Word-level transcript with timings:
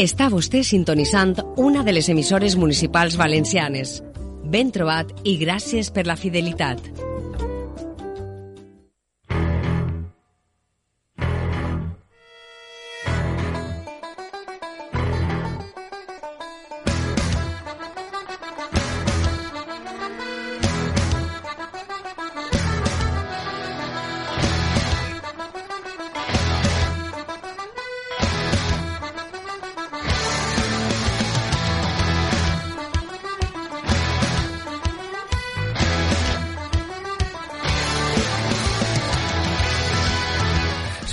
Està 0.00 0.30
vostè 0.32 0.62
sintonitzant 0.64 1.34
una 1.60 1.82
de 1.84 1.92
les 1.92 2.06
emissores 2.08 2.54
municipals 2.56 3.18
valencianes. 3.20 3.98
Ben 4.48 4.72
trobat 4.72 5.12
i 5.28 5.36
gràcies 5.42 5.92
per 5.92 6.06
la 6.08 6.16
fidelitat. 6.16 7.09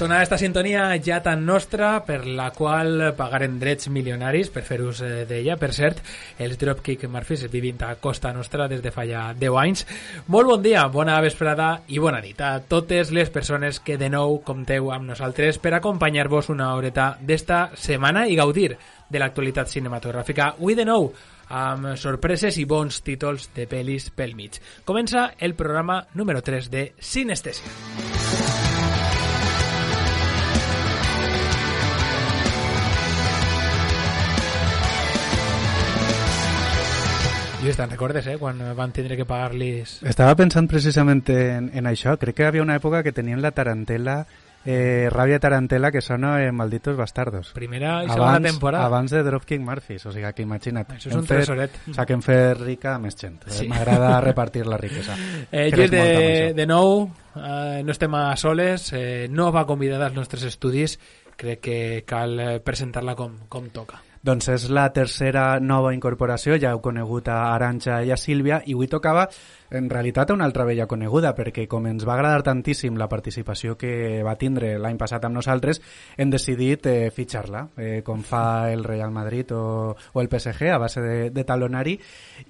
Sona 0.08 0.22
esta 0.24 0.38
sintonia 0.38 0.96
ja 1.04 1.18
tan 1.20 1.42
nostra 1.46 2.06
per 2.08 2.22
la 2.32 2.46
qual 2.56 3.10
pagarem 3.18 3.58
drets 3.60 3.90
milionaris 3.92 4.48
per 4.56 4.62
fer 4.64 4.78
ús 4.80 5.02
eh, 5.04 5.26
d'ella. 5.28 5.58
Per 5.60 5.68
cert, 5.76 5.98
els 6.40 6.56
Dropkick 6.62 7.04
Murphys 7.12 7.44
vivint 7.52 7.82
a 7.84 7.90
costa 8.00 8.32
nostra 8.32 8.70
des 8.72 8.80
de 8.80 8.94
fa 8.96 9.04
ja 9.04 9.26
10 9.36 9.58
anys. 9.60 9.84
Molt 10.32 10.48
bon 10.48 10.64
dia, 10.64 10.86
bona 10.88 11.18
vesprada 11.20 11.82
i 11.92 12.00
bona 12.00 12.22
nit 12.24 12.40
a 12.40 12.54
totes 12.64 13.12
les 13.12 13.28
persones 13.36 13.82
que 13.84 13.98
de 14.00 14.08
nou 14.08 14.40
compteu 14.48 14.94
amb 14.96 15.10
nosaltres 15.12 15.60
per 15.60 15.74
acompanyar-vos 15.76 16.54
una 16.56 16.70
horeta 16.78 17.10
d'esta 17.20 17.74
setmana 17.76 18.30
i 18.32 18.40
gaudir 18.40 18.78
de 19.10 19.20
l'actualitat 19.20 19.68
cinematogràfica. 19.76 20.54
Avui 20.56 20.80
de 20.80 20.88
nou 20.88 21.10
amb 21.52 21.98
sorpreses 22.00 22.56
i 22.64 22.64
bons 22.64 23.04
títols 23.04 23.52
de 23.60 23.68
pel·lis 23.68 24.08
pel 24.16 24.40
mig. 24.40 24.56
Comença 24.88 25.34
el 25.38 25.60
programa 25.60 26.06
número 26.16 26.40
3 26.40 26.72
de 26.72 26.94
Sinestesia. 26.96 28.67
Lluís, 37.68 37.76
te'n 37.76 37.90
recordes, 37.92 38.24
eh? 38.32 38.38
Quan 38.40 38.62
van 38.78 38.94
tindre 38.96 39.18
que 39.20 39.26
pagar-los... 39.28 39.98
Estava 40.08 40.38
pensant 40.40 40.70
precisament 40.72 41.26
en, 41.34 41.66
en 41.76 41.90
això. 41.90 42.14
Crec 42.22 42.38
que 42.38 42.46
hi 42.46 42.48
havia 42.48 42.64
una 42.64 42.78
època 42.80 43.02
que 43.04 43.12
tenien 43.12 43.42
la 43.44 43.52
tarantela, 43.52 44.22
eh, 44.64 45.10
ràbia 45.12 45.42
tarantela, 45.44 45.92
que 45.92 46.00
sona 46.00 46.38
en 46.46 46.56
Malditos 46.56 46.96
Bastardos. 46.96 47.52
Primera 47.58 48.06
i 48.06 48.08
segona 48.08 48.38
abans, 48.38 48.48
temporada. 48.54 48.86
Abans 48.88 49.12
de 49.12 49.26
Dropkick 49.28 49.60
Murphys, 49.68 50.08
o 50.08 50.16
sigui 50.16 50.32
que 50.32 50.48
imagina't. 50.48 50.96
Això 50.96 51.12
és 51.12 51.20
un 51.20 51.28
fet- 51.28 51.44
tresoret. 51.44 51.76
O 51.84 51.92
sigui 51.92 52.08
que 52.08 52.16
hem 52.16 52.24
fet 52.30 52.64
rica 52.64 52.96
a 52.96 53.04
més 53.04 53.20
gent. 53.20 53.42
Sí. 53.50 53.66
Sí. 53.66 53.68
M'agrada 53.68 54.16
repartir 54.24 54.64
la 54.66 54.80
riquesa. 54.80 55.20
Eh, 55.52 55.68
Lluís, 55.76 55.92
de, 55.92 56.08
de 56.56 56.66
nou, 56.72 57.10
eh, 57.36 57.84
no 57.84 57.92
estem 57.92 58.16
a 58.16 58.30
soles, 58.40 58.94
eh, 58.96 59.28
no 59.30 59.52
va 59.52 59.68
convidada 59.68 60.08
als 60.08 60.16
nostres 60.16 60.48
estudis, 60.48 61.00
crec 61.36 61.60
que 61.60 61.80
cal 62.08 62.40
eh, 62.40 62.60
presentar-la 62.64 63.16
com, 63.20 63.36
com 63.52 63.68
toca. 63.76 64.07
Doncs 64.24 64.50
és 64.54 64.70
la 64.74 64.88
tercera 64.94 65.60
nova 65.60 65.94
incorporació, 65.96 66.58
ja 66.58 66.74
heu 66.74 66.82
conegut 66.82 67.30
a 67.30 67.54
Arantxa 67.54 68.02
i 68.04 68.12
a 68.12 68.18
Sílvia, 68.18 68.62
i 68.66 68.74
avui 68.74 68.88
tocava 68.88 69.28
en 69.70 69.90
realitat 69.90 70.32
una 70.32 70.46
altra 70.46 70.64
vella 70.64 70.88
coneguda, 70.88 71.34
perquè 71.36 71.68
com 71.68 71.86
ens 71.90 72.06
va 72.08 72.16
agradar 72.16 72.44
tantíssim 72.46 72.96
la 72.98 73.10
participació 73.12 73.76
que 73.78 74.24
va 74.24 74.38
tindre 74.40 74.78
l'any 74.80 74.98
passat 74.98 75.26
amb 75.28 75.36
nosaltres, 75.36 75.82
hem 76.16 76.32
decidit 76.32 76.88
eh, 76.88 77.10
fitxar-la, 77.12 77.66
eh, 77.76 78.02
com 78.06 78.24
fa 78.24 78.72
el 78.72 78.84
Real 78.88 79.12
Madrid 79.12 79.52
o, 79.52 79.92
o 79.92 80.22
el 80.22 80.30
PSG, 80.32 80.72
a 80.72 80.80
base 80.80 81.04
de, 81.04 81.18
de 81.36 81.44
talonari, 81.44 81.98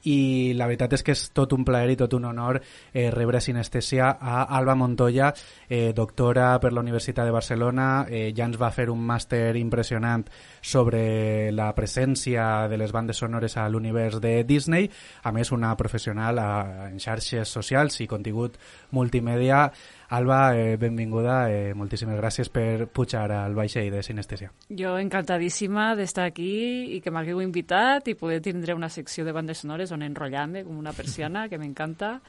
i 0.06 0.54
la 0.58 0.68
veritat 0.70 0.98
és 0.98 1.06
que 1.06 1.16
és 1.18 1.26
tot 1.34 1.54
un 1.58 1.66
plaer 1.66 1.96
i 1.96 2.00
tot 2.00 2.14
un 2.18 2.30
honor 2.30 2.62
eh, 2.62 3.10
rebre 3.14 3.42
sinestèsia 3.42 4.14
a 4.22 4.44
Alba 4.58 4.78
Montoya, 4.78 5.34
eh, 5.68 5.92
doctora 5.98 6.54
per 6.62 6.74
la 6.74 6.86
Universitat 6.86 7.26
de 7.26 7.34
Barcelona, 7.34 8.06
eh, 8.10 8.32
ja 8.38 8.46
ens 8.46 8.62
va 8.62 8.72
fer 8.72 8.90
un 8.94 9.02
màster 9.02 9.56
impressionant 9.58 10.28
sobre 10.62 11.52
la 11.58 11.72
presència 11.76 12.68
de 12.70 12.78
les 12.78 12.94
bandes 12.94 13.18
sonores 13.18 13.58
a 13.58 13.68
l'univers 13.70 14.22
de 14.22 14.44
Disney, 14.48 14.90
a 15.24 15.34
més 15.36 15.52
una 15.52 15.74
professional 15.76 16.40
a, 16.40 16.50
en 16.88 17.02
xarxes 17.02 17.50
socials 17.50 18.00
i 18.04 18.08
contingut 18.08 18.60
multimèdia. 18.96 19.66
Alba, 20.10 20.56
eh, 20.56 20.78
benvinguda, 20.80 21.50
eh, 21.52 21.74
moltíssimes 21.76 22.16
gràcies 22.16 22.48
per 22.48 22.88
pujar 22.88 23.26
al 23.36 23.58
vaixell 23.58 23.92
de 23.92 24.04
Sinestesia. 24.04 24.54
Jo 24.70 24.96
encantadíssima 25.02 25.90
d'estar 26.00 26.30
aquí 26.30 26.96
i 26.96 27.02
que 27.04 27.12
m'hagueu 27.12 27.42
invitat 27.44 28.08
i 28.08 28.16
poder 28.16 28.40
tindre 28.46 28.78
una 28.78 28.88
secció 28.88 29.26
de 29.26 29.36
bandes 29.36 29.66
sonores 29.66 29.92
on 29.92 30.06
enrotllar-me 30.06 30.64
com 30.64 30.78
una 30.80 30.96
persiana, 30.96 31.50
que 31.50 31.60
m'encanta. 31.60 32.22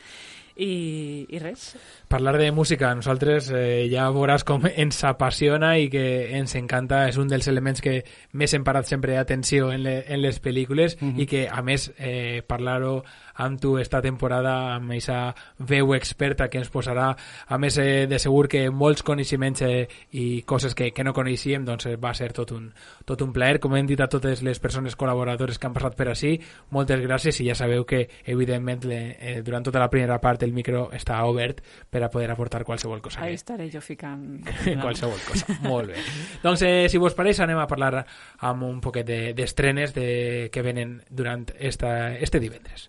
I, 0.59 1.27
I 1.31 1.39
res. 1.39 1.77
Parlar 2.09 2.37
de 2.37 2.51
música, 2.51 2.91
a 2.91 2.95
nosaltres 2.99 3.51
eh, 3.55 3.87
ja 3.93 4.09
veuràs 4.11 4.43
com 4.45 4.65
ens 4.69 5.05
apassiona 5.07 5.77
i 5.79 5.87
que 5.93 6.03
ens 6.39 6.57
encanta, 6.59 7.05
és 7.09 7.17
un 7.21 7.29
dels 7.31 7.47
elements 7.47 7.81
que 7.85 8.01
més 8.33 8.55
hem 8.57 8.65
parat 8.67 8.89
sempre 8.91 9.17
atenció 9.21 9.71
en, 9.73 9.85
le, 9.87 10.01
en 10.09 10.21
les 10.23 10.43
pel·lícules 10.43 10.97
Mhm. 11.01 11.21
i 11.21 11.27
que, 11.27 11.47
a 11.49 11.63
més, 11.63 11.93
eh, 11.99 12.43
parlar-ho 12.47 13.05
amb 13.39 13.61
tu 13.63 13.77
esta 13.79 14.01
temporada, 14.03 14.75
amb 14.75 14.91
aquesta 14.93 15.35
veu 15.59 15.95
experta 15.95 16.49
que 16.51 16.59
ens 16.59 16.71
posarà, 16.75 17.09
a 17.47 17.59
més 17.59 17.79
eh, 17.79 18.07
de 18.11 18.19
segur 18.19 18.47
que 18.51 18.65
molts 18.71 19.05
coneixements 19.07 19.63
eh, 19.63 19.87
i 20.19 20.43
coses 20.43 20.75
que, 20.75 20.91
que 20.93 21.05
no 21.07 21.15
coneixíem, 21.15 21.65
doncs 21.65 21.87
eh, 21.87 21.97
va 21.97 22.13
ser 22.19 22.33
tot 22.37 22.53
un, 22.57 22.69
tot 23.07 23.23
un 23.23 23.33
plaer. 23.33 23.61
Com 23.63 23.77
hem 23.79 23.87
dit 23.87 24.01
a 24.01 24.09
totes 24.11 24.43
les 24.43 24.59
persones 24.59 24.97
col·laboradores 24.99 25.59
que 25.59 25.67
han 25.71 25.77
passat 25.77 25.97
per 25.99 26.09
així, 26.13 26.35
moltes 26.75 27.01
gràcies 27.05 27.41
i 27.41 27.49
ja 27.49 27.55
sabeu 27.59 27.87
que, 27.89 28.05
evidentment, 28.27 28.85
le, 28.91 29.01
eh, 29.19 29.37
durant 29.47 29.65
tota 29.65 29.81
la 29.83 29.91
primera 29.91 30.19
part 30.21 30.43
el 30.43 30.53
micro 30.53 30.89
està 30.93 31.21
obert 31.27 31.63
per 31.91 32.03
a 32.03 32.11
poder 32.11 32.31
aportar 32.35 32.65
qualsevol 32.65 33.01
cosa. 33.03 33.23
Ahí 33.23 33.35
estaré 33.39 33.71
jo 33.71 33.81
ficant. 33.81 34.43
qualsevol 34.83 35.19
cosa. 35.29 35.59
Molt 35.63 35.95
bé. 35.95 36.03
doncs, 36.43 36.63
eh, 36.67 36.89
si 36.91 36.99
vos 36.99 37.15
pareix, 37.15 37.41
anem 37.41 37.59
a 37.63 37.67
parlar 37.71 38.05
amb 38.51 38.67
un 38.67 38.81
poquet 38.83 39.07
de- 39.07 39.33
d'estrenes 39.35 39.95
de, 39.95 40.51
que 40.53 40.63
venen 40.63 40.99
durant 41.09 41.47
esta, 41.59 42.15
este 42.19 42.41
divendres. 42.41 42.89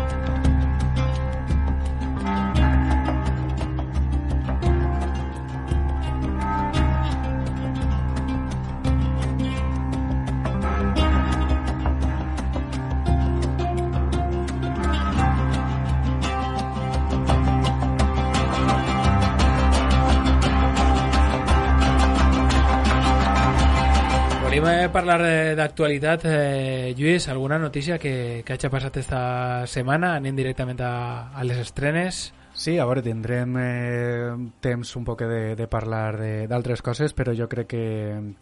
Volíem 24.61 24.85
eh, 24.85 24.89
parlar 24.89 25.21
eh, 25.25 25.55
d'actualitat. 25.55 26.21
Eh, 26.25 26.93
Lluís, 26.97 27.27
alguna 27.27 27.57
notícia 27.57 27.97
que, 27.97 28.43
que 28.45 28.53
hagi 28.53 28.69
passat 28.69 28.97
esta 29.01 29.65
setmana? 29.67 30.15
Anem 30.19 30.35
directament 30.37 30.81
a, 30.85 31.31
a 31.33 31.43
les 31.43 31.57
estrenes. 31.57 32.31
Sí, 32.53 32.75
a 32.77 32.83
veure, 32.85 33.01
tindrem 33.01 33.55
eh, 33.57 34.29
temps 34.61 34.89
un 34.99 35.05
poc 35.07 35.23
de, 35.23 35.55
de 35.55 35.67
parlar 35.71 36.17
de- 36.19 36.47
d'altres 36.51 36.81
coses, 36.83 37.13
però 37.15 37.33
jo 37.33 37.47
crec 37.49 37.69
que, 37.71 37.85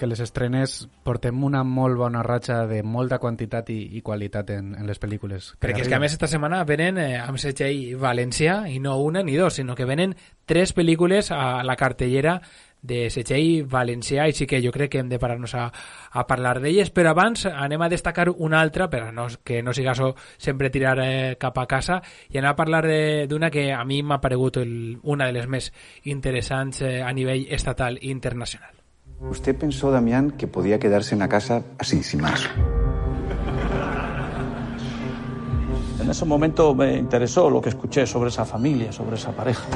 que 0.01 0.07
les 0.09 0.19
estrenes 0.19 0.87
portem 1.05 1.43
una 1.45 1.61
molt 1.63 1.95
bona 1.95 2.23
ratxa 2.25 2.65
de 2.67 2.81
molta 2.83 3.19
quantitat 3.21 3.69
i, 3.69 3.77
i 3.95 4.01
qualitat 4.01 4.49
en, 4.57 4.73
en 4.75 4.89
les 4.89 4.99
pel·lícules. 4.99 5.53
que 5.55 5.67
Perquè 5.69 5.85
és 5.85 5.87
que 5.87 5.95
a 5.95 6.01
més 6.03 6.17
esta 6.17 6.27
setmana 6.27 6.63
venen 6.67 6.97
eh, 6.99 7.13
amb 7.21 7.37
segell 7.39 7.95
València 8.01 8.63
i 8.67 8.81
no 8.83 8.97
una 8.99 9.21
ni 9.23 9.37
dos, 9.37 9.61
sinó 9.61 9.77
que 9.77 9.85
venen 9.87 10.17
tres 10.49 10.73
pel·lícules 10.75 11.29
a 11.31 11.61
la 11.63 11.77
cartellera 11.77 12.41
de 12.81 13.09
segell 13.09 13.65
valencià 13.67 14.27
i 14.29 14.33
sí 14.33 14.47
que 14.47 14.61
jo 14.63 14.71
crec 14.71 14.91
que 14.93 14.99
hem 15.03 15.09
de 15.09 15.19
parar-nos 15.19 15.53
a, 15.55 15.65
a 16.11 16.25
parlar 16.27 16.61
d'elles, 16.61 16.89
però 16.95 17.11
abans 17.11 17.45
anem 17.45 17.81
a 17.81 17.89
destacar 17.91 18.29
una 18.37 18.61
altra 18.61 18.89
per 18.89 19.01
a 19.03 19.11
no, 19.11 19.27
que 19.43 19.61
no 19.61 19.73
siga 19.73 19.93
so 19.95 20.15
sempre 20.37 20.69
tirar 20.69 20.97
eh, 21.03 21.35
cap 21.37 21.57
a 21.59 21.65
casa 21.67 22.01
i 22.29 22.37
anem 22.37 22.51
a 22.51 22.55
parlar 22.55 22.85
de- 22.87 23.27
d'una 23.27 23.49
que 23.51 23.73
a 23.73 23.83
mi 23.83 24.01
m'ha 24.03 24.21
paregut 24.21 24.57
el, 24.57 24.99
una 25.03 25.25
de 25.27 25.33
les 25.33 25.47
més 25.47 25.71
interessants 26.05 26.81
eh, 26.81 27.01
a 27.03 27.11
nivell 27.13 27.47
estatal 27.49 27.97
i 28.01 28.09
internacional. 28.11 28.71
Usted 29.19 29.57
pensó, 29.57 29.91
Damián, 29.91 30.31
que 30.31 30.47
podía 30.47 30.79
quedarse 30.79 31.13
en 31.15 31.19
la 31.19 31.27
casa 31.27 31.61
así, 31.77 32.01
sin 32.03 32.21
más. 32.21 32.47
En 36.01 36.09
ese 36.09 36.23
momento 36.25 36.73
me 36.73 36.95
interesó 36.97 37.49
lo 37.49 37.61
que 37.61 37.69
escuché 37.69 38.07
sobre 38.07 38.29
esa 38.29 38.45
familia, 38.45 38.91
sobre 38.91 39.15
esa 39.17 39.31
pareja. 39.31 39.67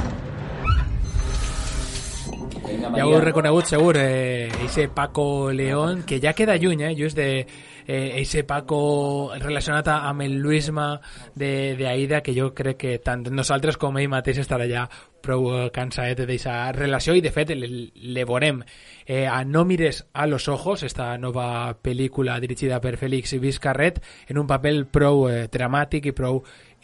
Ja 2.92 3.06
ho 3.06 3.20
reconegut 3.20 3.64
segur, 3.66 3.96
eh, 3.96 4.48
ese 4.64 4.88
Paco 4.88 5.50
León, 5.52 6.02
que 6.04 6.20
ja 6.20 6.34
queda 6.34 6.56
lluny, 6.56 6.82
eh, 6.82 6.94
just 6.98 7.16
de 7.16 7.46
eh, 7.86 8.20
ese 8.20 8.44
Paco 8.44 9.32
relacionat 9.38 9.88
amb 9.88 10.22
el 10.22 10.36
Luisma 10.36 11.00
de, 11.34 11.76
de 11.76 11.88
Aida, 11.88 12.20
que 12.22 12.34
jo 12.36 12.52
crec 12.54 12.76
que 12.76 12.98
tant 12.98 13.24
nosaltres 13.32 13.78
com 13.80 13.96
ell 13.98 14.10
mateix 14.12 14.42
estarà 14.42 14.68
ja 14.68 14.84
prou 15.24 15.48
eh, 15.54 15.70
cansat 15.72 16.20
d'aquesta 16.20 16.72
relació 16.76 17.16
i 17.16 17.24
de 17.24 17.32
fet 17.32 17.54
le, 17.56 17.70
le 17.94 18.26
veurem 18.28 18.60
eh, 19.06 19.24
a 19.26 19.44
No 19.44 19.64
mires 19.64 20.04
a 20.12 20.26
los 20.26 20.48
ojos, 20.48 20.82
esta 20.82 21.16
nova 21.18 21.72
pel·lícula 21.80 22.38
dirigida 22.40 22.80
per 22.80 22.98
Félix 23.00 23.38
Vizcarret 23.40 24.02
en 24.28 24.38
un 24.38 24.46
paper 24.46 24.76
prou 24.92 25.28
eh, 25.30 25.46
dramàtic 25.48 26.12
i 26.12 26.16
prou 26.16 26.42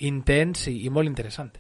intens 0.08 0.69
i, 0.73 0.81
i 0.87 0.91
molt 0.91 1.12
interessant. 1.12 1.53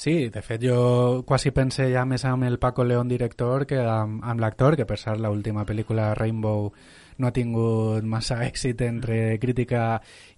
Sí, 0.00 0.30
de 0.32 0.40
fet 0.40 0.62
jo 0.64 1.24
quasi 1.28 1.50
pense 1.52 1.84
ja 1.92 2.06
més 2.08 2.22
amb 2.24 2.46
el 2.46 2.56
Paco 2.58 2.86
León 2.88 3.10
director 3.10 3.66
que 3.68 3.82
amb, 3.84 4.22
amb 4.24 4.40
l'actor, 4.40 4.72
que 4.78 4.86
per 4.88 4.96
cert 4.96 5.20
l'última 5.20 5.66
pel·lícula 5.68 6.14
Rainbow 6.16 6.70
no 7.20 7.28
ha 7.28 7.32
tingut 7.36 8.06
massa 8.08 8.38
èxit 8.48 8.80
entre 8.86 9.18
crítica 9.42 9.82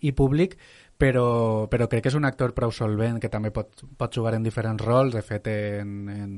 i 0.01 0.11
públic, 0.19 0.57
però, 0.99 1.69
però 1.71 1.87
crec 1.87 2.03
que 2.03 2.11
és 2.11 2.19
un 2.19 2.27
actor 2.27 2.57
prou 2.59 2.75
solvent 2.75 3.21
que 3.23 3.31
també 3.31 3.53
pot, 3.55 3.85
pot 3.99 4.19
jugar 4.19 4.35
en 4.35 4.43
diferents 4.43 4.83
rols. 4.83 5.15
De 5.15 5.23
fet 5.23 5.47
en, 5.53 5.95
en, 6.11 6.35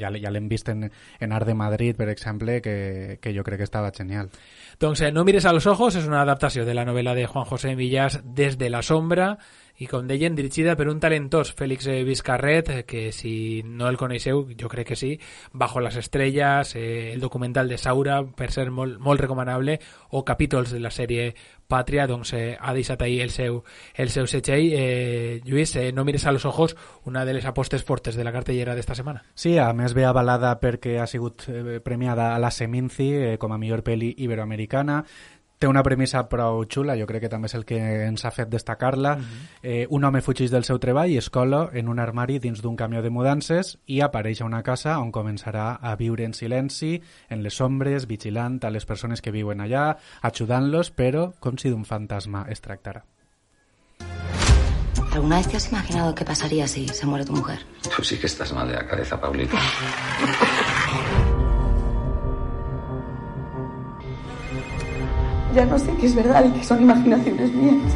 ja, 0.00 0.10
ja 0.18 0.34
l'hem 0.34 0.50
vist 0.50 0.74
en, 0.74 0.88
en 0.90 1.38
Art 1.38 1.46
de 1.46 1.54
Madrid 1.54 1.94
per 1.98 2.10
exemple 2.10 2.58
que, 2.62 3.20
que 3.22 3.36
jo 3.38 3.46
crec 3.46 3.62
que 3.62 3.70
estava 3.70 3.94
genial 3.94 4.34
eh, 4.80 5.12
No 5.12 5.24
mires 5.24 5.44
a 5.44 5.52
los 5.52 5.66
ojos 5.66 5.96
és 5.96 6.06
una 6.06 6.22
adaptació 6.22 6.64
de 6.64 6.74
la 6.74 6.84
novel·la 6.84 7.14
de 7.14 7.26
Juan 7.26 7.44
José 7.44 7.76
Millás 7.76 8.20
Des 8.24 8.58
de 8.58 8.70
la 8.70 8.82
sombra 8.82 9.38
i 9.82 9.88
com 9.90 10.06
deien, 10.06 10.36
dirigida 10.38 10.76
per 10.78 10.86
un 10.86 11.00
talentós 11.02 11.50
Félix 11.58 11.88
Vizcarret, 12.06 12.84
que 12.86 13.08
si 13.10 13.62
no 13.66 13.88
el 13.90 13.98
coneixeu, 13.98 14.44
jo 14.54 14.70
crec 14.70 14.92
que 14.92 14.96
sí, 14.96 15.18
Bajo 15.52 15.80
las 15.80 15.96
estrellas, 15.96 16.76
eh, 16.76 17.12
el 17.12 17.20
documental 17.20 17.68
de 17.68 17.78
Saura, 17.78 18.22
per 18.22 18.52
ser 18.52 18.70
molt, 18.70 19.00
molt 19.02 19.20
recomanable, 19.20 19.80
o 20.10 20.24
capítols 20.24 20.70
de 20.70 20.78
la 20.78 20.94
sèrie 20.94 21.32
Pàtria, 21.66 22.04
doncs 22.06 22.34
eh, 22.36 22.56
ha 22.60 22.74
deixat 22.76 23.02
el 23.06 23.30
seu, 23.32 23.62
el 23.96 24.10
seu 24.12 24.26
setxell. 24.28 24.68
Eh, 24.76 25.40
Lluís, 25.44 25.74
eh, 25.76 25.92
no 25.92 26.04
mires 26.04 26.26
a 26.26 26.32
los 26.32 26.44
ojos, 26.44 26.76
una 27.04 27.24
de 27.24 27.32
les 27.32 27.44
apostes 27.46 27.82
fortes 27.82 28.16
de 28.16 28.24
la 28.24 28.32
cartellera 28.32 28.74
d'esta 28.74 28.94
setmana. 28.94 29.24
Sí, 29.34 29.56
a 29.58 29.72
més 29.72 29.94
ve 29.96 30.04
avalada 30.04 30.52
perquè 30.60 30.98
ha 31.00 31.06
sigut 31.08 31.48
eh, 31.48 31.80
premiada 31.80 32.34
a 32.34 32.38
la 32.38 32.52
Seminci 32.52 33.08
eh, 33.14 33.36
com 33.40 33.52
a 33.52 33.58
millor 33.58 33.82
pel·li 33.82 34.12
iberoamericana, 34.18 34.63
té 35.64 35.68
una 35.70 35.82
premissa 35.82 36.26
prou 36.28 36.64
xula, 36.68 36.96
jo 36.98 37.06
crec 37.08 37.24
que 37.24 37.30
també 37.32 37.48
és 37.48 37.54
el 37.56 37.64
que 37.64 37.78
ens 38.06 38.24
ha 38.24 38.32
fet 38.34 38.50
destacar-la. 38.52 39.14
Uh 39.14 39.20
-huh. 39.20 39.46
eh, 39.62 39.86
un 39.88 40.04
home 40.04 40.20
fugeix 40.20 40.50
del 40.50 40.64
seu 40.64 40.78
treball 40.78 41.10
i 41.10 41.16
es 41.16 41.30
cola 41.30 41.70
en 41.72 41.88
un 41.88 41.98
armari 41.98 42.38
dins 42.38 42.60
d'un 42.60 42.76
camió 42.76 43.02
de 43.02 43.10
mudances 43.10 43.78
i 43.86 44.00
apareix 44.00 44.40
a 44.40 44.44
una 44.44 44.62
casa 44.62 44.98
on 44.98 45.12
començarà 45.12 45.78
a 45.80 45.96
viure 45.96 46.24
en 46.24 46.34
silenci, 46.34 47.02
en 47.30 47.42
les 47.42 47.60
ombres, 47.60 48.06
vigilant 48.06 48.58
a 48.62 48.70
les 48.70 48.84
persones 48.84 49.22
que 49.22 49.30
viuen 49.30 49.60
allà, 49.60 49.96
ajudant-los, 50.22 50.92
però 50.92 51.32
com 51.40 51.56
si 51.56 51.70
d'un 51.70 51.84
fantasma 51.84 52.46
es 52.48 52.60
tractara. 52.60 53.04
¿Alguna 55.12 55.36
vez 55.36 55.48
te 55.48 55.56
has 55.56 55.68
imaginado 55.70 56.14
qué 56.14 56.24
pasaría 56.24 56.66
si 56.66 56.88
se 56.88 57.06
muere 57.06 57.24
tu 57.24 57.32
mujer? 57.32 57.60
Tú 57.96 58.02
sí 58.02 58.18
que 58.18 58.26
estás 58.26 58.52
mal 58.52 58.66
de 58.68 58.74
la 58.74 58.86
cabeza, 58.86 59.20
Paulita. 59.20 59.56
ya 65.54 65.64
no 65.64 65.78
sé 65.78 65.94
qué 66.00 66.06
es 66.06 66.14
verdad 66.14 66.44
y 66.44 66.50
qué 66.50 66.64
son 66.64 66.82
imaginaciones 66.82 67.52
mías. 67.52 67.94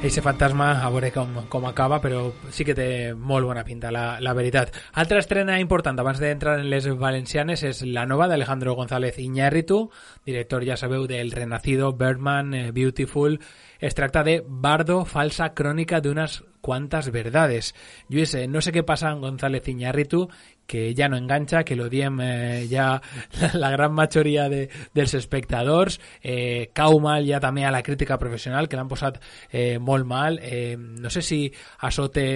Ese 0.00 0.22
fantasma, 0.22 0.86
a 0.86 0.90
veure 0.94 1.08
com, 1.10 1.32
com 1.50 1.64
acaba, 1.66 1.96
però 1.98 2.20
sí 2.54 2.62
que 2.62 2.74
té 2.78 2.84
molt 3.18 3.48
bona 3.48 3.64
pinta, 3.66 3.90
la, 3.90 4.20
la 4.22 4.30
veritat. 4.36 4.70
Altra 4.94 5.18
estrena 5.18 5.56
important, 5.58 5.98
abans 5.98 6.20
d'entrar 6.22 6.60
en 6.60 6.68
les 6.70 6.86
valencianes, 7.00 7.64
és 7.66 7.82
la 7.82 8.04
nova 8.06 8.28
d'Alejandro 8.30 8.76
González 8.78 9.18
Iñárritu, 9.18 9.88
director, 10.22 10.62
ja 10.62 10.76
sabeu, 10.78 11.08
del 11.10 11.32
Renacido, 11.34 11.90
Birdman, 11.98 12.54
eh, 12.54 12.70
Beautiful. 12.70 13.40
Es 13.80 13.98
tracta 13.98 14.22
de 14.22 14.38
Bardo, 14.46 15.02
falsa 15.04 15.50
crònica 15.50 15.98
d'unes 16.00 16.44
quantes 16.60 17.10
verdades. 17.10 17.74
Lluís, 18.08 18.36
eh, 18.38 18.46
no 18.46 18.62
sé 18.62 18.70
què 18.70 18.86
passa 18.86 19.10
amb 19.10 19.26
González 19.26 19.66
Iñárritu, 19.66 20.28
que 20.68 20.92
ja 20.94 21.08
no 21.08 21.16
enganxa, 21.16 21.64
que 21.64 21.74
lo 21.74 21.88
diem 21.88 22.20
eh, 22.20 22.66
ja 22.70 23.00
la, 23.40 23.50
la 23.56 23.70
gran 23.72 23.94
majoria 23.96 24.48
de, 24.52 24.68
dels 24.94 25.14
espectadors, 25.16 25.96
eh, 26.22 26.68
cau 26.76 27.00
mal 27.00 27.24
ja 27.26 27.40
també 27.40 27.64
a 27.64 27.72
la 27.72 27.82
crítica 27.82 28.18
professional, 28.20 28.68
que 28.68 28.76
l'han 28.76 28.90
posat 28.90 29.16
eh, 29.50 29.78
molt 29.80 30.06
mal. 30.06 30.38
Eh, 30.44 30.76
no 30.76 31.10
sé 31.10 31.24
si 31.24 31.40
això 31.88 32.06
té 32.12 32.28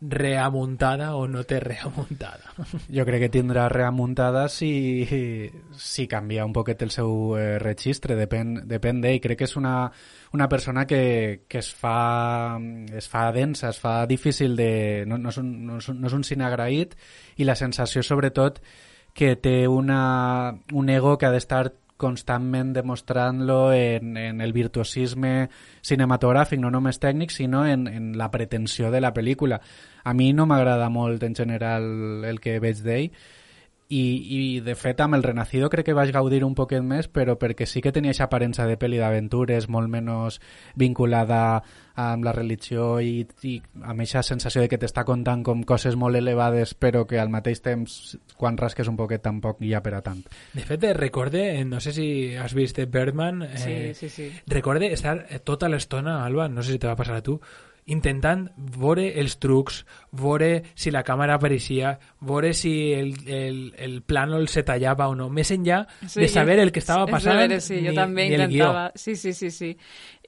reamuntada 0.00 1.14
o 1.16 1.26
no 1.26 1.46
té 1.48 1.60
reamuntada. 1.64 2.52
Jo 3.00 3.04
crec 3.06 3.24
que 3.24 3.32
tindrà 3.32 3.68
reamuntada 3.72 4.46
si, 4.52 5.48
si 5.72 6.06
canvia 6.10 6.44
un 6.44 6.52
poquet 6.52 6.82
el 6.84 6.90
seu 6.92 7.36
eh, 7.38 7.56
registre, 7.62 8.18
depèn, 8.18 8.60
depèn 8.68 9.00
d'ell. 9.00 9.20
Crec 9.24 9.40
que 9.40 9.48
és 9.48 9.56
una, 9.56 9.88
una 10.32 10.48
persona 10.48 10.86
que, 10.86 11.44
que 11.48 11.58
es, 11.58 11.72
fa, 11.74 12.58
es 12.94 13.08
fa 13.08 13.32
densa, 13.32 13.70
es 13.70 13.80
fa 13.80 14.06
difícil 14.06 14.54
de... 14.56 15.04
No, 15.06 15.18
no, 15.18 15.30
és, 15.30 15.38
un, 15.42 15.50
no, 15.66 15.78
és, 15.78 15.88
un, 15.90 16.00
no 16.00 16.46
agraït 16.46 16.94
i 17.36 17.44
la 17.44 17.56
sensació, 17.58 18.02
sobretot, 18.06 18.60
que 19.12 19.34
té 19.36 19.66
una, 19.66 20.54
un 20.72 20.88
ego 20.88 21.16
que 21.18 21.26
ha 21.26 21.34
d'estar 21.34 21.72
constantment 22.00 22.72
demostrant-lo 22.72 23.74
en, 23.76 24.16
en 24.16 24.40
el 24.40 24.54
virtuosisme 24.56 25.50
cinematogràfic, 25.84 26.62
no 26.62 26.70
només 26.72 27.02
tècnic, 27.02 27.34
sinó 27.34 27.66
en, 27.68 27.84
en 27.90 28.14
la 28.16 28.30
pretensió 28.30 28.90
de 28.90 29.02
la 29.02 29.12
pel·lícula. 29.12 29.60
A 30.04 30.14
mi 30.14 30.32
no 30.32 30.46
m'agrada 30.48 30.88
molt 30.88 31.26
en 31.26 31.36
general 31.36 32.24
el 32.24 32.40
que 32.40 32.56
veig 32.62 32.80
d'ell, 32.86 33.10
i, 33.90 34.02
i 34.38 34.40
de 34.62 34.76
fet 34.78 35.00
amb 35.02 35.16
el 35.18 35.24
Renacido 35.26 35.68
crec 35.70 35.88
que 35.90 35.96
vaig 35.98 36.12
gaudir 36.14 36.44
un 36.46 36.54
poquet 36.54 36.82
més 36.86 37.08
però 37.10 37.34
perquè 37.38 37.66
sí 37.66 37.82
que 37.82 37.90
tenia 37.92 38.14
aquesta 38.14 38.28
aparença 38.28 38.66
de 38.70 38.78
pel·li 38.78 39.00
d'aventures 39.02 39.66
molt 39.68 39.90
menys 39.90 40.38
vinculada 40.78 41.40
amb 42.00 42.24
la 42.24 42.32
religió 42.32 43.00
i, 43.02 43.26
i 43.42 43.56
amb 43.82 43.98
aquesta 43.98 44.22
sensació 44.22 44.62
de 44.62 44.70
que 44.70 44.78
t'està 44.80 45.02
contant 45.08 45.42
com 45.46 45.64
coses 45.66 45.98
molt 45.98 46.16
elevades 46.20 46.76
però 46.78 47.02
que 47.10 47.18
al 47.18 47.32
mateix 47.34 47.64
temps 47.66 47.96
quan 48.38 48.58
rasques 48.60 48.88
un 48.88 48.96
poquet 49.00 49.24
tampoc 49.26 49.58
hi 49.60 49.74
ha 49.74 49.82
per 49.82 49.96
a 49.98 50.02
tant. 50.06 50.22
De 50.54 50.64
fet, 50.64 50.86
recorde, 50.96 51.42
no 51.66 51.80
sé 51.82 51.92
si 51.96 52.06
has 52.38 52.54
vist 52.54 52.78
Birdman, 52.90 53.42
eh, 53.42 53.58
sí, 53.58 53.80
sí, 53.94 54.08
sí. 54.08 54.30
recorde 54.46 54.92
estar 54.94 55.18
tota 55.44 55.68
l'estona, 55.68 56.20
Alba, 56.24 56.48
no 56.48 56.62
sé 56.62 56.76
si 56.76 56.78
te 56.78 56.88
va 56.88 56.96
passar 56.96 57.18
a 57.18 57.26
tu, 57.26 57.40
intentant 57.90 58.46
veure 58.56 59.06
els 59.20 59.36
trucs, 59.42 59.82
veure 60.16 60.50
si 60.78 60.92
la 60.94 61.02
càmera 61.06 61.36
apareixia, 61.38 61.96
veure 62.26 62.52
si 62.56 62.72
el, 62.94 63.12
el, 63.26 63.58
el 63.78 63.98
plànol 64.06 64.46
se 64.52 64.62
tallava 64.66 65.08
o 65.10 65.16
no, 65.18 65.28
més 65.32 65.50
enllà 65.54 65.82
sí, 66.06 66.22
de 66.22 66.28
saber 66.30 66.58
el 66.62 66.72
que 66.72 66.82
estava 66.82 67.08
passant 67.10 67.40
veure, 67.42 67.60
sí, 67.64 67.80
jo 67.82 67.94
ni, 67.94 67.98
també 67.98 68.28
ni 68.28 68.38
intentava... 68.38 68.88
Sí, 68.94 69.16
sí, 69.18 69.34
sí, 69.36 69.50
sí. 69.54 69.72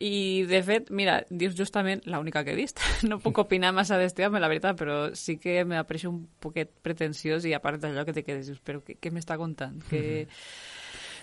I, 0.03 0.43
de 0.50 0.62
fet, 0.67 0.91
mira, 0.91 1.20
dius 1.31 1.55
justament 1.59 2.03
l'única 2.11 2.43
que 2.43 2.56
he 2.56 2.59
vist. 2.59 2.82
No 3.12 3.19
puc 3.23 3.38
opinar 3.43 3.73
massa 3.76 3.99
d'este 4.00 4.26
home, 4.26 4.41
la 4.43 4.50
veritat, 4.50 4.79
però 4.79 4.99
sí 5.19 5.37
que 5.41 5.62
m'apareix 5.69 6.06
un 6.11 6.23
poquet 6.43 6.70
pretensiós 6.82 7.47
i 7.47 7.55
a 7.55 7.61
part 7.62 7.82
d'allò 7.82 8.06
que 8.08 8.15
te 8.17 8.25
quedes, 8.26 8.49
dius, 8.50 8.62
però 8.65 8.82
què, 8.82 8.99
què 8.99 9.15
m'està 9.15 9.38
contant? 9.41 9.79
Que... 9.91 10.03
Mm 10.03 10.29
-hmm. 10.29 10.71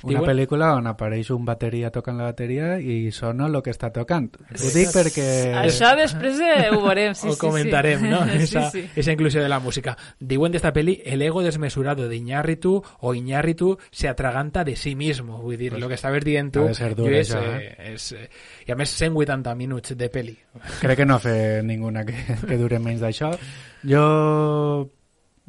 Una 0.03 0.19
Diuen... 0.19 0.29
pel·lícula 0.29 0.71
on 0.77 0.87
apareix 0.91 1.29
un 1.35 1.43
bateria 1.47 1.91
tocant 1.91 2.19
la 2.19 2.29
bateria 2.29 2.77
i 2.79 3.11
sona 3.15 3.49
el 3.49 3.59
que 3.65 3.73
està 3.73 3.89
tocant. 3.95 4.29
Ho 4.55 4.71
dic 4.73 4.91
perquè... 4.93 5.27
Això 5.59 5.91
després 5.99 6.39
eh, 6.45 6.69
ho 6.71 6.79
veurem, 6.83 7.15
sí, 7.17 7.27
ho 7.27 7.35
sí, 7.35 7.41
comentarem, 7.41 8.01
sí. 8.05 8.11
no? 8.11 8.23
Esa, 8.39 8.69
sí, 8.71 8.83
sí. 8.83 8.99
esa 9.03 9.15
inclusió 9.15 9.43
de 9.43 9.49
la 9.51 9.59
música. 9.59 9.97
Diuen 10.19 10.55
d'esta 10.55 10.71
pel·li 10.75 10.99
el 11.05 11.23
ego 11.25 11.43
desmesurado 11.43 12.07
de 12.07 12.15
Iñárritu 12.15 12.77
o 12.99 13.13
Iñárritu 13.13 13.77
se 13.91 14.07
atraganta 14.07 14.63
de 14.63 14.75
sí 14.75 14.95
mismo. 14.95 15.41
Vull 15.41 15.57
dir, 15.57 15.71
pues, 15.71 15.81
lo 15.81 15.89
que 15.89 15.99
estaves 15.99 16.23
dient 16.23 16.53
tu 16.53 16.67
ser 16.73 16.95
dur, 16.95 17.11
és, 17.13 17.33
això, 17.33 17.43
eh? 17.59 17.93
és, 17.93 18.11
eh, 18.13 18.29
i 18.67 18.71
a 18.71 18.77
més 18.79 18.93
180 18.95 19.55
minuts 19.59 19.97
de 19.97 20.11
pel·li. 20.13 20.37
Crec 20.79 21.01
que 21.01 21.09
no 21.09 21.17
ha 21.17 21.23
fet 21.23 21.65
ninguna 21.65 22.05
que, 22.07 22.15
que 22.45 22.59
dure 22.59 22.79
menys 22.79 23.03
d'això. 23.03 23.33
Jo 23.87 24.05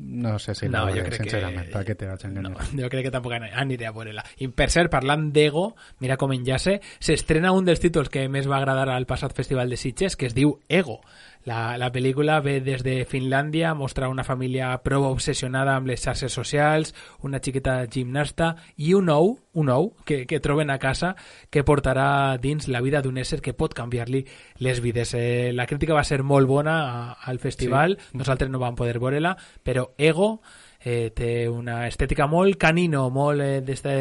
no 0.00 0.38
sé 0.38 0.54
si 0.54 0.68
no, 0.68 0.86
la 0.86 1.04
crec 1.04 1.20
sincerament, 1.20 1.66
que... 1.68 1.72
per 1.74 1.82
què 1.84 1.96
te 1.98 2.08
vaig 2.08 2.24
enganyar? 2.24 2.52
No, 2.56 2.82
jo 2.82 2.90
crec 2.92 3.06
que 3.06 3.12
tampoc 3.12 3.34
aniré 3.36 3.86
a 3.86 3.92
veure-la. 3.94 4.24
I 4.40 4.48
per 4.56 4.70
cert, 4.72 4.90
parlant 4.92 5.28
d'Ego, 5.34 5.66
mira 6.00 6.16
com 6.20 6.32
enllace, 6.32 6.78
s'estrena 6.98 7.52
un 7.56 7.68
dels 7.68 7.82
títols 7.82 8.08
que 8.12 8.24
més 8.32 8.48
va 8.50 8.58
agradar 8.60 8.88
al 8.94 9.08
passat 9.10 9.36
Festival 9.36 9.70
de 9.70 9.78
Sitges, 9.80 10.16
que 10.16 10.30
es 10.30 10.36
diu 10.36 10.56
Ego. 10.68 11.00
La, 11.48 11.78
la 11.80 11.88
pel·lícula 11.92 12.38
ve 12.44 12.58
des 12.60 12.82
de 12.84 12.98
Finlàndia, 13.08 13.72
mostra 13.74 14.10
una 14.12 14.26
família 14.26 14.74
prou 14.84 15.06
obsessionada 15.08 15.74
amb 15.78 15.88
les 15.88 16.02
xarxes 16.04 16.34
socials, 16.36 16.92
una 17.24 17.40
xiqueta 17.40 17.78
gimnasta 17.88 18.52
i 18.76 18.92
un 18.94 19.08
ou, 19.08 19.38
un 19.56 19.72
ou 19.72 19.90
que, 20.04 20.26
que 20.28 20.40
troben 20.44 20.70
a 20.70 20.78
casa 20.78 21.14
que 21.48 21.64
portarà 21.64 22.36
dins 22.38 22.68
la 22.68 22.84
vida 22.84 23.00
d'un 23.00 23.16
ésser 23.18 23.40
que 23.40 23.56
pot 23.56 23.74
canviar-li 23.74 24.26
les 24.60 24.82
vides. 24.84 25.14
Eh, 25.16 25.52
la 25.56 25.66
crítica 25.66 25.96
va 25.96 26.04
ser 26.04 26.20
molt 26.22 26.48
bona 26.50 26.76
a, 26.84 27.04
al 27.24 27.40
festival, 27.40 27.96
sí. 27.96 28.18
nosaltres 28.20 28.52
no 28.52 28.60
vam 28.60 28.76
poder 28.76 28.98
veure-la, 29.00 29.36
però 29.64 29.90
Ego 29.96 30.36
eh, 30.82 31.10
té 31.14 31.48
una 31.48 31.84
estètica 31.86 32.26
molt 32.30 32.56
canino, 32.60 33.08
molt 33.12 33.44
eh, 33.44 33.60
d'este 33.64 33.94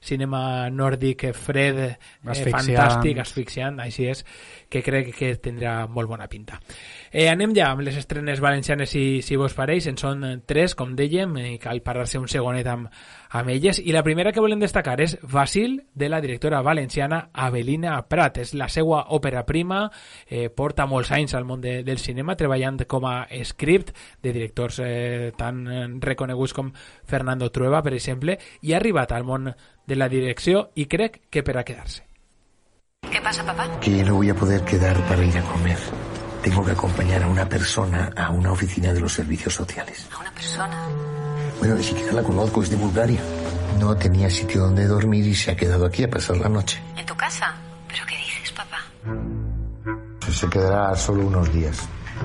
cinema 0.00 0.68
nòrdic 0.72 1.28
eh, 1.28 1.32
fred, 1.36 1.78
eh, 1.78 1.92
Asfixiant. 2.24 2.56
fantàstic, 2.56 3.20
asfixiant, 3.22 3.80
així 3.84 4.08
és, 4.10 4.24
que 4.72 4.82
crec 4.82 5.12
que 5.16 5.34
tindrà 5.36 5.82
molt 5.88 6.08
bona 6.08 6.28
pinta. 6.32 6.60
Eh, 7.12 7.26
anem 7.28 7.52
ja 7.52 7.66
amb 7.68 7.82
les 7.84 7.98
estrenes 8.00 8.40
valencianes, 8.40 8.88
si, 8.88 9.20
si 9.20 9.36
vos 9.36 9.52
pareix. 9.52 9.84
En 9.90 9.98
són 10.00 10.24
eh, 10.24 10.36
tres, 10.48 10.72
com 10.74 10.94
dèiem, 10.96 11.34
i 11.44 11.58
cal 11.60 11.82
parar-se 11.84 12.16
un 12.16 12.24
segonet 12.32 12.66
amb, 12.72 12.88
amb 13.36 13.52
elles. 13.52 13.82
I 13.84 13.92
la 13.92 14.00
primera 14.02 14.32
que 14.32 14.40
volem 14.40 14.62
destacar 14.62 14.96
és 15.04 15.18
Basil, 15.20 15.82
de 15.92 16.08
la 16.08 16.22
directora 16.24 16.62
valenciana 16.64 17.26
Avelina 17.34 17.98
Prat. 18.08 18.40
És 18.40 18.54
la 18.56 18.70
seva 18.72 19.02
òpera 19.12 19.44
prima, 19.44 19.82
eh, 20.24 20.48
porta 20.48 20.86
molts 20.88 21.12
anys 21.12 21.36
al 21.36 21.44
món 21.44 21.60
de, 21.60 21.82
del 21.84 22.00
cinema, 22.00 22.36
treballant 22.40 22.80
com 22.88 23.04
a 23.04 23.26
script 23.44 23.92
de 24.24 24.32
directors 24.32 24.80
eh, 24.80 25.34
tan 25.36 25.66
eh, 25.68 25.84
reconeguts 26.00 26.56
com 26.56 26.72
Fernando 27.04 27.50
Trueba, 27.52 27.82
per 27.84 27.92
exemple, 27.98 28.38
i 28.62 28.72
ha 28.72 28.80
arribat 28.80 29.12
al 29.12 29.28
món 29.28 29.52
de 29.52 30.00
la 30.00 30.08
direcció 30.08 30.70
i 30.80 30.88
crec 30.88 31.26
que 31.28 31.44
per 31.44 31.58
a 31.60 31.64
quedar-se. 31.68 32.08
¿Qué 33.12 33.20
pasa, 33.20 33.44
papá? 33.44 33.68
Que 33.80 34.02
no 34.02 34.14
voy 34.14 34.30
a 34.30 34.34
poder 34.34 34.64
quedar 34.64 34.96
para 35.08 35.22
ir 35.22 35.36
a 35.36 35.42
comer. 35.42 35.76
Tengo 36.42 36.64
que 36.64 36.72
acompañar 36.72 37.22
a 37.22 37.28
una 37.28 37.48
persona 37.48 38.10
a 38.16 38.30
una 38.30 38.50
oficina 38.50 38.92
de 38.92 39.00
los 39.00 39.12
servicios 39.12 39.54
sociales. 39.54 40.08
¿A 40.12 40.20
una 40.20 40.32
persona? 40.32 40.76
Bueno, 41.58 41.76
ni 41.76 41.84
siquiera 41.84 42.12
la 42.12 42.22
conozco, 42.22 42.62
es 42.62 42.70
de 42.70 42.76
Bulgaria. 42.76 43.20
No 43.78 43.96
tenía 43.96 44.28
sitio 44.28 44.62
donde 44.62 44.86
dormir 44.86 45.26
y 45.26 45.34
se 45.34 45.52
ha 45.52 45.56
quedado 45.56 45.86
aquí 45.86 46.02
a 46.02 46.10
pasar 46.10 46.36
la 46.38 46.48
noche. 46.48 46.82
¿En 46.96 47.06
tu 47.06 47.14
casa? 47.14 47.54
¿Pero 47.86 48.04
qué 48.06 48.16
dices, 48.16 48.52
papá? 48.52 48.78
Se 50.32 50.48
quedará 50.48 50.96
solo 50.96 51.26
unos 51.26 51.52
días. 51.52 51.78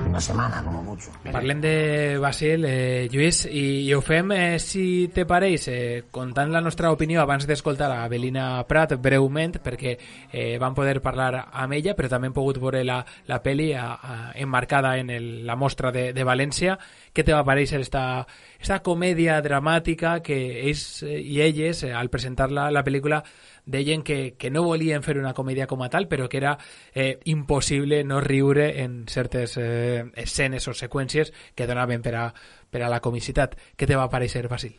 Una 0.06 0.20
setmana, 0.20 0.62
com 0.62 0.76
a 0.78 0.82
mucho. 0.82 1.10
Parlem 1.32 1.60
de 1.60 2.18
Basil, 2.20 2.64
eh, 2.64 3.08
Lluís, 3.10 3.44
i, 3.46 3.86
i 3.86 3.94
ho 3.94 4.00
fem, 4.04 4.32
eh, 4.32 4.58
si 4.58 5.08
te 5.14 5.24
pareix, 5.28 5.68
eh, 5.68 6.04
contant 6.10 6.52
la 6.52 6.62
nostra 6.64 6.92
opinió 6.94 7.20
abans 7.22 7.46
d'escoltar 7.46 7.90
a 7.94 8.08
Belina 8.08 8.62
Prat 8.68 8.94
breument, 9.02 9.58
perquè 9.64 9.96
eh, 10.32 10.58
vam 10.58 10.74
poder 10.74 11.00
parlar 11.04 11.48
amb 11.52 11.76
ella, 11.78 11.94
però 11.98 12.10
també 12.12 12.30
hem 12.30 12.36
pogut 12.36 12.60
veure 12.62 12.84
la, 12.84 13.02
la 13.28 13.40
pel·li 13.42 13.72
a, 13.74 13.88
a, 13.94 14.16
enmarcada 14.34 14.96
en 14.98 15.10
el, 15.10 15.28
la 15.46 15.56
mostra 15.56 15.92
de, 15.92 16.12
de 16.12 16.24
València. 16.26 16.78
Què 17.12 17.24
te 17.24 17.34
va 17.34 17.44
parèixer 17.46 17.80
esta, 17.82 18.26
esta 18.60 18.80
comèdia 18.86 19.40
dramàtica 19.44 20.18
que 20.24 20.38
ells 20.64 21.02
eh, 21.02 21.20
i 21.20 21.40
elles, 21.44 21.84
eh, 21.84 21.94
al 21.94 22.10
presentar 22.10 22.50
la, 22.50 22.70
la 22.74 22.84
pel·lícula, 22.86 23.22
deien 23.68 24.02
que, 24.02 24.34
que 24.40 24.50
no 24.50 24.64
volien 24.64 25.04
fer 25.04 25.18
una 25.20 25.34
comèdia 25.36 25.68
com 25.68 25.84
a 25.84 25.90
tal, 25.92 26.08
però 26.08 26.26
que 26.28 26.40
era 26.40 26.56
eh, 26.94 27.20
impossible 27.28 28.02
no 28.04 28.20
riure 28.24 28.82
en 28.82 29.02
certes 29.06 29.58
eh, 29.60 30.04
escenes 30.16 30.66
o 30.68 30.74
seqüències 30.74 31.32
que 31.54 31.68
donaven 31.68 32.02
per 32.02 32.14
a, 32.16 32.28
per 32.70 32.82
a 32.82 32.90
la 32.92 33.02
comicitat. 33.04 33.58
Què 33.76 33.86
te 33.86 33.98
va 33.98 34.08
parèixer, 34.10 34.48
Basil? 34.48 34.78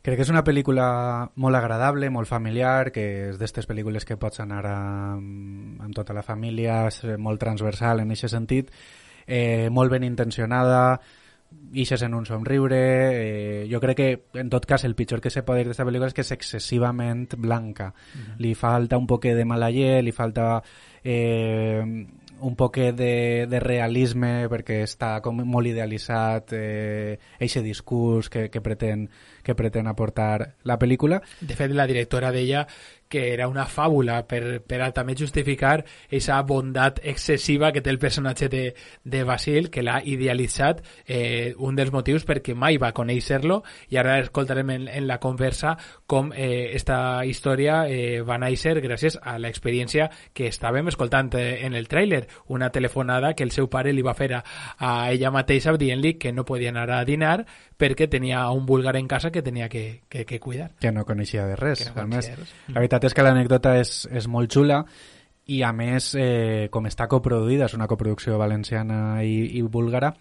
Crec 0.00 0.16
que 0.16 0.24
és 0.24 0.32
una 0.32 0.40
pel·lícula 0.40 0.84
molt 1.36 1.58
agradable, 1.58 2.08
molt 2.08 2.28
familiar, 2.28 2.88
que 2.88 3.02
és 3.28 3.36
d'aquestes 3.36 3.68
pel·lícules 3.68 4.08
que 4.08 4.16
pots 4.16 4.40
anar 4.40 4.62
a, 4.64 4.78
amb 5.20 5.92
tota 5.92 6.16
la 6.16 6.24
família, 6.24 6.86
és 6.88 7.02
molt 7.20 7.42
transversal 7.42 8.00
en 8.00 8.14
aquest 8.16 8.32
sentit, 8.32 8.72
eh, 9.26 9.68
molt 9.68 9.92
ben 9.92 10.08
intencionada, 10.08 10.96
ixes 11.72 12.02
en 12.02 12.14
un 12.14 12.26
somriure 12.26 12.78
eh, 12.78 13.68
jo 13.70 13.80
crec 13.80 13.96
que 13.96 14.40
en 14.40 14.50
tot 14.50 14.66
cas 14.66 14.84
el 14.84 14.96
pitjor 14.98 15.20
que 15.20 15.30
se 15.30 15.42
pot 15.46 15.56
dir 15.56 15.64
d'aquesta 15.64 15.86
pel·lícula 15.86 16.10
és 16.10 16.16
que 16.16 16.24
és 16.26 16.32
excessivament 16.34 17.28
blanca 17.38 17.92
uh 17.92 17.92
-huh. 17.92 18.38
li 18.38 18.54
falta 18.54 18.98
un 18.98 19.06
poc 19.06 19.24
de 19.24 19.44
malaller 19.44 20.02
li 20.02 20.12
falta 20.12 20.62
eh, 21.04 21.82
un 22.40 22.56
poc 22.56 22.76
de, 22.76 23.46
de 23.48 23.60
realisme 23.60 24.48
perquè 24.48 24.80
està 24.86 25.20
com 25.20 25.42
molt 25.44 25.70
idealitzat 25.70 26.54
eh, 26.56 27.18
eixe 27.38 27.62
discurs 27.62 28.28
que, 28.28 28.48
que, 28.50 28.60
pretén, 28.60 29.08
que 29.42 29.56
pretén 29.58 29.90
aportar 29.90 30.56
la 30.64 30.78
pel·lícula. 30.78 31.20
De 31.40 31.56
fet, 31.56 31.74
la 31.74 31.88
directora 31.90 32.32
deia 32.32 32.66
que 33.10 33.34
era 33.34 33.48
una 33.48 33.66
fàbula 33.66 34.22
per, 34.30 34.62
per 34.62 34.78
a 34.86 34.92
també 34.94 35.16
justificar 35.18 35.80
aquesta 35.82 36.38
bondat 36.46 37.00
excessiva 37.02 37.72
que 37.74 37.82
té 37.82 37.90
el 37.90 37.98
personatge 37.98 38.46
de, 38.48 38.62
de 39.02 39.22
Basil, 39.26 39.66
que 39.68 39.82
l'ha 39.82 39.98
idealitzat, 40.06 40.84
eh, 41.10 41.50
un 41.58 41.74
dels 41.74 41.90
motius 41.90 42.24
perquè 42.24 42.54
mai 42.54 42.78
va 42.78 42.92
conèixer-lo, 42.94 43.58
i 43.90 43.98
ara 43.98 44.20
escoltarem 44.22 44.70
en, 44.76 44.86
en 44.86 45.08
la 45.10 45.18
conversa 45.18 45.74
com 46.06 46.30
eh, 46.30 46.70
esta 46.78 47.24
història 47.26 47.82
eh, 47.90 48.22
va 48.22 48.38
néixer 48.38 48.76
gràcies 48.78 49.18
a 49.20 49.34
l'experiència 49.42 50.06
que 50.32 50.46
estàvem 50.46 50.88
escoltant 50.94 51.34
eh, 51.34 51.66
en 51.66 51.74
el 51.74 51.90
tràiler, 51.90 52.28
una 52.46 52.70
telefonada 52.70 53.34
que 53.34 53.42
el 53.42 53.50
seu 53.50 53.66
pare 53.66 53.90
li 53.92 54.06
va 54.06 54.14
fer 54.14 54.36
a, 54.38 54.44
a 54.78 54.94
ella 55.10 55.34
mateixa 55.34 55.74
dient-li 55.74 56.14
que 56.14 56.30
no 56.30 56.46
podia 56.46 56.70
anar 56.70 56.86
a 56.94 57.04
dinar 57.04 57.40
perquè 57.80 58.10
tenia 58.12 58.44
un 58.52 58.66
búlgar 58.68 58.96
en 59.00 59.08
casa 59.08 59.30
que 59.32 59.42
tenia 59.42 59.68
que, 59.68 60.02
que, 60.08 60.26
que 60.26 60.40
cuidar. 60.40 60.72
Que 60.80 60.92
no 60.92 61.06
coneixia 61.08 61.46
de 61.48 61.56
res. 61.56 61.86
Que 61.88 61.94
no 61.96 62.04
a 62.04 62.10
més, 62.10 62.28
coneixia 62.28 62.36
de 62.36 62.44
res. 62.44 62.52
la 62.68 62.82
veritat 62.82 63.08
és 63.08 63.16
que 63.16 63.24
l'anècdota 63.24 63.78
és, 63.80 63.94
és 64.12 64.28
molt 64.28 64.52
xula 64.52 64.84
i 65.50 65.62
a 65.66 65.72
més, 65.74 66.12
eh, 66.14 66.68
com 66.70 66.86
està 66.86 67.08
coproduïda, 67.10 67.66
és 67.66 67.74
una 67.74 67.88
coproducció 67.90 68.38
valenciana 68.38 69.24
i, 69.26 69.58
i 69.58 69.62
búlgara, 69.66 70.12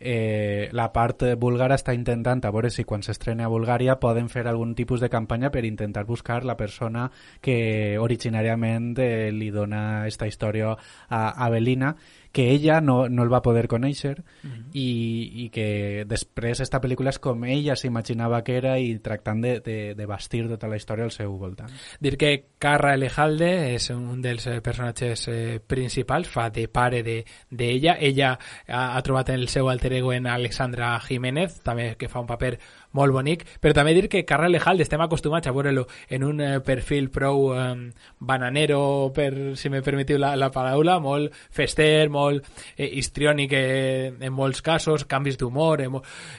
eh, 0.00 0.68
la 0.72 0.88
part 0.92 1.24
búlgara 1.38 1.76
està 1.76 1.92
intentant 1.94 2.44
a 2.44 2.52
veure 2.54 2.70
si 2.70 2.84
quan 2.86 3.02
s'estrena 3.02 3.46
a 3.46 3.52
Bulgària 3.52 3.98
poden 4.00 4.28
fer 4.30 4.46
algun 4.46 4.74
tipus 4.78 5.00
de 5.00 5.10
campanya 5.10 5.50
per 5.50 5.64
intentar 5.66 6.06
buscar 6.06 6.44
la 6.44 6.56
persona 6.56 7.08
que 7.40 7.98
originàriament 7.98 8.94
eh, 9.02 9.30
li 9.32 9.50
dona 9.50 10.06
esta 10.06 10.26
història 10.26 10.76
a 11.08 11.22
Avelina 11.46 11.96
que 12.32 12.50
ella 12.50 12.80
no, 12.80 13.08
no 13.08 13.22
el 13.24 13.32
va 13.32 13.42
poder 13.42 13.66
conèixer 13.68 14.20
uh 14.20 14.48
-huh. 14.48 14.64
i, 14.72 15.44
i 15.44 15.48
que 15.50 16.04
després 16.06 16.60
esta 16.60 16.80
pel·lícula 16.80 17.10
és 17.10 17.18
com 17.18 17.44
ella 17.44 17.76
s'imaginava 17.76 18.42
que 18.44 18.56
era 18.56 18.78
i 18.78 18.98
tractant 18.98 19.40
de, 19.40 19.60
de, 19.60 19.94
de 19.94 20.06
bastir 20.06 20.48
tota 20.48 20.68
la 20.68 20.76
història 20.76 21.04
al 21.04 21.10
seu 21.10 21.32
voltant. 21.36 21.70
Dir 22.00 22.16
que 22.16 22.44
Carra 22.58 22.94
Elejalde 22.94 23.74
és 23.74 23.90
un 23.90 24.20
dels 24.22 24.46
eh, 24.46 24.60
personatges 24.60 25.28
eh, 25.28 25.60
principals, 25.66 26.28
fa 26.28 26.50
de 26.50 26.68
pare 26.68 27.02
d'ella. 27.02 27.24
De, 27.50 27.70
ella. 27.70 27.96
ella 28.00 28.38
ha, 28.68 28.96
ha 28.96 29.02
trobat 29.02 29.30
el 29.30 29.48
seu 29.48 29.68
alter 29.68 29.92
ego 29.92 30.12
en 30.12 30.26
Alexandra 30.26 30.98
Jiménez, 31.00 31.60
també 31.62 31.96
que 31.96 32.08
fa 32.08 32.20
un 32.20 32.26
paper 32.26 32.58
molt 32.96 33.12
bonic, 33.12 33.44
però 33.60 33.74
també 33.76 33.94
dir 33.94 34.08
que 34.08 34.24
Carra 34.28 34.48
Lejalde 34.48 34.84
estem 34.86 35.02
acostumats 35.04 35.48
a 35.48 35.52
veure-lo 35.52 35.86
en 36.08 36.24
un 36.24 36.40
eh, 36.40 36.60
perfil 36.64 37.10
prou 37.12 37.52
eh, 37.54 37.90
bananero, 38.18 38.80
per, 39.14 39.56
si 39.60 39.70
me 39.70 39.82
permetiu 39.84 40.18
la, 40.18 40.34
la 40.36 40.50
paraula, 40.54 40.98
molt 41.02 41.34
fester, 41.34 42.08
molt 42.10 42.46
eh, 42.76 42.88
histriònic 42.88 43.54
eh, 43.54 44.12
en 44.18 44.32
molts 44.32 44.62
casos, 44.64 45.04
canvis 45.08 45.38
d'humor, 45.38 45.82
eh, 45.84 45.90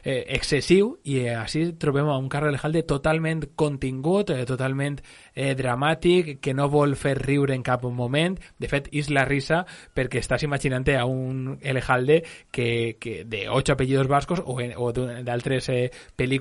eh, 0.03 0.23
excessiu, 0.39 0.95
i 1.05 1.21
eh, 1.25 1.35
així 1.37 1.67
trobem 1.79 2.09
a 2.09 2.17
un 2.17 2.29
Carra 2.31 2.51
Lejalde 2.51 2.83
totalment 2.89 3.45
contingut, 3.59 4.33
eh, 4.33 4.45
totalment 4.49 4.99
eh, 5.33 5.53
dramàtic, 5.55 6.37
que 6.41 6.55
no 6.57 6.69
vol 6.71 6.97
fer 6.99 7.15
riure 7.19 7.55
en 7.55 7.63
cap 7.63 7.85
moment, 7.85 8.35
de 8.59 8.67
fet, 8.67 8.89
és 8.91 9.09
la 9.13 9.23
risa 9.27 9.61
perquè 9.95 10.19
estàs 10.23 10.43
imaginant 10.43 10.87
a 10.95 11.05
un 11.05 11.57
Elejalde 11.61 12.23
que, 12.51 12.97
que 12.99 13.23
de 13.25 13.47
ocho 13.49 13.73
apellidos 13.73 14.07
vascos 14.07 14.41
o, 14.43 14.59
en, 14.61 14.73
o 14.77 14.91
d'altres 14.93 15.69
eh, 15.69 15.91
pel·lícules 16.17 16.38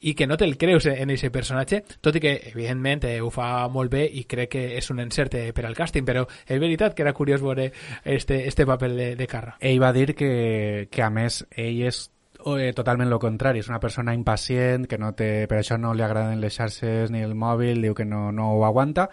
i 0.00 0.14
que 0.14 0.26
no 0.26 0.36
te'l 0.40 0.56
creus 0.60 0.86
en 0.90 1.10
aquest 1.10 1.34
personatge, 1.34 1.82
tot 2.00 2.16
i 2.16 2.22
que, 2.22 2.34
evidentment, 2.52 3.04
eh, 3.08 3.18
ho 3.20 3.30
fa 3.34 3.68
molt 3.72 3.92
bé 3.92 4.04
i 4.06 4.24
crec 4.30 4.54
que 4.54 4.64
és 4.78 4.90
un 4.90 5.00
encert 5.00 5.36
eh, 5.40 5.50
per 5.56 5.66
al 5.66 5.76
càsting, 5.78 6.06
però 6.06 6.26
és 6.46 6.60
veritat 6.60 6.94
que 6.94 7.04
era 7.06 7.16
curiós 7.16 7.42
veure 7.42 7.70
este, 8.04 8.46
este 8.46 8.66
paper 8.66 8.92
de, 8.94 9.10
de 9.16 9.26
Carra. 9.30 9.56
Ell 9.60 9.82
va 9.82 9.92
dir 9.96 10.14
que, 10.14 10.88
que 10.90 11.02
a 11.02 11.10
més, 11.10 11.44
ell 11.56 11.84
és 11.88 12.06
eh, 12.46 12.72
totalment 12.76 13.10
lo 13.10 13.18
contrari, 13.20 13.60
és 13.60 13.68
una 13.68 13.80
persona 13.80 14.14
impacient, 14.14 14.86
que 14.88 14.98
no 14.98 15.12
té, 15.16 15.46
per 15.50 15.60
això 15.60 15.78
no 15.78 15.92
li 15.94 16.04
agraden 16.06 16.40
les 16.40 16.56
xarxes 16.56 17.10
ni 17.10 17.22
el 17.24 17.34
mòbil, 17.34 17.82
diu 17.82 17.94
que 17.94 18.08
no, 18.08 18.30
no 18.32 18.52
ho 18.56 18.64
aguanta, 18.66 19.10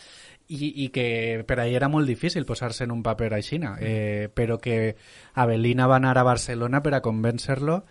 i, 0.48 0.72
i 0.86 0.89
que 0.96 1.43
per 1.48 1.60
ahir 1.60 1.75
era 1.81 1.89
molt 1.91 2.07
difícil 2.07 2.46
posar-se 2.48 2.86
en 2.86 2.93
un 2.96 3.03
paper 3.03 3.34
així, 3.36 3.60
eh, 3.79 4.29
però 4.34 4.60
que 4.63 4.96
Avelina 5.36 5.88
va 5.88 5.98
anar 5.98 6.17
a 6.17 6.24
Barcelona 6.24 6.81
per 6.84 6.96
a 6.96 7.01
convèncer-lo 7.03 7.84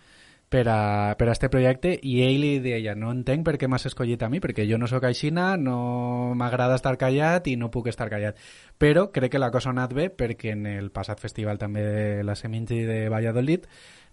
per 0.49 0.69
a, 0.69 1.17
per 1.19 1.29
a 1.29 1.33
este 1.33 1.49
projecte 1.51 1.93
i 2.03 2.21
ell 2.23 2.39
li 2.41 2.53
deia, 2.63 2.95
no 2.95 3.11
entenc 3.11 3.45
per 3.47 3.57
què 3.59 3.69
m'has 3.69 3.89
escollit 3.91 4.23
a 4.23 4.31
mi, 4.31 4.39
perquè 4.41 4.67
jo 4.69 4.79
no 4.79 4.87
sóc 4.91 5.05
aixina, 5.09 5.57
no 5.59 6.35
m'agrada 6.39 6.79
estar 6.79 6.95
callat 7.01 7.51
i 7.51 7.57
no 7.59 7.71
puc 7.75 7.91
estar 7.91 8.09
callat. 8.13 8.39
Però 8.79 9.09
crec 9.13 9.35
que 9.35 9.43
la 9.43 9.51
cosa 9.51 9.71
ha 9.71 9.75
anat 9.75 9.95
bé 9.97 10.09
perquè 10.15 10.55
en 10.55 10.67
el 10.71 10.91
passat 10.95 11.21
festival 11.21 11.59
també 11.59 11.83
de 11.83 12.25
la 12.25 12.39
Seminci 12.39 12.85
de 12.87 13.07
Valladolid 13.11 13.67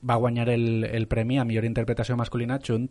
va 0.03 0.17
guanyar 0.19 0.49
el, 0.49 0.83
el 0.83 1.07
premi 1.07 1.37
a 1.39 1.45
millor 1.47 1.65
interpretació 1.65 2.17
masculina 2.19 2.59
junt 2.59 2.89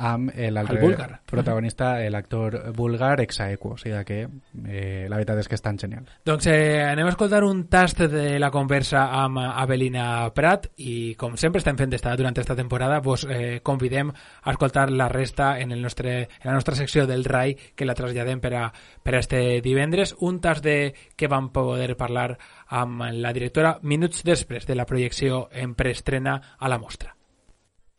amb 0.00 0.32
l'altre 0.32 0.80
búlgar. 0.80 1.20
protagonista, 1.28 1.98
l'actor 2.08 2.72
búlgar 2.72 3.20
Exaequo, 3.20 3.74
o 3.74 3.78
sigui 3.78 4.00
que 4.04 4.20
eh, 4.24 5.06
la 5.08 5.18
veritat 5.18 5.42
és 5.42 5.48
que 5.48 5.58
estan 5.58 5.78
genial. 5.78 6.06
Doncs 6.24 6.48
eh, 6.48 6.80
anem 6.86 7.10
a 7.10 7.12
escoltar 7.12 7.42
un 7.44 7.66
tast 7.68 8.00
de 8.08 8.38
la 8.40 8.50
conversa 8.50 9.06
amb 9.20 9.42
Avelina 9.44 10.30
Prat 10.34 10.70
i 10.80 11.14
com 11.20 11.36
sempre 11.36 11.60
estem 11.60 11.76
fent 11.76 11.92
esta, 11.96 12.16
durant 12.16 12.32
aquesta 12.32 12.56
temporada 12.56 13.02
vos 13.04 13.26
eh, 13.28 13.60
convidem 13.62 14.10
a 14.10 14.54
escoltar 14.54 14.88
la 14.90 15.10
resta 15.12 15.58
en, 15.60 15.72
el 15.72 15.82
nostre, 15.82 16.16
en 16.40 16.48
la 16.48 16.56
nostra 16.56 16.74
secció 16.74 17.06
del 17.06 17.24
RAI 17.24 17.56
que 17.76 17.88
la 17.88 17.94
traslladem 17.98 18.40
per 18.40 18.54
a, 18.56 18.64
per 19.02 19.14
a 19.14 19.20
este 19.20 19.60
divendres 19.60 20.16
un 20.20 20.40
tast 20.40 20.64
de 20.64 20.94
què 21.16 21.28
vam 21.28 21.52
poder 21.52 21.92
parlar 22.00 22.32
amb 22.80 23.10
la 23.12 23.34
directora 23.36 23.76
minuts 23.82 24.24
després 24.24 24.66
de 24.66 24.78
la 24.78 24.88
projecció 24.88 25.48
en 25.52 25.74
preestrena 25.74 26.40
a 26.58 26.68
la 26.68 26.78
mostra. 26.78 27.19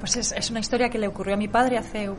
Pues 0.02 0.18
es, 0.18 0.32
es, 0.32 0.50
una 0.50 0.60
historia 0.60 0.90
que 0.90 0.98
le 0.98 1.08
ocurrió 1.08 1.36
a 1.36 1.38
mi 1.38 1.48
padre 1.48 1.78
hace 1.78 2.10
uh, 2.10 2.16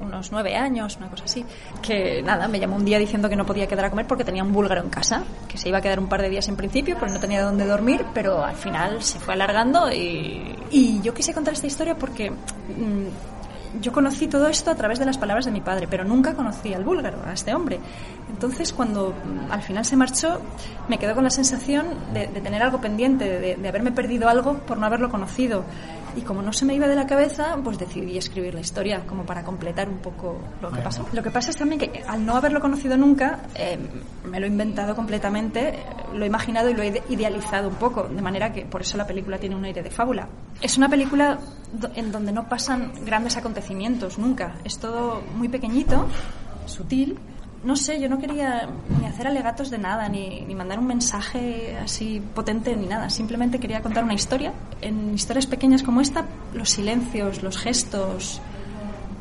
unos 0.00 0.30
nueve 0.30 0.54
años, 0.54 0.96
una 0.98 1.08
cosa 1.08 1.24
así. 1.24 1.44
Que 1.82 2.22
nada, 2.22 2.46
me 2.48 2.60
llamó 2.60 2.76
un 2.76 2.84
día 2.84 2.98
diciendo 2.98 3.28
que 3.28 3.34
no 3.34 3.46
podía 3.46 3.66
quedar 3.66 3.86
a 3.86 3.90
comer 3.90 4.06
porque 4.06 4.24
tenía 4.24 4.44
un 4.44 4.52
búlgaro 4.52 4.82
en 4.82 4.90
casa, 4.90 5.24
que 5.48 5.56
se 5.56 5.70
iba 5.70 5.78
a 5.78 5.80
quedar 5.80 5.98
un 5.98 6.08
par 6.08 6.20
de 6.20 6.28
días 6.28 6.46
en 6.48 6.56
principio, 6.56 6.96
porque 6.98 7.14
no 7.14 7.20
tenía 7.20 7.42
dónde 7.42 7.64
dormir, 7.64 8.04
pero 8.12 8.44
al 8.44 8.56
final 8.56 9.02
se 9.02 9.18
fue 9.18 9.34
alargando 9.34 9.90
y, 9.90 10.54
y 10.70 11.00
yo 11.00 11.14
quise 11.14 11.32
contar 11.32 11.54
esta 11.54 11.66
historia 11.66 11.96
porque 11.96 12.30
mmm, 12.30 13.06
yo 13.80 13.92
conocí 13.92 14.28
todo 14.28 14.48
esto 14.48 14.70
a 14.70 14.74
través 14.74 14.98
de 14.98 15.04
las 15.04 15.18
palabras 15.18 15.44
de 15.44 15.52
mi 15.52 15.60
padre, 15.60 15.86
pero 15.88 16.04
nunca 16.04 16.34
conocí 16.34 16.74
al 16.74 16.84
búlgaro, 16.84 17.18
a 17.26 17.32
este 17.32 17.54
hombre. 17.54 17.80
Entonces, 18.30 18.72
cuando 18.72 19.10
mm, 19.12 19.52
al 19.52 19.62
final 19.62 19.84
se 19.84 19.96
marchó, 19.96 20.40
me 20.88 20.98
quedó 20.98 21.14
con 21.14 21.24
la 21.24 21.30
sensación 21.30 21.86
de, 22.12 22.26
de 22.26 22.40
tener 22.40 22.62
algo 22.62 22.80
pendiente, 22.80 23.24
de, 23.40 23.56
de 23.56 23.68
haberme 23.68 23.92
perdido 23.92 24.28
algo 24.28 24.58
por 24.58 24.78
no 24.78 24.86
haberlo 24.86 25.10
conocido. 25.10 25.64
Y 26.16 26.22
como 26.22 26.42
no 26.42 26.52
se 26.52 26.64
me 26.64 26.74
iba 26.74 26.88
de 26.88 26.96
la 26.96 27.06
cabeza, 27.06 27.56
pues 27.62 27.78
decidí 27.78 28.16
escribir 28.16 28.54
la 28.54 28.60
historia 28.60 29.04
como 29.06 29.24
para 29.24 29.44
completar 29.44 29.88
un 29.88 29.98
poco 29.98 30.38
lo 30.60 30.70
que 30.70 30.80
pasó. 30.80 31.06
Lo 31.12 31.22
que 31.22 31.30
pasa 31.30 31.50
es 31.50 31.56
también 31.56 31.80
que 31.80 32.02
al 32.06 32.24
no 32.24 32.34
haberlo 32.34 32.60
conocido 32.60 32.96
nunca, 32.96 33.40
eh, 33.54 33.78
me 34.24 34.40
lo 34.40 34.46
he 34.46 34.48
inventado 34.48 34.96
completamente, 34.96 35.78
lo 36.14 36.24
he 36.24 36.26
imaginado 36.26 36.70
y 36.70 36.74
lo 36.74 36.82
he 36.82 37.02
idealizado 37.08 37.68
un 37.68 37.76
poco, 37.76 38.04
de 38.04 38.22
manera 38.22 38.52
que 38.52 38.62
por 38.62 38.80
eso 38.80 38.96
la 38.96 39.06
película 39.06 39.38
tiene 39.38 39.54
un 39.54 39.64
aire 39.64 39.82
de 39.82 39.90
fábula. 39.90 40.28
Es 40.60 40.76
una 40.76 40.88
película 40.88 41.38
en 41.94 42.12
donde 42.12 42.32
no 42.32 42.48
pasan 42.48 42.92
grandes 43.04 43.36
acontecimientos 43.36 44.18
nunca, 44.18 44.56
es 44.64 44.78
todo 44.78 45.22
muy 45.36 45.48
pequeñito, 45.48 46.06
sutil, 46.66 47.18
no 47.64 47.74
sé, 47.74 48.00
yo 48.00 48.08
no 48.08 48.18
quería 48.18 48.68
ni 49.00 49.06
hacer 49.06 49.26
alegatos 49.26 49.70
de 49.70 49.78
nada, 49.78 50.08
ni, 50.08 50.42
ni, 50.42 50.54
mandar 50.54 50.78
un 50.78 50.86
mensaje 50.86 51.76
así 51.76 52.22
potente, 52.34 52.74
ni 52.76 52.86
nada. 52.86 53.10
Simplemente 53.10 53.58
quería 53.58 53.82
contar 53.82 54.04
una 54.04 54.14
historia. 54.14 54.52
En 54.80 55.12
historias 55.12 55.46
pequeñas 55.46 55.82
como 55.82 56.00
esta, 56.00 56.24
los 56.54 56.70
silencios, 56.70 57.42
los 57.42 57.58
gestos, 57.58 58.40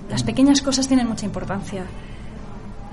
las 0.09 0.23
pequeñas 0.23 0.61
cosas 0.61 0.87
tienen 0.87 1.07
mucha 1.07 1.25
importancia. 1.25 1.85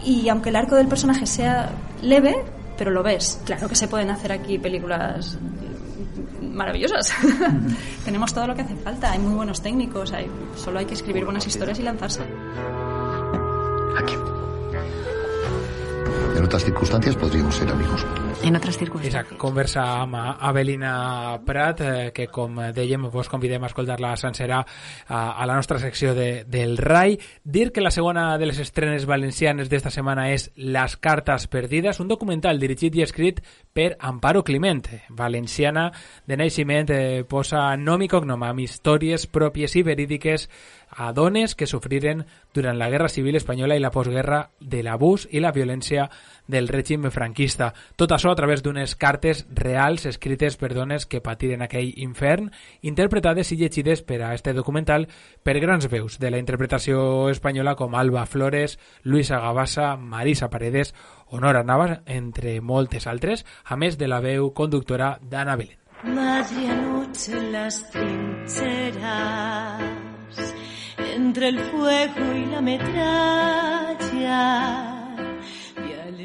Y 0.02 0.28
aunque 0.30 0.48
el 0.48 0.56
arco 0.56 0.76
del 0.76 0.88
personaje 0.88 1.26
sea 1.26 1.70
leve, 2.00 2.36
pero 2.78 2.90
lo 2.90 3.02
ves. 3.02 3.40
Claro 3.44 3.68
que 3.68 3.76
se 3.76 3.86
pueden 3.86 4.10
hacer 4.10 4.32
aquí 4.32 4.58
películas 4.58 5.38
maravillosas. 6.54 7.12
Tenemos 8.04 8.32
todo 8.32 8.46
lo 8.46 8.54
que 8.54 8.62
hace 8.62 8.76
falta. 8.76 9.12
Hay 9.12 9.18
muy 9.18 9.34
buenos 9.34 9.60
técnicos. 9.62 10.12
Hay, 10.12 10.30
solo 10.56 10.78
hay 10.78 10.86
que 10.86 10.94
escribir 10.94 11.24
buenas 11.24 11.46
historias 11.46 11.78
y 11.78 11.82
lanzarse. 11.82 12.22
Aquí. 13.98 14.14
En 16.36 16.44
otras 16.44 16.64
circunstancias 16.64 17.16
podríamos 17.16 17.54
ser 17.54 17.68
amigos. 17.70 18.04
En 18.42 18.56
otras 18.56 18.76
circunstàncies. 18.76 19.14
Esa 19.14 19.38
conversa 19.38 20.02
amb 20.02 20.16
Avelina 20.16 21.40
Prat, 21.46 21.80
eh, 21.80 22.10
que 22.12 22.26
com 22.28 22.58
dèiem 22.76 23.06
vos 23.08 23.30
convidem 23.32 23.62
a 23.64 23.70
escoltar-la 23.70 24.10
sencera 24.20 24.58
a, 25.08 25.20
a 25.32 25.46
la 25.46 25.54
nostra 25.56 25.78
secció 25.78 26.12
de, 26.14 26.44
del 26.44 26.76
RAI. 26.76 27.16
Dir 27.44 27.70
que 27.72 27.80
la 27.80 27.90
segona 27.90 28.36
de 28.36 28.50
les 28.50 28.58
estrenes 28.60 29.06
valencianes 29.06 29.70
d'esta 29.72 29.92
setmana 29.94 30.28
és 30.34 30.50
Las 30.56 30.98
cartas 30.98 31.46
perdidas, 31.48 32.00
un 32.00 32.08
documental 32.08 32.60
dirigit 32.60 32.96
i 32.96 33.06
escrit 33.06 33.40
per 33.72 33.94
Amparo 33.98 34.44
Climent, 34.44 34.84
valenciana 35.08 35.90
de 36.26 36.36
naixement, 36.36 36.92
eh, 36.92 37.24
posa 37.24 37.70
nom 37.80 38.02
i 38.02 38.10
cognom 38.12 38.42
amb 38.44 38.60
històries 38.60 39.24
pròpies 39.26 39.78
i 39.80 39.86
verídiques 39.86 40.50
a 40.96 41.12
dones 41.12 41.54
que 41.54 41.66
sofriren 41.66 42.24
durant 42.54 42.78
la 42.78 42.88
Guerra 42.90 43.08
Civil 43.08 43.36
Espanyola 43.36 43.76
i 43.76 43.82
la 43.82 43.90
postguerra 43.90 44.50
de 44.60 44.82
l'abús 44.82 45.28
i 45.30 45.40
la 45.40 45.52
violència 45.52 46.08
del 46.46 46.68
règim 46.68 47.10
franquista. 47.10 47.72
Tot 47.96 48.12
això 48.12 48.30
a 48.32 48.38
través 48.38 48.62
d'unes 48.62 48.94
cartes 49.00 49.44
reals 49.50 50.06
escrites 50.06 50.56
per 50.60 50.74
dones 50.74 51.06
que 51.06 51.22
patiren 51.24 51.62
aquell 51.64 51.92
infern, 52.04 52.50
interpretades 52.82 53.52
i 53.52 53.58
llegides 53.60 54.02
per 54.02 54.22
a 54.22 54.34
este 54.34 54.52
documental 54.52 55.08
per 55.42 55.58
grans 55.60 55.88
veus 55.90 56.18
de 56.18 56.30
la 56.30 56.38
interpretació 56.38 57.28
espanyola 57.30 57.74
com 57.76 57.94
Alba 57.94 58.26
Flores, 58.26 58.78
Luisa 59.02 59.40
Gavassa, 59.40 59.96
Marisa 59.96 60.50
Paredes 60.50 60.94
o 61.26 61.40
Nora 61.40 61.64
Navas, 61.64 62.00
entre 62.06 62.60
moltes 62.60 63.06
altres, 63.06 63.44
a 63.64 63.76
més 63.76 63.98
de 63.98 64.08
la 64.08 64.20
veu 64.20 64.52
conductora 64.52 65.18
d'Anna 65.22 65.56
Belén. 65.56 65.78
Madre 66.04 66.68
anoche 66.68 67.32
en 67.32 67.52
las 67.52 67.90
trincheras 67.90 68.44
entre 71.34 71.48
el 71.48 71.58
fuego 71.58 72.32
y 72.32 72.46
la 72.46 72.60
metralla. 72.60 73.98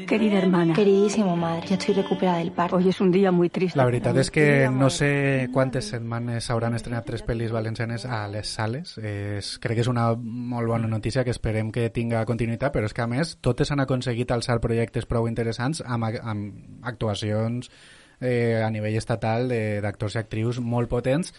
Querida 0.06 0.38
hermana. 0.38 0.72
Queridísimo 0.72 1.36
madre, 1.36 1.66
ya 1.66 1.74
estoy 1.74 1.94
recuperada 1.94 2.38
del 2.38 2.52
parto. 2.52 2.76
Hoy 2.76 2.88
es 2.88 3.00
un 3.00 3.10
día 3.10 3.32
muy 3.32 3.48
triste. 3.48 3.76
La 3.76 3.86
veritat 3.86 4.16
és 4.22 4.30
que 4.30 4.70
no 4.70 4.86
sé 4.90 5.48
quantes 5.50 5.90
setmanes 5.90 6.46
hauran 6.50 6.78
estrenat 6.78 7.06
tres 7.10 7.26
pel·lis 7.26 7.50
valencianes 7.50 8.06
a 8.06 8.22
les 8.30 8.54
sales. 8.54 8.96
És, 9.02 9.58
crec 9.58 9.80
que 9.80 9.82
és 9.82 9.90
una 9.90 10.14
molt 10.14 10.70
bona 10.70 10.86
notícia 10.86 11.26
que 11.26 11.34
esperem 11.34 11.74
que 11.74 11.90
tinga 11.90 12.22
continuïtat, 12.26 12.70
però 12.74 12.86
és 12.86 12.94
que 12.94 13.02
a 13.02 13.10
més 13.10 13.36
totes 13.42 13.70
han 13.74 13.82
aconseguit 13.82 14.30
alçar 14.30 14.60
projectes 14.62 15.10
prou 15.10 15.26
interessants 15.26 15.82
amb, 15.86 16.06
amb 16.22 16.86
actuacions 16.86 17.70
eh, 18.20 18.62
a 18.62 18.70
nivell 18.70 18.98
estatal 18.98 19.50
d'actors 19.82 20.14
i 20.14 20.22
actrius 20.22 20.62
molt 20.62 20.90
potents 20.90 21.34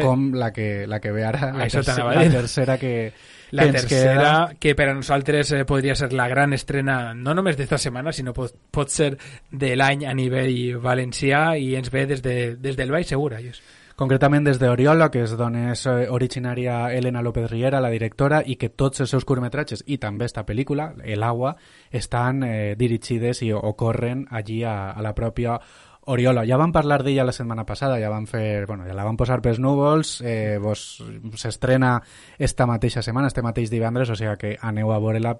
com 0.00 0.32
la 0.34 0.52
que, 0.52 0.86
la 0.86 1.00
que 1.00 1.12
ve 1.12 1.24
ara, 1.24 1.52
la, 1.52 1.68
tercera, 1.68 2.14
la 2.14 2.30
tercera 2.30 2.78
que, 2.78 3.12
la 3.50 3.64
que 3.64 3.72
tercera, 3.72 4.14
queda... 4.14 4.54
que 4.60 4.74
per 4.74 4.88
a 4.90 4.94
nosaltres 4.94 5.52
eh, 5.52 5.64
podria 5.64 5.94
ser 5.94 6.12
la 6.12 6.28
gran 6.28 6.52
estrena, 6.52 7.14
no 7.14 7.34
només 7.34 7.56
d'esta 7.56 7.78
setmana, 7.80 8.12
sinó 8.12 8.34
pot, 8.36 8.52
pot 8.70 8.92
ser 8.92 9.14
de 9.50 9.72
l'any 9.76 10.04
a 10.04 10.12
nivell 10.14 10.76
valencià 10.84 11.54
i 11.56 11.72
ens 11.78 11.90
ve 11.94 12.04
des, 12.10 12.22
de, 12.22 12.36
des 12.60 12.76
del 12.76 12.92
Baix 12.92 13.08
Segur, 13.14 13.32
Ayos. 13.38 13.62
Concretament 13.94 14.42
des 14.42 14.58
d'Oriola, 14.58 15.06
que 15.14 15.20
és 15.22 15.32
d'on 15.38 15.54
és 15.54 15.84
originària 16.10 16.88
Elena 16.90 17.20
López 17.22 17.46
Riera, 17.46 17.78
la 17.78 17.92
directora, 17.92 18.40
i 18.42 18.56
que 18.58 18.72
tots 18.74 19.04
els 19.04 19.12
seus 19.14 19.22
curtmetratges, 19.24 19.84
i 19.86 20.00
també 20.02 20.26
esta 20.26 20.42
pel·lícula, 20.42 20.88
El 21.04 21.22
agua, 21.22 21.52
estan 21.94 22.42
eh, 22.42 22.74
dirigides 22.74 23.44
i 23.46 23.52
ocorren 23.54 24.26
allí 24.34 24.64
a, 24.66 24.90
a 24.90 25.02
la 25.06 25.14
pròpia 25.14 25.60
Oriola, 26.06 26.44
ja 26.44 26.58
vam 26.60 26.72
parlar 26.72 27.00
d'ella 27.04 27.24
la 27.24 27.32
setmana 27.32 27.64
passada, 27.64 27.96
ja 28.00 28.10
vam 28.12 28.26
fer, 28.28 28.66
bueno, 28.68 28.84
ja 28.84 28.92
la 28.96 29.06
vam 29.06 29.16
posar 29.16 29.40
pels 29.44 29.60
núvols, 29.62 30.18
eh, 30.20 30.58
vos 30.60 31.02
s'estrena 31.40 31.96
esta 32.38 32.66
mateixa 32.68 33.02
setmana, 33.02 33.30
este 33.32 33.42
mateix 33.42 33.70
divendres, 33.72 34.10
o 34.12 34.16
sigui 34.18 34.36
que 34.40 34.54
aneu 34.60 34.92
a 34.92 35.00
veure-la 35.00 35.36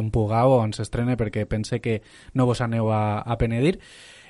on 0.00 0.10
pugueu 0.14 0.56
o 0.56 0.60
on 0.62 0.72
s'estrene 0.72 1.18
perquè 1.20 1.44
pense 1.46 1.80
que 1.84 2.00
no 2.34 2.46
vos 2.46 2.62
aneu 2.64 2.88
a, 2.92 3.20
a 3.20 3.36
penedir. 3.36 3.80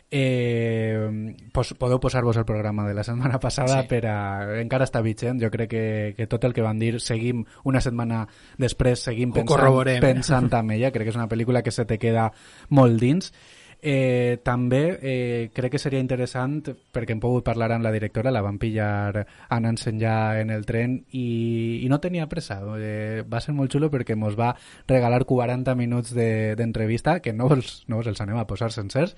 Eh, 0.08 1.34
pos, 1.52 1.72
podeu 1.74 1.98
posar-vos 1.98 2.36
el 2.38 2.44
programa 2.46 2.86
de 2.86 2.94
la 2.94 3.02
setmana 3.02 3.40
passada 3.42 3.80
sí. 3.82 3.88
per 3.90 4.04
a... 4.06 4.18
encara 4.62 4.86
està 4.86 5.02
vigent, 5.02 5.40
jo 5.42 5.50
crec 5.50 5.70
que, 5.70 5.86
que 6.14 6.28
tot 6.30 6.46
el 6.46 6.54
que 6.54 6.62
van 6.62 6.78
dir 6.78 7.00
seguim 7.02 7.42
una 7.66 7.82
setmana 7.82 8.22
després 8.54 9.02
seguim 9.02 9.34
pensant, 9.34 9.82
pensant 10.02 10.50
amb 10.54 10.76
ella, 10.78 10.92
crec 10.94 11.10
que 11.10 11.14
és 11.14 11.18
una 11.18 11.26
pel·lícula 11.26 11.64
que 11.66 11.74
se 11.74 11.86
te 11.90 11.98
queda 11.98 12.30
molt 12.70 13.02
dins 13.02 13.32
Eh, 13.82 14.40
també 14.42 14.98
eh, 15.02 15.50
crec 15.54 15.76
que 15.76 15.78
seria 15.78 16.00
interessant, 16.00 16.62
perquè 16.92 17.12
hem 17.12 17.20
pogut 17.20 17.44
parlar 17.44 17.68
amb 17.74 17.84
la 17.84 17.92
directora, 17.92 18.32
la 18.32 18.42
van 18.42 18.56
pillar 18.58 19.26
anant-se'n 19.52 20.00
ja 20.00 20.16
en 20.40 20.50
el 20.50 20.64
tren 20.66 20.96
i, 21.12 21.82
i 21.84 21.90
no 21.92 22.00
tenia 22.00 22.26
pressa. 22.26 22.58
Eh, 22.80 23.22
va 23.28 23.40
ser 23.44 23.54
molt 23.54 23.72
xulo 23.72 23.90
perquè 23.92 24.16
ens 24.16 24.38
va 24.38 24.54
regalar 24.88 25.22
40 25.28 25.76
minuts 25.76 26.14
d'entrevista, 26.16 27.18
de, 27.18 27.26
que 27.26 27.36
no 27.36 27.50
els, 27.52 27.84
no 27.86 28.00
els 28.00 28.24
anem 28.24 28.40
a 28.40 28.46
posar 28.48 28.72
sencers, 28.72 29.14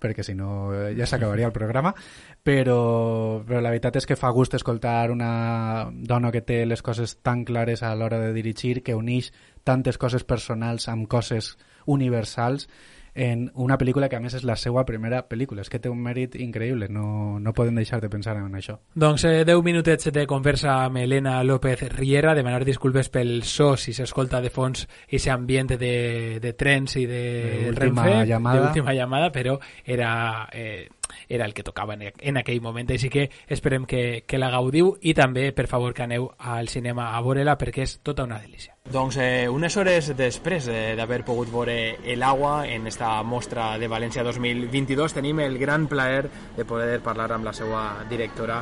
perquè 0.00 0.24
si 0.26 0.34
no 0.34 0.72
ja 0.96 1.06
s'acabaria 1.06 1.46
el 1.46 1.56
programa, 1.56 1.94
però, 2.42 3.40
però 3.46 3.60
la 3.60 3.70
veritat 3.70 4.00
és 4.00 4.08
que 4.08 4.18
fa 4.18 4.32
gust 4.34 4.56
escoltar 4.58 5.10
una 5.12 5.90
dona 5.92 6.32
que 6.34 6.42
té 6.42 6.64
les 6.66 6.82
coses 6.82 7.20
tan 7.22 7.44
clares 7.44 7.84
a 7.84 7.94
l'hora 7.94 8.18
de 8.18 8.32
dirigir, 8.34 8.80
que 8.82 8.96
uneix 8.96 9.30
tantes 9.62 10.00
coses 10.00 10.24
personals 10.24 10.88
amb 10.88 11.06
coses 11.06 11.54
universals 11.86 12.66
en 13.14 13.50
una 13.54 13.78
pel·lícula 13.78 14.08
que 14.08 14.16
a 14.16 14.20
més 14.20 14.34
és 14.38 14.44
la 14.46 14.56
seva 14.56 14.84
primera 14.86 15.22
pel·lícula. 15.28 15.64
És 15.64 15.70
que 15.70 15.80
té 15.82 15.90
un 15.90 16.00
mèrit 16.02 16.36
increïble, 16.40 16.88
no, 16.92 17.38
no 17.40 17.54
podem 17.56 17.80
deixar 17.80 18.00
de 18.00 18.10
pensar 18.12 18.36
en 18.38 18.54
això. 18.56 18.78
Doncs 18.94 19.24
eh, 19.28 19.42
10 19.48 19.64
minutets 19.66 20.10
de 20.14 20.26
conversa 20.30 20.76
amb 20.84 21.02
Elena 21.02 21.38
López 21.44 21.82
Riera, 21.92 22.34
demanar 22.34 22.64
disculpes 22.64 23.10
pel 23.12 23.42
so 23.42 23.74
si 23.76 23.94
s'escolta 23.96 24.40
de 24.40 24.50
fons 24.50 24.86
aquest 25.06 25.30
ambient 25.32 25.74
de, 25.80 26.38
de 26.42 26.52
trens 26.54 26.96
i 26.96 27.06
de, 27.06 27.24
de 27.70 27.76
Renfe, 27.76 28.24
llamada. 28.26 28.60
de 28.60 28.66
última 28.68 28.94
llamada, 28.94 29.32
però 29.32 29.58
era... 29.84 30.48
Eh, 30.52 30.88
era 31.28 31.44
el 31.44 31.54
que 31.54 31.64
tocava 31.64 31.94
en, 31.94 32.12
en 32.18 32.36
aquell 32.38 32.60
moment, 32.62 32.90
així 32.94 33.10
que 33.10 33.28
esperem 33.48 33.86
que, 33.86 34.22
que 34.26 34.38
la 34.38 34.50
gaudiu 34.52 34.92
i 35.02 35.14
també, 35.14 35.50
per 35.52 35.66
favor, 35.66 35.94
que 35.94 36.04
aneu 36.06 36.30
al 36.38 36.70
cinema 36.70 37.10
a 37.16 37.22
veure-la 37.24 37.58
perquè 37.58 37.82
és 37.82 37.98
tota 38.06 38.28
una 38.28 38.38
delícia. 38.38 38.76
Doncs 38.90 39.16
eh, 39.22 39.46
unes 39.46 39.76
hores 39.78 40.08
després 40.18 40.64
eh, 40.66 40.94
d'haver 40.98 41.20
pogut 41.22 41.50
veure 41.52 41.74
El 42.02 42.24
Agua 42.26 42.64
en 42.66 42.88
esta 42.90 43.12
mostra 43.22 43.76
de 43.78 43.86
València 43.86 44.24
2022 44.26 45.14
tenim 45.14 45.38
el 45.44 45.58
gran 45.60 45.84
plaer 45.86 46.24
de 46.56 46.64
poder 46.66 46.98
parlar 47.04 47.28
amb 47.36 47.46
la 47.46 47.52
seva 47.54 47.82
directora, 48.10 48.56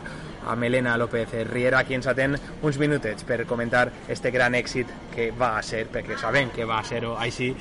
amb 0.48 0.64
Elena 0.68 0.98
López 1.00 1.32
Riera, 1.48 1.80
qui 1.84 1.96
ens 1.96 2.10
atén 2.12 2.36
uns 2.60 2.76
minutets 2.82 3.24
per 3.24 3.46
comentar 3.48 3.86
este 4.08 4.30
gran 4.34 4.52
èxit 4.58 4.90
que 5.14 5.30
va 5.32 5.54
a 5.56 5.62
ser, 5.62 5.86
perquè 5.88 6.18
sabem 6.20 6.52
que 6.52 6.66
va 6.68 6.82
a 6.82 6.84
ser 6.84 7.00
així, 7.16 7.54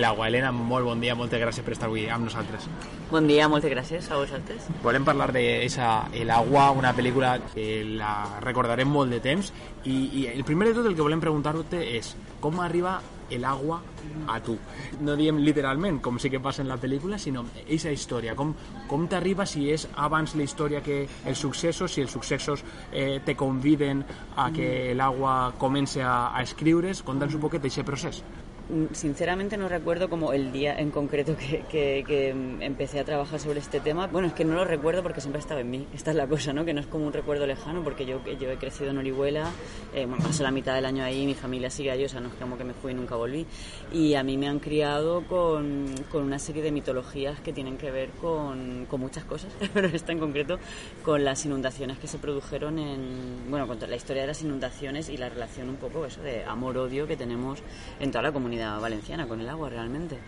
l'Agua. 0.00 0.28
Helena, 0.28 0.50
molt 0.52 0.88
bon 0.88 1.00
dia, 1.04 1.14
moltes 1.14 1.42
gràcies 1.42 1.66
per 1.66 1.76
estar 1.76 1.90
avui 1.90 2.08
amb 2.08 2.30
nosaltres. 2.30 2.70
Bon 3.10 3.28
dia, 3.28 3.50
moltes 3.52 3.72
gràcies 3.72 4.08
a 4.10 4.16
vosaltres. 4.16 4.70
Volem 4.82 5.04
parlar 5.04 5.30
de 5.32 5.44
esa 5.66 6.08
El 6.12 6.32
Agua, 6.32 6.70
una 6.72 6.94
pel·lícula 6.96 7.36
que 7.52 7.84
la 7.84 8.40
recordarem 8.40 8.88
molt 8.88 9.12
de 9.12 9.20
temps 9.20 9.52
i, 9.84 9.96
i 10.22 10.26
el 10.32 10.44
primer 10.44 10.70
de 10.70 10.78
tot 10.80 10.88
el 10.88 10.96
que 10.96 11.04
volem 11.04 11.20
preguntar-te 11.20 11.84
és 11.98 12.03
com 12.44 12.60
arriba 12.60 12.98
el 13.30 13.44
agua 13.44 13.80
a 14.28 14.38
tu. 14.40 14.56
No 15.00 15.16
diem 15.16 15.38
literalment, 15.40 16.00
com 16.04 16.18
sí 16.20 16.30
que 16.30 16.40
passa 16.44 16.62
en 16.62 16.68
la 16.68 16.76
pel·lícula, 16.80 17.18
sinó 17.18 17.44
aquesta 17.62 17.92
història. 17.94 18.34
Com, 18.36 18.52
com 18.90 19.06
t'arriba 19.08 19.46
si 19.48 19.70
és 19.72 19.86
abans 19.96 20.36
la 20.36 20.44
història 20.44 20.82
que 20.84 21.04
els 21.24 21.40
successos, 21.40 21.94
si 21.96 22.04
els 22.04 22.12
successos 22.12 22.64
eh, 22.92 23.20
te 23.24 23.34
conviden 23.34 24.04
a 24.36 24.50
que 24.52 24.68
l'agua 24.94 25.54
comence 25.58 26.04
a, 26.04 26.34
a 26.36 26.44
escriure's, 26.44 27.02
conta'ns 27.06 27.38
un 27.38 27.46
poquet 27.46 27.64
d'aquest 27.64 27.88
procés. 27.88 28.22
Mm, 28.66 28.94
sinceramente 28.94 29.58
no 29.58 29.68
recuerdo 29.68 30.08
como 30.08 30.32
el 30.32 30.50
día 30.50 30.78
en 30.78 30.90
concreto 30.90 31.36
que, 31.36 32.02
que, 32.06 32.30
empecé 32.60 32.98
a 32.98 33.04
trabajar 33.04 33.38
sobre 33.38 33.58
este 33.58 33.78
tema. 33.78 34.06
Bueno, 34.06 34.28
es 34.28 34.32
que 34.32 34.44
no 34.44 34.54
lo 34.54 34.64
recuerdo 34.64 35.02
porque 35.02 35.20
siempre 35.20 35.38
ha 35.38 35.42
estado 35.42 35.60
en 35.60 35.70
mí. 35.70 35.86
Esta 35.92 36.12
es 36.12 36.16
la 36.16 36.26
cosa, 36.26 36.54
¿no? 36.54 36.64
Que 36.64 36.72
no 36.72 36.80
es 36.80 36.86
como 36.86 37.06
un 37.06 37.12
recuerdo 37.12 37.46
lejano 37.46 37.84
porque 37.84 38.06
yo, 38.06 38.24
yo 38.24 38.50
he 38.50 38.56
crecido 38.56 38.90
en 38.90 38.98
Orihuela, 38.98 39.50
eh, 39.94 40.06
bueno, 40.06 40.24
pasé 40.24 40.42
la 40.42 40.50
mitad 40.50 40.74
del 40.74 40.86
año 40.86 41.04
ahí, 41.04 41.26
mi 41.26 41.34
familia 41.34 41.68
sigue 41.68 41.90
ahí, 41.90 42.04
o 42.04 42.08
sea, 42.08 42.20
no 42.20 42.28
es 42.28 42.34
como 42.34 42.56
que 42.56 42.64
me 42.64 42.72
fui 42.72 42.92
y 42.92 42.94
nunca 42.94 43.16
volví. 43.16 43.44
Y 43.92 44.14
a 44.14 44.22
mí 44.22 44.38
me 44.38 44.48
han 44.48 44.60
criado 44.60 45.26
con, 45.26 45.94
una 46.14 46.38
serie 46.38 46.62
de 46.62 46.72
mitologías 46.72 47.40
que 47.40 47.52
tienen 47.52 47.76
que 47.76 47.90
ver 47.90 48.10
con, 48.12 48.86
con 48.86 48.98
muchas 48.98 49.24
cosas, 49.24 49.52
pero 49.74 49.88
esta 49.88 50.12
en 50.12 50.20
concreto 50.20 50.58
con 51.04 51.22
las 51.22 51.44
inundaciones 51.44 51.98
que 51.98 52.06
se 52.06 52.16
produjeron 52.16 52.78
en, 52.78 53.50
bueno, 53.50 53.66
con 53.66 53.78
la 53.78 53.96
historia 53.96 54.22
de 54.22 54.28
las 54.28 54.40
inundaciones 54.40 55.10
y 55.10 55.18
la 55.18 55.28
relación 55.28 55.68
un 55.68 55.76
poco 55.76 56.06
eso 56.06 56.22
de 56.22 56.44
amor-odio 56.44 57.06
que 57.06 57.16
tenemos 57.16 57.62
en 58.00 58.10
toda 58.10 58.22
la 58.22 58.32
comunidad 58.32 58.53
valenciana 58.58 59.26
con 59.26 59.40
el 59.40 59.48
agua 59.48 59.68
realmente. 59.70 60.18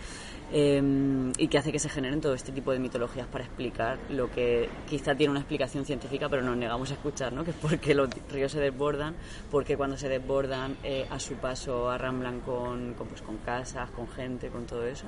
Em, 0.53 1.33
y 1.39 1.49
que 1.49 1.59
hace 1.59 1.73
que 1.73 1.81
se 1.81 1.89
generen 1.89 2.21
todo 2.21 2.33
este 2.33 2.53
tipo 2.53 2.71
de 2.71 2.79
mitologías 2.79 3.27
para 3.27 3.43
explicar 3.43 3.99
lo 4.11 4.31
que 4.31 4.69
quizá 4.89 5.17
tiene 5.17 5.33
una 5.33 5.41
explicación 5.41 5.85
científica, 5.85 6.29
pero 6.29 6.43
nos 6.43 6.57
negamos 6.57 6.89
a 6.93 6.95
escuchar, 6.95 7.33
¿no? 7.33 7.45
que 7.45 7.51
es 7.51 7.57
porque 7.61 7.95
los 7.97 8.09
ríos 8.31 8.53
se 8.53 8.61
desbordan, 8.61 9.17
porque 9.51 9.77
cuando 9.77 9.97
se 9.97 10.09
desbordan 10.09 10.77
eh, 10.85 11.05
a 11.11 11.19
su 11.19 11.35
paso 11.35 11.91
arramblan 11.91 12.41
con, 12.41 12.95
pues, 12.97 13.23
con 13.23 13.39
casas, 13.39 13.91
con 13.91 14.07
gente, 14.09 14.49
con 14.49 14.67
todo 14.67 14.87
eso. 14.87 15.07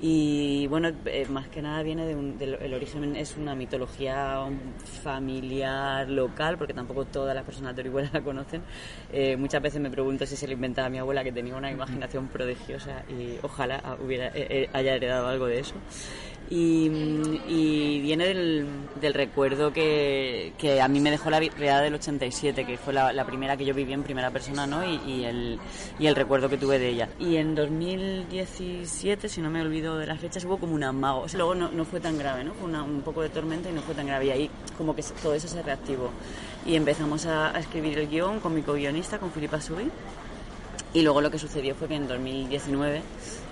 Y 0.00 0.66
bueno, 0.66 0.90
eh, 1.06 1.26
más 1.30 1.48
que 1.48 1.62
nada 1.62 1.82
viene 1.82 2.04
de 2.04 2.14
un, 2.14 2.36
el 2.38 2.74
origen 2.74 3.16
es 3.16 3.36
una 3.36 3.54
mitología 3.54 4.40
familiar 5.02 6.08
local, 6.10 6.58
porque 6.58 6.74
tampoco 6.74 7.06
todas 7.06 7.34
las 7.34 7.44
personas 7.44 7.74
de 7.74 7.80
Orihuela 7.80 8.10
la 8.12 8.20
conocen. 8.20 8.62
Eh, 9.10 9.36
muchas 9.36 9.62
veces 9.62 9.80
me 9.80 9.90
pregunto 9.90 10.26
si 10.26 10.36
se 10.36 10.46
lo 10.46 10.52
inventaba 10.52 10.90
mi 10.90 10.98
abuela, 10.98 11.24
que 11.24 11.32
tenía 11.32 11.56
una 11.56 11.70
imaginación 11.70 12.28
prodigiosa 12.28 13.04
y 13.08 13.38
ojalá 13.42 13.96
hubiera, 14.04 14.30
eh, 14.34 14.68
haya 14.72 14.94
heredado 14.94 15.28
algo 15.28 15.46
de 15.46 15.60
eso. 15.60 15.74
Y, 16.48 18.00
viene 18.00 18.28
del, 18.28 18.66
del 19.00 19.14
recuerdo 19.14 19.72
que, 19.72 20.52
que, 20.58 20.80
a 20.80 20.86
mí 20.86 21.00
me 21.00 21.10
dejó 21.10 21.28
la 21.28 21.40
realidad 21.40 21.82
del 21.82 21.94
87, 21.94 22.64
que 22.64 22.78
fue 22.78 22.92
la, 22.92 23.24
primera 23.26 23.56
que 23.56 23.64
yo 23.64 23.74
viví 23.74 23.92
en 23.92 24.04
primera 24.04 24.30
persona, 24.30 24.66
¿no? 24.66 24.84
Y, 24.84 25.00
y, 25.06 25.24
el, 25.24 25.58
y 25.98 26.06
el 26.06 26.14
recuerdo 26.14 26.48
que 26.48 26.56
tuve 26.56 26.78
de 26.78 26.90
ella. 26.90 27.08
Y 27.18 27.36
en 27.36 27.54
2017, 27.54 29.28
si 29.28 29.40
no 29.40 29.50
me 29.50 29.60
olvido 29.60 29.98
de 29.98 30.06
las 30.06 30.20
fechas, 30.20 30.44
hubo 30.44 30.58
como 30.58 30.74
un 30.74 30.84
amago. 30.84 31.26
luego 31.34 31.54
no, 31.54 31.70
no, 31.70 31.84
fue 31.84 31.98
tan 31.98 32.16
grave, 32.16 32.44
¿no? 32.44 32.54
Fue 32.54 32.70
un 32.70 33.02
poco 33.02 33.22
de 33.22 33.28
tormenta 33.28 33.68
y 33.68 33.72
no 33.72 33.82
fue 33.82 33.94
tan 33.94 34.06
grave. 34.06 34.26
Y 34.26 34.30
ahí 34.30 34.50
como 34.78 34.94
que 34.94 35.02
todo 35.22 35.34
eso 35.34 35.48
se 35.48 35.62
reactivó. 35.62 36.10
Y 36.64 36.76
empezamos 36.76 37.26
a, 37.26 37.56
a 37.56 37.58
escribir 37.58 37.98
el 37.98 38.08
guion 38.08 38.38
con 38.38 38.54
mi 38.54 38.62
co-guionista, 38.62 39.18
con 39.18 39.32
Filipa 39.32 39.60
Subi. 39.60 39.90
Y 40.94 41.02
luego 41.02 41.20
lo 41.20 41.30
que 41.30 41.38
sucedió 41.38 41.74
fue 41.74 41.88
que 41.88 41.96
en 41.96 42.06
2019 42.06 43.02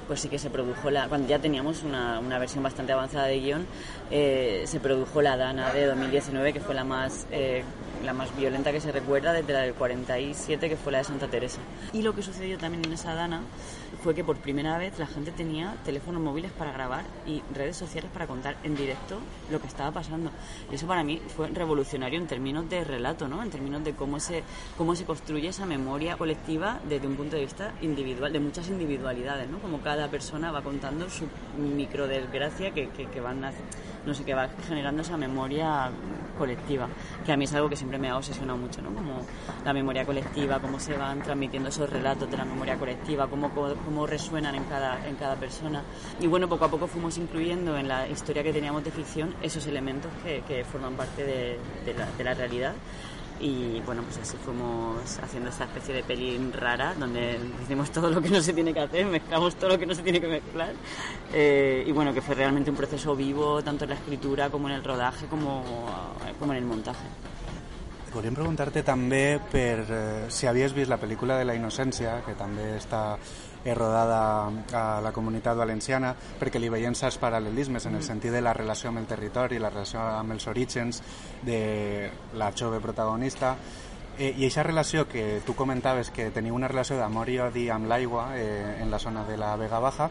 pues 0.07 0.21
sí 0.21 0.29
que 0.29 0.39
se 0.39 0.51
produjo 0.51 0.91
la, 0.91 1.09
cuando 1.09 1.29
ya 1.29 1.39
teníamos 1.39 1.83
una, 1.83 2.19
una 2.21 2.39
versión 2.39 2.63
bastante 2.63 2.93
avanzada 2.93 3.27
de 3.27 3.41
guion, 3.41 3.67
eh, 4.11 4.65
se 4.67 4.81
produjo 4.81 5.23
la 5.23 5.37
Dana 5.37 5.73
de 5.73 5.87
2019, 5.87 6.53
que 6.53 6.61
fue 6.61 6.75
la 6.75 6.85
más, 6.85 7.27
eh, 7.31 7.65
la 8.05 8.13
más 8.13 8.35
violenta 8.37 8.73
que 8.73 8.81
se 8.81 8.93
recuerda 8.93 9.33
desde 9.33 9.53
la 9.53 9.61
del 9.61 9.75
47, 9.75 10.69
que 10.69 10.77
fue 10.77 10.93
la 10.93 10.99
de 10.99 11.05
Santa 11.05 11.29
Teresa. 11.29 11.61
Y 11.93 12.03
lo 12.03 12.15
que 12.15 12.23
sucedió 12.23 12.59
también 12.59 12.85
en 12.85 12.93
esa 12.93 13.15
Dana 13.15 13.41
fue 14.03 14.15
que 14.15 14.25
por 14.25 14.37
primera 14.37 14.79
vez 14.79 14.99
la 14.99 15.07
gente 15.07 15.33
tenía 15.33 15.77
teléfonos 15.85 16.23
móviles 16.23 16.53
para 16.53 16.73
grabar 16.73 17.05
y 17.27 17.43
redes 17.55 17.77
sociales 17.77 18.11
para 18.13 18.27
contar 18.27 18.57
en 18.63 18.75
directo 18.77 19.19
lo 19.51 19.61
que 19.61 19.67
estaba 19.67 19.91
pasando. 19.91 20.31
Y 20.71 20.75
eso 20.75 20.87
para 20.87 21.05
mí 21.05 21.21
fue 21.37 21.49
revolucionario 21.49 22.19
en 22.19 22.27
términos 22.27 22.69
de 22.69 22.85
relato, 22.85 23.29
¿no? 23.29 23.43
En 23.43 23.51
términos 23.51 23.85
de 23.85 23.95
cómo 23.95 24.21
se, 24.21 24.43
cómo 24.77 24.95
se 24.95 25.05
construye 25.05 25.49
esa 25.49 25.67
memoria 25.67 26.17
colectiva 26.17 26.81
desde 26.89 27.07
un 27.07 27.17
punto 27.17 27.37
de 27.37 27.43
vista 27.43 27.73
individual, 27.83 28.33
de 28.33 28.41
muchas 28.41 28.69
individualidades, 28.69 29.49
¿no? 29.49 29.59
Como 29.59 29.81
cada 29.81 30.09
persona 30.09 30.51
va 30.51 30.63
contando 30.63 31.09
su 31.09 31.27
micro 31.59 32.07
desgracia 32.07 32.73
que, 32.73 32.89
que, 32.91 33.07
que 33.07 33.21
van 33.21 33.45
a 33.45 33.53
no 34.07 34.13
sé, 34.13 34.25
qué 34.25 34.35
va 34.35 34.49
generando 34.67 35.03
esa 35.03 35.17
memoria 35.17 35.91
colectiva, 36.37 36.89
que 37.25 37.33
a 37.33 37.37
mí 37.37 37.45
es 37.45 37.55
algo 37.55 37.69
que 37.69 37.77
siempre 37.77 37.99
me 37.99 38.11
ha 38.11 38.17
obsesionado 38.17 38.59
mucho, 38.59 38.83
¿no? 38.83 38.93
Como 38.93 39.21
la 39.65 39.73
memoria 39.73 40.05
colectiva, 40.05 40.61
cómo 40.61 40.79
se 40.79 40.97
van 40.97 41.23
transmitiendo 41.23 41.69
esos 41.69 41.89
relatos 41.89 42.31
de 42.31 42.37
la 42.37 42.45
memoria 42.45 42.77
colectiva, 42.77 43.29
cómo, 43.29 43.51
cómo 43.85 44.07
resuenan 44.07 44.55
en 44.55 44.65
cada, 44.65 45.07
en 45.07 45.17
cada 45.17 45.37
persona. 45.37 45.83
Y 46.21 46.27
bueno, 46.27 46.49
poco 46.49 46.65
a 46.65 46.71
poco 46.71 46.87
fuimos 46.87 47.19
incluyendo 47.19 47.77
en 47.77 47.89
la 47.89 48.09
historia 48.09 48.43
que 48.43 48.53
teníamos 48.53 48.85
de 48.85 48.91
ficción 48.91 49.35
esos 49.43 49.67
elementos 49.67 50.11
que, 50.23 50.43
que 50.47 50.65
forman 50.65 50.95
parte 50.95 51.25
de, 51.25 51.59
de, 51.85 51.95
la, 51.95 52.11
de 52.11 52.25
la 52.25 52.35
realidad 52.35 52.75
y 53.41 53.81
bueno, 53.81 54.03
pues 54.03 54.19
así 54.19 54.37
fuimos 54.37 55.19
haciendo 55.19 55.51
esta 55.51 55.65
especie 55.65 55.93
de 55.93 56.03
peli 56.05 56.39
rara 56.53 56.95
donde 56.95 57.39
hicimos 57.63 57.91
todo 57.91 58.09
lo 58.09 58.23
que 58.23 58.29
no 58.29 58.41
se 58.41 58.53
tiene 58.53 58.73
que 58.73 58.81
hacer, 58.81 59.07
mezclamos 59.07 59.57
todo 59.57 59.71
lo 59.71 59.79
que 59.79 59.87
no 59.87 59.95
se 59.95 60.03
tiene 60.03 60.21
que 60.21 60.29
mezclar 60.29 60.73
eh, 61.33 61.85
y 61.87 61.93
bueno, 61.93 62.15
que 62.15 62.23
fue 62.23 62.37
realmente 62.37 62.71
un 62.71 62.77
proceso 62.77 63.15
vivo 63.17 63.63
tanto 63.63 63.85
en 63.85 63.91
la 63.91 63.97
escritura 63.97 64.51
como 64.51 64.69
en 64.69 64.77
el 64.77 64.85
rodaje 64.85 65.27
como, 65.27 65.65
como 66.39 66.53
en 66.53 66.59
el 66.59 66.65
montaje. 66.65 67.07
Volíem 68.15 68.37
preguntar-te 68.39 68.85
també 68.87 69.41
per 69.51 69.81
eh, 69.91 70.27
si 70.31 70.47
havies 70.47 70.71
vist 70.71 70.87
la 70.87 71.01
pel·lícula 71.03 71.35
de 71.41 71.49
la 71.49 71.57
innocència, 71.59 72.21
que 72.23 72.37
també 72.39 72.77
està 72.77 73.17
eh, 73.65 73.75
rodada 73.75 74.51
a 74.73 75.01
la 75.01 75.13
comunitat 75.13 75.57
valenciana, 75.57 76.15
perquè 76.15 76.61
li 76.61 76.69
veiem 76.69 76.95
certs 76.95 77.19
paral·lelismes 77.19 77.89
en 77.89 77.97
el 77.97 78.05
sentit 78.05 78.33
de 78.33 78.45
la 78.45 78.53
relació 78.53 78.91
amb 78.91 79.03
el 79.03 79.09
territori, 79.11 79.59
la 79.59 79.73
relació 79.73 80.05
amb 80.05 80.37
els 80.37 80.47
orígens 80.47 81.03
de 81.43 82.11
la 82.35 82.53
jove 82.53 82.81
protagonista, 82.81 83.57
Eh, 84.17 84.31
I 84.31 84.45
aquesta 84.47 84.63
relació 84.63 85.09
que 85.09 85.41
tu 85.45 85.57
comentaves 85.59 86.13
que 86.15 86.29
tenia 86.31 86.55
una 86.55 86.69
relació 86.71 86.95
d'amor 86.95 87.33
i 87.33 87.41
odi 87.43 87.65
amb 87.75 87.89
l'aigua 87.91 88.29
eh, 88.39 88.77
en 88.79 88.93
la 88.93 89.01
zona 89.03 89.25
de 89.27 89.35
la 89.37 89.57
Vega 89.59 89.81
Baja, 89.83 90.07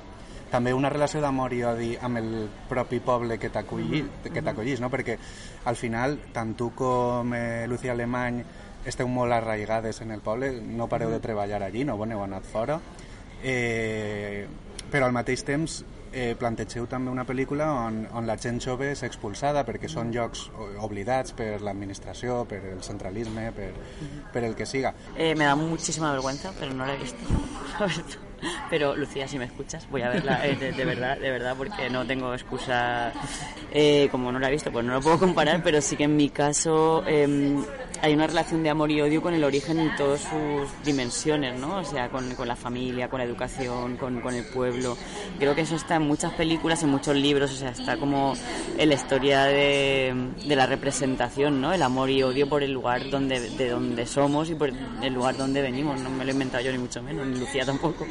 també 0.52 0.74
una 0.76 0.92
relació 0.92 1.22
d'amor 1.24 1.54
i 1.56 1.62
odi 1.64 1.88
amb 1.96 2.20
el 2.20 2.28
propi 2.68 3.00
poble 3.00 3.40
que 3.40 3.50
t'acollís, 3.50 4.84
no? 4.84 4.90
perquè 4.92 5.16
al 5.72 5.80
final 5.80 6.18
tant 6.36 6.52
tu 6.60 6.74
com 6.76 7.32
eh, 7.34 7.64
Lucía 7.72 7.96
Alemany 7.96 8.44
esteu 8.86 9.08
molt 9.08 9.32
arraigades 9.32 10.02
en 10.04 10.12
el 10.12 10.20
poble, 10.20 10.52
no 10.52 10.90
pareu 10.92 11.10
de 11.10 11.24
treballar 11.24 11.64
allí, 11.64 11.86
no 11.88 11.96
heu 11.96 12.24
anat 12.28 12.44
fora, 12.44 12.82
eh, 13.44 14.48
però 14.90 15.06
al 15.06 15.16
mateix 15.16 15.44
temps 15.46 15.84
eh, 16.14 16.36
plantegeu 16.40 16.86
també 16.88 17.12
una 17.12 17.26
pel·lícula 17.26 17.68
on, 17.88 18.04
on 18.14 18.28
la 18.30 18.38
gent 18.38 18.62
jove 18.64 18.92
és 18.94 19.02
expulsada 19.06 19.66
perquè 19.68 19.90
són 19.90 20.14
llocs 20.14 20.46
oblidats 20.86 21.34
per 21.38 21.58
l'administració, 21.66 22.44
per 22.50 22.62
el 22.76 22.84
centralisme, 22.86 23.50
per, 23.56 23.72
per 24.34 24.44
el 24.46 24.56
que 24.56 24.68
siga. 24.70 24.94
Eh, 25.18 25.34
me 25.36 25.50
da 25.50 25.56
muchísima 25.56 26.12
vergüenza, 26.14 26.54
pero 26.60 26.74
no 26.74 26.86
la 26.86 26.94
he 26.94 26.98
visto. 26.98 27.18
pero 28.70 28.96
Lucía, 28.96 29.28
si 29.28 29.40
me 29.40 29.46
escuchas, 29.46 29.90
voy 29.90 30.04
a 30.04 30.10
verla 30.10 30.46
eh, 30.46 30.56
de, 30.56 30.86
verdad, 30.86 31.18
de 31.18 31.32
verdad, 31.32 31.56
porque 31.58 31.90
no 31.90 32.06
tengo 32.06 32.34
excusa. 32.34 33.12
Eh, 33.72 34.08
como 34.12 34.32
no 34.32 34.40
la 34.40 34.50
he 34.50 34.52
visto, 34.52 34.72
pues 34.72 34.86
no 34.86 34.94
lo 34.94 35.02
puedo 35.02 35.18
comparar, 35.18 35.64
pero 35.64 35.82
sí 35.82 35.96
que 35.96 36.04
en 36.04 36.16
mi 36.16 36.30
caso 36.30 37.04
hay 38.04 38.14
una 38.14 38.28
relación 38.28 38.64
de 38.64 38.70
amor 38.70 38.92
y 38.92 39.00
odio 39.00 39.22
con 39.22 39.34
el 39.34 39.46
origen 39.46 39.80
en 39.80 39.96
todas 39.96 40.20
sus 40.20 40.84
dimensiones, 40.84 41.58
¿no? 41.58 41.78
O 41.78 41.86
sea, 41.86 42.10
con, 42.10 42.36
con 42.36 42.50
la 42.50 42.58
familia, 42.58 43.10
con 43.10 43.20
la 43.20 43.24
educación, 43.24 43.96
con, 43.96 44.20
con, 44.20 44.34
el 44.36 44.44
pueblo. 44.44 44.98
Creo 45.40 45.56
que 45.56 45.62
eso 45.62 45.78
está 45.78 45.96
en 45.96 46.02
muchas 46.02 46.34
películas, 46.34 46.84
en 46.84 46.90
muchos 46.90 47.16
libros, 47.16 47.54
o 47.54 47.56
sea, 47.56 47.70
está 47.70 47.96
como 47.96 48.34
en 48.78 48.90
la 48.90 48.96
historia 48.96 49.46
de, 49.46 50.14
de 50.46 50.56
la 50.56 50.66
representación, 50.66 51.62
¿no? 51.62 51.72
El 51.72 51.82
amor 51.82 52.10
y 52.10 52.22
odio 52.24 52.50
por 52.50 52.62
el 52.62 52.74
lugar 52.74 53.10
donde, 53.10 53.40
de 53.40 53.70
donde 53.70 54.06
somos 54.06 54.50
y 54.50 54.56
por 54.56 54.74
el 55.02 55.14
lugar 55.14 55.38
donde 55.38 55.62
venimos. 55.62 55.98
No 56.02 56.10
me 56.10 56.26
lo 56.26 56.32
he 56.32 56.34
inventado 56.34 56.62
yo 56.62 56.74
ni 56.74 56.80
mucho 56.80 57.02
menos, 57.02 57.26
ni 57.26 57.40
Lucía 57.40 57.66
tampoco 57.66 58.06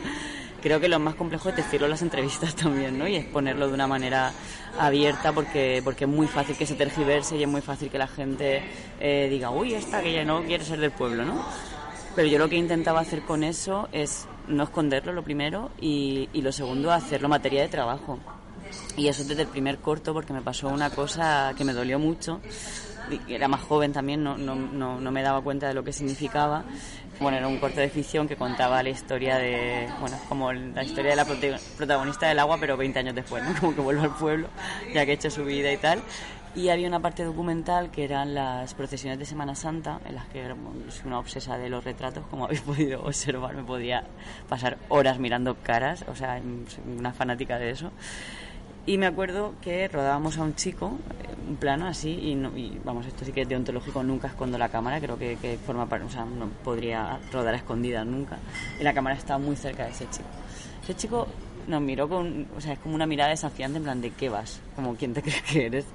creo 0.62 0.80
que 0.80 0.88
lo 0.88 0.98
más 0.98 1.14
complejo 1.16 1.48
es 1.50 1.56
decirlo 1.56 1.86
en 1.86 1.90
las 1.90 2.02
entrevistas 2.02 2.54
también, 2.56 2.98
¿no? 2.98 3.06
Y 3.06 3.16
exponerlo 3.16 3.68
de 3.68 3.74
una 3.74 3.86
manera 3.86 4.32
abierta 4.78 5.32
porque, 5.32 5.82
porque 5.84 6.04
es 6.04 6.10
muy 6.10 6.26
fácil 6.26 6.56
que 6.56 6.64
se 6.64 6.74
tergiverse 6.74 7.36
y 7.36 7.42
es 7.42 7.48
muy 7.48 7.60
fácil 7.60 7.90
que 7.90 7.98
la 7.98 8.06
gente 8.06 8.62
eh, 9.00 9.28
diga, 9.28 9.50
uy, 9.50 9.74
esta 9.74 10.00
que 10.00 10.12
ya 10.12 10.24
no 10.24 10.42
quiere 10.44 10.64
ser 10.64 10.78
del 10.78 10.92
pueblo, 10.92 11.24
¿no? 11.24 11.44
Pero 12.14 12.28
yo 12.28 12.38
lo 12.38 12.48
que 12.48 12.56
intentaba 12.56 13.00
hacer 13.00 13.22
con 13.22 13.42
eso 13.42 13.88
es 13.92 14.26
no 14.46 14.64
esconderlo, 14.64 15.12
lo 15.12 15.22
primero, 15.22 15.70
y, 15.80 16.28
y 16.32 16.42
lo 16.42 16.52
segundo, 16.52 16.92
hacerlo 16.92 17.28
materia 17.28 17.62
de 17.62 17.68
trabajo. 17.68 18.18
Y 18.96 19.08
eso 19.08 19.24
desde 19.24 19.42
el 19.42 19.48
primer 19.48 19.78
corto, 19.78 20.12
porque 20.12 20.34
me 20.34 20.42
pasó 20.42 20.68
una 20.68 20.90
cosa 20.90 21.54
que 21.56 21.64
me 21.64 21.72
dolió 21.72 21.98
mucho, 21.98 22.40
era 23.28 23.48
más 23.48 23.62
joven 23.62 23.92
también, 23.92 24.22
no, 24.22 24.36
no, 24.36 24.54
no, 24.54 25.00
no 25.00 25.10
me 25.12 25.22
daba 25.22 25.40
cuenta 25.40 25.68
de 25.68 25.74
lo 25.74 25.84
que 25.84 25.92
significaba. 25.92 26.64
Bueno, 27.22 27.38
era 27.38 27.46
un 27.46 27.58
corto 27.58 27.78
de 27.78 27.88
ficción 27.88 28.26
que 28.26 28.34
contaba 28.34 28.82
la 28.82 28.88
historia 28.88 29.38
de, 29.38 29.88
bueno, 30.00 30.18
como 30.28 30.52
la 30.52 30.82
historia 30.82 31.10
de 31.10 31.16
la 31.16 31.24
protagonista 31.24 32.26
del 32.26 32.40
agua, 32.40 32.56
pero 32.58 32.76
20 32.76 32.98
años 32.98 33.14
después, 33.14 33.44
¿no? 33.44 33.54
Como 33.60 33.76
que 33.76 33.80
vuelve 33.80 34.02
al 34.02 34.16
pueblo, 34.16 34.48
ya 34.92 35.04
que 35.04 35.12
ha 35.12 35.14
hecho 35.14 35.30
su 35.30 35.44
vida 35.44 35.72
y 35.72 35.76
tal. 35.76 36.02
Y 36.56 36.70
había 36.70 36.88
una 36.88 36.98
parte 36.98 37.22
documental 37.22 37.92
que 37.92 38.02
eran 38.02 38.34
las 38.34 38.74
procesiones 38.74 39.20
de 39.20 39.24
Semana 39.24 39.54
Santa, 39.54 40.00
en 40.04 40.16
las 40.16 40.26
que 40.26 40.42
soy 40.88 41.06
una 41.06 41.20
obsesa 41.20 41.56
de 41.58 41.70
los 41.70 41.84
retratos, 41.84 42.26
como 42.26 42.44
habéis 42.46 42.62
podido 42.62 43.04
observar, 43.04 43.54
me 43.54 43.62
podía 43.62 44.02
pasar 44.48 44.78
horas 44.88 45.20
mirando 45.20 45.54
caras, 45.62 46.04
o 46.08 46.16
sea, 46.16 46.42
una 46.84 47.12
fanática 47.12 47.56
de 47.56 47.70
eso. 47.70 47.92
Y 48.84 48.98
me 48.98 49.06
acuerdo 49.06 49.54
que 49.62 49.86
rodábamos 49.86 50.38
a 50.38 50.42
un 50.42 50.56
chico, 50.56 50.98
eh, 51.22 51.48
un 51.48 51.56
plano 51.56 51.86
así, 51.86 52.10
y, 52.10 52.32
y, 52.32 52.80
vamos, 52.84 53.06
esto 53.06 53.24
sí 53.24 53.32
que 53.32 53.42
es 53.42 53.48
deontológico, 53.48 54.02
nunca 54.02 54.26
escondo 54.26 54.58
la 54.58 54.68
cámara, 54.68 55.00
creo 55.00 55.16
que, 55.16 55.36
que 55.36 55.56
forma 55.56 55.88
parte, 55.88 56.06
o 56.06 56.10
sea, 56.10 56.24
no 56.24 56.48
podría 56.64 57.20
rodar 57.32 57.54
a 57.54 57.58
escondidas 57.58 58.04
nunca. 58.04 58.38
Y 58.80 58.82
la 58.82 58.92
cámara 58.92 59.16
estaba 59.16 59.38
muy 59.38 59.54
cerca 59.54 59.84
de 59.84 59.90
ese 59.90 60.08
chico. 60.10 60.28
Ese 60.82 60.96
chico 60.96 61.28
nos 61.68 61.80
miró 61.80 62.08
con, 62.08 62.48
o 62.56 62.60
sea, 62.60 62.72
es 62.72 62.78
como 62.80 62.96
una 62.96 63.06
mirada 63.06 63.30
desafiante 63.30 63.78
en 63.78 63.84
plan 63.84 64.00
de 64.00 64.10
¿qué 64.10 64.28
vas? 64.28 64.60
Como 64.74 64.96
¿quién 64.96 65.14
te 65.14 65.22
crees 65.22 65.42
que 65.42 65.66
eres? 65.66 65.86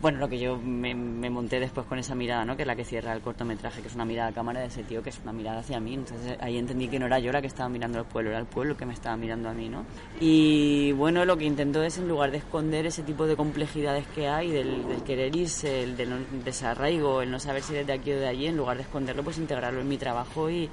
Bueno, 0.00 0.18
lo 0.18 0.30
que 0.30 0.38
yo 0.38 0.56
me, 0.56 0.94
monté 0.94 1.60
después 1.60 1.86
con 1.86 1.98
esa 1.98 2.14
mirada, 2.14 2.46
¿no? 2.46 2.56
Que 2.56 2.62
es 2.62 2.66
la 2.66 2.74
que 2.74 2.86
cierra 2.86 3.12
el 3.12 3.20
cortometraje, 3.20 3.82
que 3.82 3.88
es 3.88 3.94
una 3.94 4.06
mirada 4.06 4.30
a 4.30 4.32
cámara 4.32 4.60
de 4.60 4.68
ese 4.68 4.82
tío, 4.82 5.02
que 5.02 5.10
es 5.10 5.20
una 5.22 5.34
mirada 5.34 5.60
hacia 5.60 5.78
mí. 5.78 5.92
Entonces 5.92 6.38
ahí 6.40 6.56
entendí 6.56 6.88
que 6.88 6.98
no 6.98 7.04
era 7.04 7.18
yo 7.18 7.30
la 7.32 7.42
que 7.42 7.48
estaba 7.48 7.68
mirando 7.68 7.98
al 7.98 8.06
pueblo, 8.06 8.30
era 8.30 8.38
el 8.38 8.46
pueblo 8.46 8.78
que 8.78 8.86
me 8.86 8.94
estaba 8.94 9.18
mirando 9.18 9.50
a 9.50 9.52
mí, 9.52 9.68
¿no? 9.68 9.84
Y 10.18 10.92
bueno, 10.92 11.26
lo 11.26 11.36
que 11.36 11.44
intento 11.44 11.82
es, 11.82 11.98
en 11.98 12.08
lugar 12.08 12.30
de 12.30 12.38
esconder 12.38 12.86
ese 12.86 13.02
tipo 13.02 13.26
de 13.26 13.36
complejidades 13.36 14.06
que 14.14 14.26
hay, 14.26 14.50
del, 14.50 14.86
querer 15.04 15.36
irse, 15.36 15.82
el 15.82 15.98
del 15.98 16.44
desarraigo, 16.46 17.20
el 17.20 17.30
no 17.30 17.38
saber 17.38 17.62
si 17.62 17.74
de 17.74 17.92
aquí 17.92 18.12
o 18.12 18.18
de 18.18 18.26
allí, 18.26 18.46
en 18.46 18.56
lugar 18.56 18.78
de 18.78 18.84
esconderlo, 18.84 19.22
pues 19.22 19.36
integrarlo 19.36 19.82
en 19.82 19.88
mi 19.88 19.98
trabajo 19.98 20.48
y, 20.48 20.70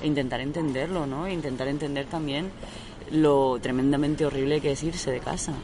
e 0.00 0.06
intentar 0.06 0.40
entenderlo, 0.40 1.04
¿no? 1.04 1.26
E 1.26 1.32
intentar 1.32 1.66
entender 1.66 2.06
también 2.06 2.52
lo 3.10 3.58
tremendamente 3.60 4.24
horrible 4.24 4.60
que 4.60 4.70
es 4.70 4.82
irse 4.84 5.10
de 5.10 5.18
casa. 5.18 5.54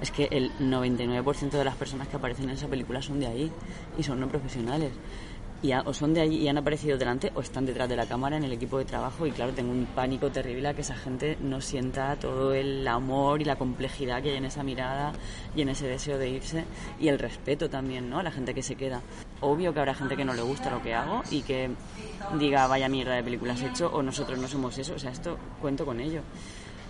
Es 0.00 0.10
que 0.10 0.28
el 0.30 0.52
99% 0.58 1.50
de 1.50 1.64
las 1.64 1.74
personas 1.74 2.08
que 2.08 2.16
aparecen 2.16 2.44
en 2.44 2.50
esa 2.50 2.68
película 2.68 3.02
son 3.02 3.20
de 3.20 3.26
ahí 3.26 3.52
y 3.98 4.02
son 4.02 4.20
no 4.20 4.28
profesionales. 4.28 4.92
Y 5.60 5.72
o 5.72 5.92
son 5.92 6.14
de 6.14 6.20
allí 6.20 6.36
y 6.36 6.46
han 6.46 6.56
aparecido 6.56 6.96
delante 6.96 7.32
o 7.34 7.40
están 7.40 7.66
detrás 7.66 7.88
de 7.88 7.96
la 7.96 8.06
cámara 8.06 8.36
en 8.36 8.44
el 8.44 8.52
equipo 8.52 8.78
de 8.78 8.84
trabajo 8.84 9.26
y 9.26 9.32
claro, 9.32 9.52
tengo 9.52 9.72
un 9.72 9.86
pánico 9.86 10.30
terrible 10.30 10.68
a 10.68 10.74
que 10.74 10.82
esa 10.82 10.94
gente 10.94 11.36
no 11.40 11.60
sienta 11.60 12.14
todo 12.14 12.54
el 12.54 12.86
amor 12.86 13.42
y 13.42 13.44
la 13.44 13.56
complejidad 13.56 14.22
que 14.22 14.30
hay 14.30 14.36
en 14.36 14.44
esa 14.44 14.62
mirada 14.62 15.14
y 15.56 15.62
en 15.62 15.70
ese 15.70 15.88
deseo 15.88 16.16
de 16.16 16.28
irse 16.28 16.64
y 17.00 17.08
el 17.08 17.18
respeto 17.18 17.68
también, 17.68 18.08
¿no? 18.08 18.20
A 18.20 18.22
la 18.22 18.30
gente 18.30 18.54
que 18.54 18.62
se 18.62 18.76
queda. 18.76 19.02
Obvio 19.40 19.74
que 19.74 19.80
habrá 19.80 19.94
gente 19.94 20.16
que 20.16 20.24
no 20.24 20.32
le 20.32 20.42
gusta 20.42 20.70
lo 20.70 20.80
que 20.80 20.94
hago 20.94 21.22
y 21.28 21.42
que 21.42 21.70
diga 22.38 22.68
vaya 22.68 22.88
mierda 22.88 23.14
de 23.14 23.24
películas 23.24 23.60
hecho 23.60 23.90
o 23.92 24.00
nosotros 24.00 24.38
no 24.38 24.46
somos 24.46 24.78
eso, 24.78 24.94
o 24.94 24.98
sea, 25.00 25.10
esto 25.10 25.36
cuento 25.60 25.84
con 25.84 25.98
ello 25.98 26.22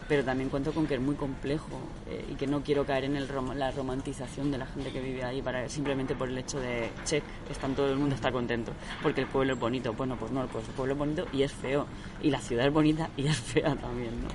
pero 0.09 0.25
también 0.25 0.49
cuento 0.49 0.73
con 0.73 0.87
que 0.87 0.94
es 0.94 1.01
muy 1.01 1.14
complejo 1.14 1.81
eh, 2.09 2.25
y 2.31 2.35
que 2.35 2.47
no 2.47 2.62
quiero 2.62 2.85
caer 2.85 3.05
en 3.05 3.16
el 3.16 3.29
la 3.55 3.71
romantización 3.71 4.51
de 4.51 4.59
la 4.59 4.66
gente 4.66 4.90
que 4.90 5.01
vive 5.01 5.23
ahí 5.23 5.42
para 5.42 5.68
simplemente 5.68 6.14
por 6.14 6.29
el 6.29 6.38
hecho 6.38 6.59
de 6.59 6.90
check 7.05 7.23
están 7.51 7.75
todo 7.75 7.90
el 7.92 7.99
mundo 7.99 8.14
está 8.14 8.33
contento 8.33 8.73
porque 9.03 9.21
el 9.21 9.27
pueblo 9.27 9.53
es 9.53 9.61
bonito. 9.61 9.92
Bueno 9.92 10.16
pues 10.16 10.33
no 10.33 10.47
pues 10.47 10.66
el 10.66 10.75
pueblo 10.75 10.94
es 10.94 10.99
bonito 10.99 11.27
y 11.33 11.42
es 11.42 11.53
feo 11.53 11.87
y 12.23 12.31
la 12.31 12.40
ciudad 12.40 12.66
es 12.66 12.73
bonita 12.73 13.11
y 13.16 13.27
es 13.27 13.37
fea 13.37 13.77
también 13.77 14.23
no 14.23 14.29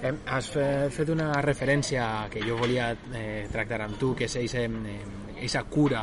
Eh, 0.00 0.14
has 0.32 0.46
fet 0.48 1.10
una 1.12 1.42
referència 1.44 2.04
que 2.32 2.40
jo 2.40 2.54
volia 2.56 2.86
eh, 3.12 3.48
tractar 3.52 3.82
amb 3.84 3.98
tu, 4.00 4.14
que 4.16 4.24
és 4.30 4.36
eixa, 4.40 4.62
eixa 5.36 5.60
cura 5.68 6.00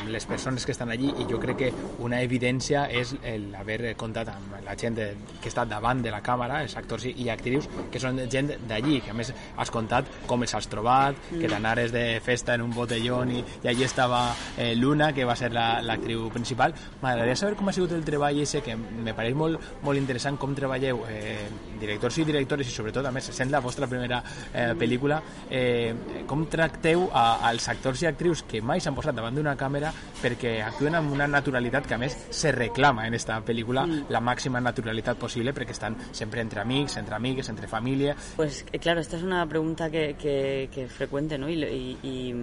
amb 0.00 0.10
les 0.12 0.26
persones 0.26 0.64
que 0.66 0.72
estan 0.72 0.90
allí 0.90 1.12
i 1.20 1.26
jo 1.30 1.38
crec 1.40 1.58
que 1.60 1.70
una 2.02 2.20
evidència 2.24 2.86
és 2.88 3.12
l'haver 3.50 3.94
comptat 4.00 4.32
amb 4.32 4.56
la 4.64 4.76
gent 4.78 4.96
de, 4.96 5.08
que 5.42 5.50
està 5.50 5.66
davant 5.68 6.00
de 6.02 6.12
la 6.12 6.22
càmera, 6.24 6.62
els 6.64 6.76
actors 6.80 7.06
i, 7.10 7.14
i 7.24 7.28
actrius, 7.32 7.68
que 7.92 8.00
són 8.02 8.18
gent 8.32 8.52
d'allí, 8.68 9.00
que 9.04 9.12
a 9.12 9.16
més 9.16 9.32
has 9.32 9.72
contat 9.72 10.08
com 10.28 10.42
els 10.44 10.54
has 10.56 10.68
trobat, 10.70 11.16
mm. 11.16 11.40
que 11.42 11.50
t'anares 11.52 11.92
de 11.94 12.04
festa 12.24 12.56
en 12.56 12.64
un 12.64 12.74
botellón 12.74 13.32
i, 13.34 13.42
i 13.62 13.70
allí 13.70 13.84
estava 13.86 14.22
eh, 14.56 14.72
Luna, 14.76 15.10
que 15.16 15.26
va 15.28 15.36
ser 15.36 15.50
l'actriu 15.52 16.26
la, 16.26 16.34
principal. 16.34 16.74
M'agradaria 17.02 17.36
saber 17.36 17.58
com 17.58 17.68
ha 17.68 17.76
sigut 17.76 17.92
el 17.96 18.04
treball 18.06 18.40
ese, 18.40 18.62
que 18.64 18.76
me 18.76 19.14
pareix 19.16 19.36
molt, 19.36 19.60
molt 19.84 20.00
interessant 20.00 20.38
com 20.40 20.54
treballeu 20.56 21.04
eh, 21.10 21.48
directors 21.80 22.20
i 22.20 22.26
directores 22.28 22.68
i 22.68 22.74
sobretot 22.74 23.06
a 23.06 23.14
més 23.14 23.30
sent 23.34 23.52
la 23.52 23.62
vostra 23.64 23.88
primera 23.90 24.22
eh, 24.52 24.72
pel·lícula, 24.78 25.20
eh, 25.50 26.24
com 26.30 26.46
tracteu 26.50 27.08
a, 27.12 27.26
als 27.50 27.68
actors 27.72 28.04
i 28.04 28.10
actrius 28.10 28.44
que 28.48 28.62
mai 28.64 28.80
s'han 28.80 28.96
posat 28.96 29.16
davant 29.16 29.36
d'una 29.36 29.56
càmera 29.60 29.89
perquè 30.20 30.58
actuen 30.64 30.96
amb 30.98 31.12
una 31.12 31.26
naturalitat 31.30 31.86
que 31.88 31.96
a 31.96 32.00
més 32.00 32.16
se 32.30 32.52
reclama 32.52 33.06
en 33.08 33.16
esta 33.16 33.38
pel·lícula 33.44 33.86
mm. 33.86 34.10
la 34.12 34.20
màxima 34.20 34.60
naturalitat 34.60 35.18
possible 35.18 35.54
perquè 35.56 35.74
estan 35.76 35.96
sempre 36.12 36.42
entre 36.44 36.60
amics, 36.60 36.96
entre 37.00 37.16
amigues, 37.16 37.48
entre 37.48 37.68
família. 37.68 38.16
Pues 38.36 38.64
eh, 38.72 38.78
claro, 38.78 39.00
esta 39.00 39.16
es 39.16 39.22
una 39.22 39.46
pregunta 39.48 39.90
que, 39.90 40.14
que, 40.18 40.68
que 40.72 40.84
es 40.84 40.92
frecuente, 40.92 41.38
¿no? 41.38 41.48
Y, 41.48 41.62
y, 41.64 41.98
y, 42.02 42.34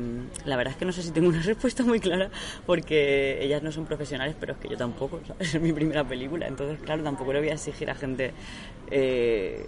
la 0.45 0.55
verdad 0.55 0.73
es 0.73 0.77
que 0.77 0.85
no 0.85 0.91
sé 0.91 1.03
si 1.03 1.11
tengo 1.11 1.29
una 1.29 1.41
respuesta 1.51 1.83
muy 1.83 1.99
clara 1.99 2.29
porque 2.65 3.43
ellas 3.43 3.61
no 3.63 3.71
son 3.71 3.85
profesionales, 3.85 4.35
pero 4.39 4.53
es 4.53 4.59
que 4.59 4.69
yo 4.69 4.77
tampoco, 4.77 5.19
¿sabes? 5.27 5.55
es 5.55 5.61
mi 5.61 5.73
primera 5.73 6.03
película, 6.03 6.47
entonces 6.47 6.79
claro, 6.83 7.03
tampoco 7.03 7.33
le 7.33 7.39
voy 7.39 7.49
a 7.49 7.53
exigir 7.53 7.89
a 7.89 7.95
gente 7.95 8.33
eh, 8.89 9.65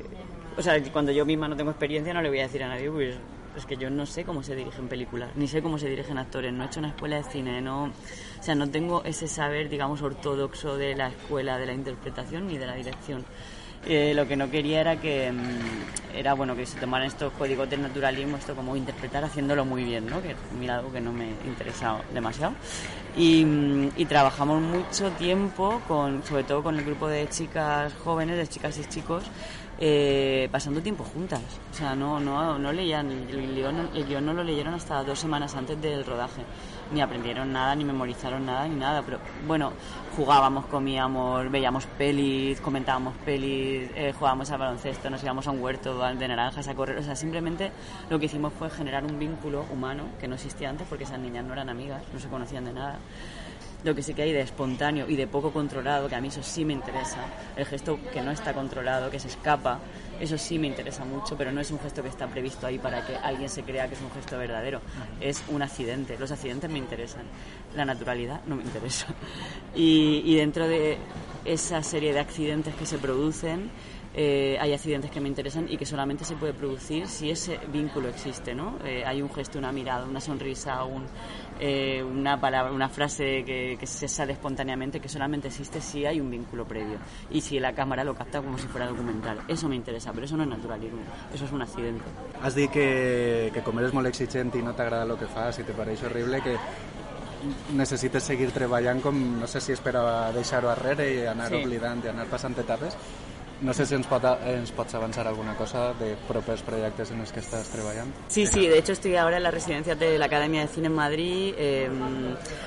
o 0.58 0.62
sea, 0.62 0.82
cuando 0.92 1.12
yo 1.12 1.26
misma 1.26 1.48
no 1.48 1.56
tengo 1.56 1.72
experiencia 1.72 2.14
no 2.14 2.22
le 2.22 2.30
voy 2.30 2.40
a 2.40 2.44
decir 2.44 2.64
a 2.64 2.68
nadie, 2.68 2.90
pues 2.92 3.16
es 3.56 3.66
que 3.66 3.78
yo 3.78 3.90
no 3.90 4.06
sé 4.06 4.24
cómo 4.24 4.44
se 4.44 4.56
dirigen 4.56 4.88
películas, 4.88 5.30
ni 5.36 5.48
sé 5.48 5.62
cómo 5.62 5.78
se 5.78 5.90
dirigen 5.90 6.18
actores, 6.18 6.54
no 6.54 6.64
he 6.64 6.68
hecho 6.68 6.80
una 6.80 6.90
escuela 6.90 7.18
de 7.18 7.24
cine, 7.24 7.62
no, 7.62 7.86
o 7.86 8.44
sea, 8.44 8.56
no 8.56 8.70
tengo 8.70 9.04
ese 9.04 9.28
saber, 9.28 9.70
digamos, 9.70 10.02
ortodoxo 10.02 10.78
de 10.78 10.96
la 10.96 11.10
escuela 11.10 11.58
de 11.58 11.66
la 11.66 11.74
interpretación 11.74 12.48
ni 12.48 12.58
de 12.58 12.68
la 12.68 12.76
dirección. 12.76 13.26
Eh, 13.86 14.14
lo 14.14 14.28
que 14.28 14.36
no 14.36 14.52
quería 14.52 14.82
era 14.82 15.00
que 15.00 15.32
mm, 15.32 16.16
era 16.18 16.34
bueno 16.34 16.54
que 16.56 16.66
se 16.66 16.78
tomaran 16.78 17.08
estos 17.08 17.32
códigos 17.34 17.70
del 17.70 17.82
naturalismo, 17.82 18.36
esto 18.36 18.54
como 18.54 18.76
interpretar 18.76 19.24
haciéndolo 19.24 19.64
muy 19.64 19.84
bien, 19.84 20.06
¿no? 20.06 20.22
Que 20.22 20.36
mira 20.60 20.76
algo 20.76 20.92
que 20.92 21.00
no 21.00 21.14
me 21.14 21.30
interesa 21.46 21.98
demasiado. 22.14 22.54
Y, 23.16 23.46
mm, 23.46 23.92
y, 23.96 24.06
trabajamos 24.06 24.62
mucho 24.62 25.12
tiempo 25.12 25.82
con, 25.88 26.24
sobre 26.24 26.44
todo 26.44 26.62
con 26.62 26.78
el 26.78 26.84
grupo 26.84 27.08
de 27.08 27.28
chicas 27.30 27.94
jóvenes, 28.04 28.38
de 28.38 28.48
chicas 28.48 28.78
y 28.78 28.86
chicos, 28.86 29.24
eh, 29.82 30.50
pasando 30.52 30.82
tiempo 30.82 31.06
juntas. 31.06 31.42
O 31.72 31.74
sea, 31.74 31.96
no, 31.96 32.20
no, 32.20 32.60
no 32.60 32.74
leían, 32.74 33.10
el 33.10 34.26
no 34.26 34.34
lo 34.34 34.44
leyeron 34.44 34.74
hasta 34.74 35.04
dos 35.04 35.20
semanas 35.20 35.56
antes 35.56 35.82
del 35.82 36.06
rodaje. 36.06 36.44
Ni 36.92 37.02
aprendieron 37.02 37.54
nada, 37.54 37.76
ni 37.76 37.86
memorizaron 37.86 38.46
nada, 38.46 38.68
ni 38.68 38.76
nada. 38.76 39.02
Pero 39.04 39.20
bueno, 39.48 39.72
jugábamos, 40.18 40.66
comíamos, 40.66 41.50
veíamos 41.50 41.86
pelis, 41.86 42.60
comentábamos 42.60 43.14
pelis, 43.24 43.90
eh, 43.96 44.14
jugábamos 44.18 44.52
al 44.52 44.60
baloncesto, 44.60 45.10
nos 45.10 45.24
íbamos 45.24 45.48
a 45.48 45.52
un 45.52 45.62
huerto 45.62 45.98
de 45.98 46.28
naranjas 46.28 46.68
a 46.68 46.76
correr. 46.76 46.98
O 46.98 47.04
sea, 47.04 47.16
simplemente 47.16 47.72
lo 48.10 48.20
que 48.20 48.26
hicimos 48.26 48.52
fue 48.52 48.70
generar 48.70 49.06
un 49.06 49.18
vínculo 49.18 49.66
humano 49.72 50.04
que 50.20 50.28
no 50.28 50.36
existía 50.36 50.70
antes 50.70 50.88
porque 50.90 51.06
esas 51.06 51.20
niñas 51.20 51.46
no 51.46 51.54
eran 51.54 51.70
amigas, 51.70 52.04
no 52.12 52.20
se 52.20 52.28
conocían 52.28 52.66
de 52.66 52.74
nada 52.74 53.00
lo 53.84 53.96
que 53.96 54.04
sí 54.04 54.14
que 54.14 54.24
hay 54.24 54.34
de 54.34 54.42
espontáneo 54.42 55.10
y 55.10 55.16
de 55.16 55.28
poco 55.28 55.52
controlado, 55.52 56.10
que 56.10 56.16
a 56.16 56.22
mí 56.22 56.28
eso 56.28 56.44
sí 56.44 56.66
me 56.66 56.74
interesa, 56.74 57.26
el 57.56 57.66
gesto 57.66 58.00
que 58.12 58.22
no 58.22 58.32
está 58.32 58.54
controlado, 58.54 59.10
que 59.10 59.20
se 59.20 59.30
escapa, 59.30 59.80
eso 60.20 60.38
sí 60.38 60.60
me 60.60 60.68
interesa 60.68 61.06
mucho, 61.06 61.38
pero 61.38 61.52
no 61.52 61.62
es 61.62 61.72
un 61.72 61.80
gesto 61.80 62.04
que 62.04 62.10
está 62.10 62.28
previsto 62.28 62.68
ahí 62.68 62.78
para 62.78 63.06
que 63.06 63.16
alguien 63.16 63.50
se 63.50 63.64
crea 63.64 63.88
que 63.88 63.96
es 63.96 64.02
un 64.02 64.12
gesto 64.12 64.38
verdadero, 64.38 64.82
es 65.22 65.44
un 65.48 65.62
accidente, 65.62 66.18
los 66.20 66.32
accidentes 66.32 66.70
me 66.70 66.80
interesan, 66.80 67.24
la 67.76 67.86
naturalidad 67.86 68.42
no 68.46 68.56
me 68.56 68.64
interesa. 68.64 69.08
Y, 69.76 70.24
y 70.26 70.36
dentro 70.36 70.68
de 70.68 70.98
esa 71.46 71.82
serie 71.84 72.12
de 72.12 72.20
accidentes 72.20 72.74
que 72.76 72.86
se 72.86 72.98
producen, 72.98 73.70
eh, 74.16 74.58
hay 74.60 74.74
accidentes 74.74 75.12
que 75.12 75.22
me 75.22 75.30
interesan 75.30 75.68
y 75.70 75.78
que 75.78 75.86
solamente 75.86 76.26
se 76.26 76.36
puede 76.36 76.54
producir 76.54 77.08
si 77.08 77.30
ese 77.30 77.60
vínculo 77.72 78.10
existe, 78.10 78.56
¿no? 78.56 78.78
Eh, 78.84 79.04
hay 79.06 79.22
un 79.22 79.32
gesto, 79.32 79.60
una 79.60 79.72
mirada, 79.72 80.06
una 80.06 80.20
sonrisa, 80.20 80.84
un, 80.84 81.06
eh, 81.60 82.04
una 82.04 82.40
palabra, 82.40 82.72
una 82.72 82.90
frase 82.90 83.44
que, 83.46 83.78
que, 83.80 83.88
se 83.88 84.08
sale 84.08 84.34
espontáneamente 84.34 85.00
que 85.00 85.10
solamente 85.10 85.50
existe 85.50 85.82
si 85.82 86.06
hay 86.06 86.20
un 86.20 86.30
vínculo 86.30 86.66
previo 86.66 86.98
y 87.30 87.42
si 87.42 87.60
la 87.60 87.74
cámara 87.74 88.04
lo 88.04 88.16
capta 88.16 88.42
como 88.42 88.58
si 88.58 88.68
fuera 88.68 88.88
documental. 88.88 89.40
Eso 89.48 89.68
me 89.68 89.76
interesa, 89.76 90.12
pero 90.14 90.26
eso 90.26 90.38
no 90.38 90.44
es 90.44 90.50
naturalismo, 90.50 91.02
eso 91.34 91.46
es 91.46 91.52
un 91.52 91.62
accidente. 91.62 92.04
Has 92.42 92.56
dit 92.56 92.72
que, 92.72 93.52
que 93.54 93.62
com 93.62 93.80
eres 93.80 93.94
molt 93.94 94.08
exigent 94.08 94.54
i 94.56 94.64
no 94.64 94.74
t'agrada 94.76 95.04
el 95.04 95.18
que 95.20 95.28
fas 95.28 95.60
i 95.60 95.66
te 95.68 95.76
pareix 95.76 96.04
horrible, 96.08 96.40
que 96.46 96.56
necessites 97.76 98.24
seguir 98.24 98.52
treballant 98.56 99.02
com, 99.04 99.18
no 99.40 99.48
sé 99.48 99.62
si 99.64 99.74
és 99.76 99.82
per 99.84 99.96
a 100.00 100.06
deixar-ho 100.36 100.72
arrere 100.72 101.08
i 101.14 101.26
anar 101.28 101.50
sí. 101.52 101.60
oblidant 101.60 102.04
i 102.06 102.12
anar 102.12 102.28
passant 102.32 102.58
etapes 102.60 102.98
no 103.62 103.74
sé 103.74 103.86
si 103.86 103.96
ens, 103.96 104.08
pot, 104.08 104.24
ens 104.46 104.72
pots 104.72 104.96
avanzar 104.96 105.28
alguna 105.28 105.56
cosa 105.56 105.94
de 105.94 106.16
propios 106.28 106.62
proyectos 106.62 107.12
en 107.12 107.20
los 107.20 107.32
que 107.32 107.40
estás 107.40 107.68
trabajando. 107.70 108.14
Sí, 108.28 108.46
sí, 108.46 108.68
de 108.68 108.80
hecho 108.80 108.94
estoy 108.94 109.16
ahora 109.16 109.38
en 109.38 109.44
la 109.44 109.52
residencia 109.52 109.96
de 109.96 110.18
la 110.18 110.26
Academia 110.26 110.62
de 110.62 110.68
Cine 110.68 110.88
en 110.88 110.94
Madrid 110.96 111.54
eh, 111.58 111.90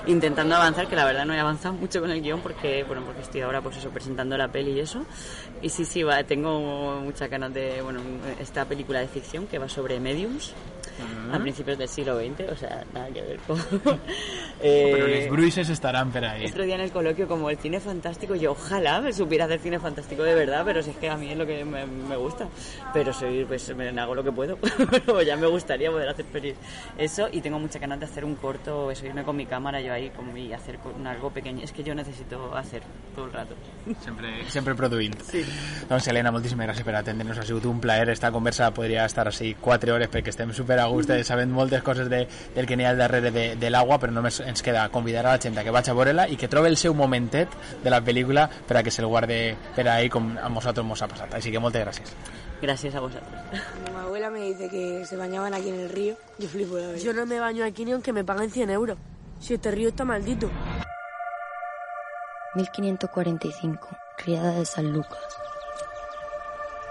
intentando 0.06 0.54
avanzar, 0.54 0.86
que 0.88 0.96
la 0.96 1.04
verdad 1.04 1.24
no 1.24 1.34
he 1.34 1.40
avanzado 1.40 1.74
mucho 1.74 2.00
con 2.00 2.10
el 2.10 2.20
guion 2.20 2.40
porque, 2.40 2.84
bueno, 2.84 3.02
porque 3.04 3.22
estoy 3.22 3.40
ahora 3.40 3.60
pues 3.62 3.76
eso, 3.76 3.90
presentando 3.90 4.36
la 4.36 4.48
peli 4.48 4.72
y 4.72 4.80
eso. 4.80 5.04
Y 5.62 5.68
sí, 5.68 5.84
sí, 5.84 6.02
va, 6.02 6.22
tengo 6.24 7.00
muchas 7.00 7.30
ganas 7.30 7.54
de, 7.54 7.80
bueno, 7.82 8.00
esta 8.38 8.64
película 8.64 9.00
de 9.00 9.08
ficción 9.08 9.46
que 9.46 9.58
va 9.58 9.68
sobre 9.68 9.98
mediums 10.00 10.54
a 11.32 11.38
principios 11.38 11.78
del 11.78 11.88
siglo 11.88 12.18
XX, 12.18 12.52
o 12.52 12.56
sea, 12.56 12.84
nada 12.92 13.08
que 13.08 13.22
ver 13.22 13.38
con... 13.40 13.58
Pero 14.62 15.06
los 15.08 15.28
bruises 15.30 15.68
estarán 15.68 16.10
por 16.12 16.24
ahí. 16.24 16.46
Otro 16.46 16.64
día 16.64 16.76
en 16.76 16.82
el 16.82 16.92
coloquio 16.92 17.26
como 17.26 17.50
el 17.50 17.58
cine 17.58 17.80
fantástico, 17.80 18.34
yo 18.34 18.52
ojalá 18.52 19.00
me 19.00 19.12
supiera 19.12 19.46
hacer 19.46 19.60
cine 19.60 19.80
fantástico 19.80 20.22
de 20.22 20.34
verdad, 20.34 20.62
pero 20.64 20.82
si 20.82 20.90
es 20.90 20.96
que 20.96 21.10
a 21.10 21.16
mí 21.16 21.30
es 21.30 21.36
lo 21.36 21.46
que 21.46 21.64
me, 21.64 21.84
me 21.86 22.16
gusta. 22.16 22.48
Pero 22.92 23.12
soy, 23.12 23.44
pues 23.44 23.74
me 23.74 23.88
hago 23.88 24.14
lo 24.14 24.22
que 24.22 24.30
puedo, 24.30 24.56
pero 24.90 25.22
ya 25.22 25.36
me 25.36 25.46
gustaría 25.46 25.90
poder 25.90 26.08
hacer 26.08 26.24
pelis. 26.26 26.54
Eso, 26.96 27.28
y 27.32 27.40
tengo 27.40 27.58
mucha 27.58 27.78
ganas 27.78 27.98
de 27.98 28.06
hacer 28.06 28.24
un 28.24 28.36
corto, 28.36 28.90
eso, 28.90 29.06
irme 29.06 29.24
con 29.24 29.36
mi 29.36 29.46
cámara 29.46 29.80
yo 29.80 29.92
ahí 29.92 30.10
como, 30.10 30.36
y 30.36 30.52
hacer 30.52 30.78
con 30.78 31.06
algo 31.06 31.30
pequeño. 31.30 31.62
Es 31.64 31.72
que 31.72 31.82
yo 31.82 31.94
necesito 31.94 32.54
hacer 32.56 32.82
todo 33.14 33.26
el 33.26 33.32
rato. 33.32 33.54
Sempre, 34.04 34.48
sempre 34.48 34.74
produint. 34.78 35.20
Sí. 35.22 35.44
Doncs 35.88 36.06
Helena, 36.08 36.32
moltíssimes 36.32 36.68
gràcies 36.68 36.86
per 36.86 36.94
atendre'ns. 36.98 37.38
Ha 37.42 37.46
sigut 37.46 37.66
un 37.66 37.80
plaer. 37.80 38.10
Esta 38.12 38.30
conversa 38.32 38.70
podria 38.74 39.04
estar 39.08 39.26
així 39.28 39.54
4 39.60 39.94
hores 39.94 40.10
perquè 40.12 40.32
estem 40.32 40.52
super 40.56 40.78
a 40.82 40.90
gust, 40.92 41.10
mm. 41.10 41.24
sabent 41.24 41.52
moltes 41.52 41.82
coses 41.82 42.10
de, 42.10 42.26
del 42.54 42.66
que 42.66 42.76
n'hi 42.76 42.86
ha 42.86 42.92
al 42.92 43.00
darrere 43.00 43.30
de, 43.30 43.46
de 43.56 43.70
l'aigua, 43.70 43.98
però 44.02 44.12
només 44.12 44.40
ens 44.44 44.62
queda 44.62 44.88
convidar 44.92 45.26
a 45.26 45.36
la 45.36 45.40
gent 45.42 45.58
que 45.58 45.74
vagi 45.74 45.90
a 45.90 45.96
veure-la 45.98 46.28
i 46.28 46.36
que 46.36 46.50
trobi 46.52 46.68
el 46.72 46.76
seu 46.76 46.94
momentet 46.94 47.50
de 47.82 47.90
la 47.90 48.02
pel·lícula 48.04 48.48
per 48.68 48.78
a 48.78 48.82
que 48.82 48.90
se'l 48.90 49.06
guarde 49.06 49.56
per 49.76 49.88
ahí 49.88 50.08
com 50.08 50.34
a 50.38 50.48
nosaltres 50.48 50.86
ens 50.86 51.02
ha 51.02 51.08
passat. 51.08 51.34
Així 51.38 51.52
que 51.52 51.62
moltes 51.62 51.84
gràcies. 51.86 52.16
Gracias 52.62 52.94
a 52.94 53.00
vosotros. 53.00 53.28
Mi 53.92 53.98
abuela 53.98 54.30
me 54.30 54.40
dice 54.42 54.68
que 54.68 55.04
se 55.04 55.16
bañaban 55.16 55.52
aquí 55.52 55.68
en 55.68 55.80
el 55.80 55.88
río. 55.88 56.14
Yo 56.38 56.48
flipo 56.48 56.76
la 56.76 56.86
verdad. 56.86 57.02
Yo 57.02 57.12
no 57.12 57.26
me 57.26 57.40
baño 57.40 57.64
aquí 57.64 57.84
ni 57.84 57.92
aunque 57.92 58.12
me 58.12 58.24
paguen 58.24 58.50
100 58.50 58.70
euros. 58.70 58.98
Si 59.40 59.54
este 59.54 59.72
río 59.72 59.88
está 59.88 60.04
maldito. 60.04 60.48
1545, 62.54 63.88
Riada 64.24 64.52
de 64.52 64.64
San 64.64 64.92
Lucas. 64.92 65.18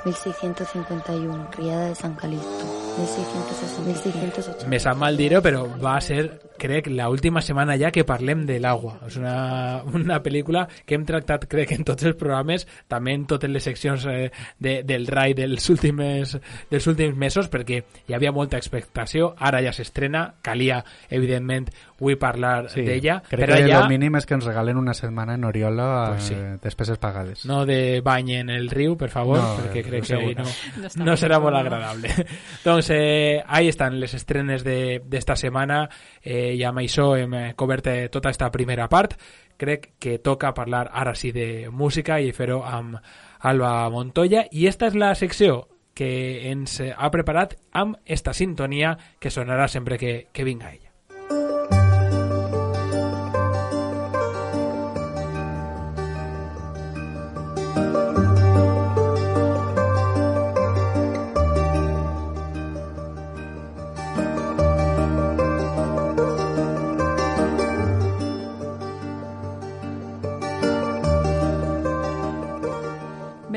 1651, 0.04 1.52
Riada 1.52 1.86
de 1.86 1.96
San 1.96 2.16
Calixto. 2.16 2.81
1660, 2.98 4.68
Me 4.68 4.80
sap 4.80 4.98
mal 5.00 5.18
dir-ho, 5.20 5.42
però 5.44 5.64
va 5.82 5.98
ser, 6.04 6.24
crec, 6.62 6.88
la 6.94 7.10
última 7.10 7.42
setmana 7.42 7.76
ja 7.82 7.90
que 7.92 8.06
parlem 8.08 8.46
de 8.48 8.60
l'aigua. 8.62 9.00
És 9.08 9.18
una, 9.20 9.82
una 9.90 10.20
pel·lícula 10.24 10.68
que 10.86 10.96
hem 10.96 11.06
tractat, 11.10 11.48
crec, 11.52 11.74
en 11.76 11.86
tots 11.88 12.06
els 12.08 12.18
programes, 12.20 12.68
també 12.92 13.16
en 13.18 13.26
totes 13.30 13.50
les 13.52 13.66
seccions 13.66 14.06
eh, 14.12 14.30
de, 14.62 14.78
del 14.88 15.08
RAI 15.10 15.34
dels 15.38 15.68
últims, 15.74 16.38
dels 16.72 16.88
últims 16.92 17.18
mesos, 17.18 17.50
perquè 17.52 17.82
hi 18.08 18.16
havia 18.18 18.32
molta 18.36 18.60
expectació, 18.62 19.34
ara 19.40 19.62
ja 19.66 19.74
s'estrena, 19.74 20.28
calia, 20.46 20.84
evidentment, 21.10 21.70
vull 22.02 22.18
parlar 22.18 22.68
sí, 22.72 22.82
d'ella. 22.86 23.20
Crec 23.30 23.44
però 23.46 23.58
que 23.60 23.68
ja... 23.70 23.82
el 23.84 23.90
mínim 23.92 24.16
és 24.18 24.26
que 24.26 24.34
ens 24.38 24.46
regalen 24.48 24.78
una 24.80 24.96
setmana 24.98 25.36
en 25.38 25.44
Oriola 25.46 25.90
Pues 26.16 26.30
sí. 26.32 26.34
eh, 26.38 26.58
despeses 26.62 26.98
pagades. 26.98 27.46
No 27.46 27.64
de 27.66 28.02
bany 28.04 28.32
en 28.40 28.50
el 28.50 28.70
riu, 28.74 28.96
per 28.98 29.10
favor, 29.14 29.38
No, 29.38 29.52
perquè 29.62 29.84
eh, 29.84 29.86
crec 29.86 30.08
que 30.08 30.36
no, 30.40 30.48
No 30.98 31.06
no 31.12 31.18
serà 31.18 31.38
molt 31.42 31.58
agradable. 31.60 32.10
doncs 32.66 32.90
eh, 32.96 33.44
ahí 33.48 33.70
estan 33.70 34.00
les 34.00 34.14
estrenes 34.18 34.64
de- 34.64 35.02
d'esta 35.06 35.36
setmana 35.36 35.84
eh, 36.24 36.51
i 36.56 36.64
amb 36.68 36.82
això 36.84 37.12
hem 37.18 37.34
eh, 37.34 37.54
cobert 37.56 37.88
eh, 37.88 38.10
tota 38.14 38.30
esta 38.30 38.52
primera 38.52 38.88
part. 38.90 39.16
Crec 39.58 39.92
que 40.00 40.18
toca 40.20 40.54
parlar 40.54 40.90
ara 40.94 41.16
sí 41.16 41.32
de 41.32 41.70
música 41.70 42.20
i 42.20 42.32
fer-ho 42.32 42.62
amb 42.66 42.98
Alba 43.40 43.90
Montoya 43.90 44.46
i 44.52 44.68
esta 44.68 44.90
és 44.92 44.96
la 44.96 45.14
secció 45.16 45.68
que 45.94 46.52
ens 46.52 46.80
eh, 46.80 46.94
ha 46.96 47.12
preparat 47.12 47.58
amb 47.72 48.00
esta 48.06 48.34
sintonia 48.34 48.98
que 49.20 49.32
sonarà 49.34 49.68
sempre 49.68 49.98
que, 49.98 50.28
que 50.32 50.48
vinga 50.48 50.72
ella. 50.72 50.91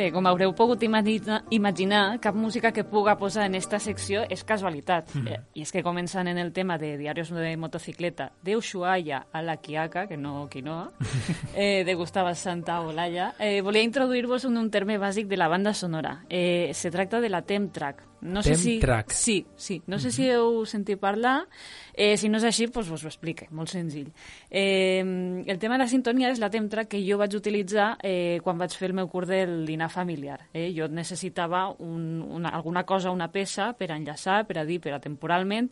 Bé, 0.04 0.10
com 0.12 0.26
haureu 0.28 0.50
pogut 0.52 0.82
imagina, 0.84 1.38
imaginar, 1.48 2.18
cap 2.20 2.36
música 2.36 2.74
que 2.76 2.82
puga 2.84 3.14
posar 3.16 3.46
en 3.48 3.54
esta 3.56 3.78
secció 3.80 4.26
és 4.28 4.42
casualitat. 4.44 5.08
Mhm. 5.14 5.28
Eh, 5.32 5.40
I 5.54 5.62
és 5.62 5.72
que 5.72 5.82
començant 5.82 6.28
en 6.28 6.36
el 6.36 6.52
tema 6.52 6.76
de 6.76 6.98
diarios 6.98 7.30
de 7.30 7.56
motocicleta 7.56 8.32
de 8.42 8.54
Ushuaia 8.54 9.24
a 9.32 9.40
la 9.40 9.56
Quiaca, 9.56 10.06
que 10.06 10.18
no 10.18 10.46
quinoa, 10.50 10.92
eh, 11.56 11.84
de 11.86 11.94
Gustavo 11.94 12.34
Santaolalla, 12.34 13.32
eh, 13.38 13.62
volia 13.62 13.80
introduir-vos 13.80 14.44
en 14.44 14.58
un 14.58 14.70
terme 14.70 14.98
bàsic 14.98 15.26
de 15.26 15.38
la 15.38 15.48
banda 15.48 15.72
sonora. 15.72 16.26
Eh, 16.28 16.72
se 16.74 16.90
tracta 16.90 17.22
de 17.22 17.30
la 17.30 17.40
Temp 17.40 17.72
Track. 17.72 18.02
No 18.24 18.42
sé 18.42 18.54
si... 18.54 18.78
Temp-track. 18.80 19.10
Sí, 19.10 19.46
sí. 19.54 19.82
No 19.86 19.98
sé 19.98 20.10
si 20.10 20.24
heu 20.32 20.64
sentit 20.64 20.96
parlar. 20.98 21.44
Eh, 21.92 22.16
si 22.16 22.30
no 22.32 22.40
és 22.40 22.46
així, 22.48 22.66
doncs 22.72 22.88
vos 22.88 23.04
ho 23.04 23.10
explique. 23.10 23.50
Molt 23.52 23.68
senzill. 23.68 24.08
Eh, 24.48 25.04
el 25.44 25.58
tema 25.60 25.76
de 25.76 25.84
la 25.84 25.90
sintonia 25.92 26.30
és 26.32 26.40
la 26.40 26.48
Temtra 26.50 26.86
que 26.88 27.02
jo 27.04 27.18
vaig 27.20 27.36
utilitzar 27.36 27.98
eh, 28.00 28.40
quan 28.42 28.56
vaig 28.58 28.72
fer 28.72 28.88
el 28.88 28.96
meu 28.96 29.10
curs 29.12 29.28
del 29.28 29.68
familiar. 29.94 30.48
Eh? 30.52 30.72
Jo 30.76 30.88
necessitava 30.90 31.68
un, 31.78 32.20
una, 32.22 32.50
alguna 32.50 32.84
cosa, 32.84 33.14
una 33.14 33.30
peça 33.32 33.72
per 33.78 33.92
enllaçar, 33.94 34.42
per 34.46 34.58
a 34.58 34.66
dir, 34.66 34.80
per 34.82 34.92
a 34.96 35.00
temporalment, 35.00 35.70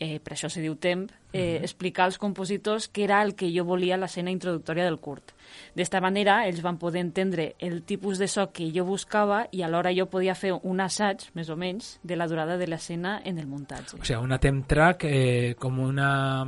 eh, 0.00 0.16
per 0.24 0.32
això 0.32 0.48
se 0.48 0.62
diu 0.64 0.78
temp, 0.80 1.10
eh, 1.32 1.58
Mhm. 1.58 1.64
explicar 1.64 2.06
als 2.06 2.16
compositors 2.16 2.88
què 2.90 3.04
era 3.04 3.20
el 3.22 3.34
que 3.34 3.50
jo 3.52 3.66
volia 3.68 3.94
a 3.94 3.98
l'escena 3.98 4.30
introductòria 4.32 4.84
del 4.84 4.96
curt. 4.98 5.34
D'esta 5.76 6.00
manera, 6.00 6.46
ells 6.48 6.62
van 6.62 6.78
poder 6.78 7.02
entendre 7.02 7.54
el 7.58 7.82
tipus 7.82 8.16
de 8.18 8.26
so 8.26 8.50
que 8.50 8.70
jo 8.72 8.86
buscava 8.86 9.46
i 9.52 9.60
alhora 9.62 9.92
jo 9.92 10.06
podia 10.06 10.34
fer 10.34 10.54
un 10.62 10.80
assaig, 10.80 11.28
més 11.34 11.50
o 11.50 11.56
menys, 11.56 11.98
de 12.02 12.16
la 12.16 12.26
durada 12.26 12.56
de 12.56 12.66
l'escena 12.66 13.20
en 13.24 13.38
el 13.38 13.46
muntatge. 13.46 13.98
O 14.00 14.04
sea, 14.04 14.20
una 14.20 14.38
temp 14.38 14.66
track 14.66 15.04
eh, 15.04 15.54
com 15.58 15.78
una, 15.78 16.46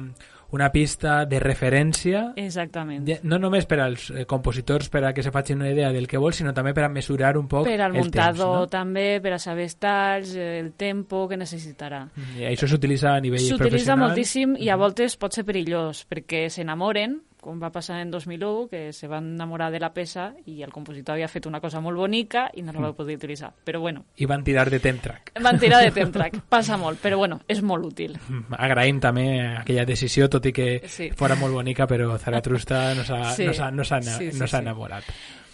una 0.53 0.69
pista 0.71 1.25
de 1.25 1.39
referència 1.41 2.33
Exactament. 2.37 3.05
de, 3.09 3.19
no 3.25 3.39
només 3.41 3.65
per 3.67 3.81
als 3.81 4.11
eh, 4.13 4.27
compositors 4.29 4.91
per 4.93 5.03
a 5.09 5.13
que 5.17 5.23
se 5.25 5.33
facin 5.33 5.59
una 5.63 5.71
idea 5.73 5.91
del 5.93 6.07
que 6.07 6.21
vol, 6.21 6.35
sinó 6.37 6.53
també 6.53 6.75
per 6.77 6.85
a 6.85 6.91
mesurar 6.93 7.37
un 7.41 7.49
poc 7.49 7.65
Per 7.65 7.79
al 7.81 7.91
el 7.95 7.99
muntador 8.03 8.67
temps, 8.67 8.71
també, 8.71 9.21
per 9.25 9.33
a 9.33 9.39
saber 9.41 9.65
els 9.71 9.77
talls, 9.81 10.35
eh, 10.37 10.59
el 10.61 10.73
tempo 10.75 11.27
que 11.29 11.37
necessitarà. 11.41 12.05
no? 12.05 12.25
I 12.39 12.45
això 12.53 12.69
s'utilitza 12.69 13.15
a 13.17 13.21
nivell 13.21 13.41
S'utilitza 13.41 13.67
professional. 13.97 14.09
moltíssim 14.09 14.57
i 14.61 14.69
a 14.69 14.77
voltes 14.77 15.17
pot 15.17 15.33
ser 15.33 15.45
perillós 15.49 16.05
perquè 16.09 16.49
s'enamoren, 16.53 17.21
com 17.43 17.59
va 17.59 17.73
passar 17.75 17.99
en 18.01 18.11
2001, 18.13 18.69
que 18.71 18.93
se 18.95 19.09
van 19.11 19.33
enamorar 19.35 19.73
de 19.75 19.81
la 19.83 19.91
peça 19.93 20.29
i 20.47 20.61
el 20.63 20.71
compositor 20.71 21.17
havia 21.17 21.27
fet 21.29 21.49
una 21.51 21.59
cosa 21.61 21.81
molt 21.83 21.99
bonica 21.99 22.45
i 22.55 22.63
no 22.63 22.71
la 22.73 22.85
va 22.87 22.93
poder 22.95 23.17
utilitzar. 23.19 23.51
Però 23.67 23.81
bueno, 23.83 24.05
I 24.17 24.29
van 24.31 24.45
tirar 24.47 24.71
de 24.71 24.79
temp 24.79 25.03
track. 25.03 25.33
van 25.43 25.59
tirar 25.59 25.83
de 25.83 25.91
temp-track. 25.91 26.39
Passa 26.49 26.77
molt, 26.79 27.03
però 27.03 27.19
bueno, 27.19 27.41
és 27.49 27.61
molt 27.67 27.85
útil. 27.85 28.15
Agraïm 28.57 29.01
també 29.03 29.27
aquella 29.59 29.85
decisió, 29.85 30.31
tot 30.31 30.47
i 30.47 30.53
que 30.53 30.83
Sí. 30.87 31.11
fora 31.17 31.35
molt 31.35 31.53
bonica, 31.55 31.87
però 31.89 32.17
Zaratrusta 32.19 32.95
no 32.95 33.03
s'ha 33.05 33.33
Sí. 33.35 33.45
no 33.47 33.53
no 33.73 33.85
Sí, 33.85 34.31
sí, 34.31 34.39
no 34.39 34.47
sí. 34.47 34.57
enamorat. 34.57 35.05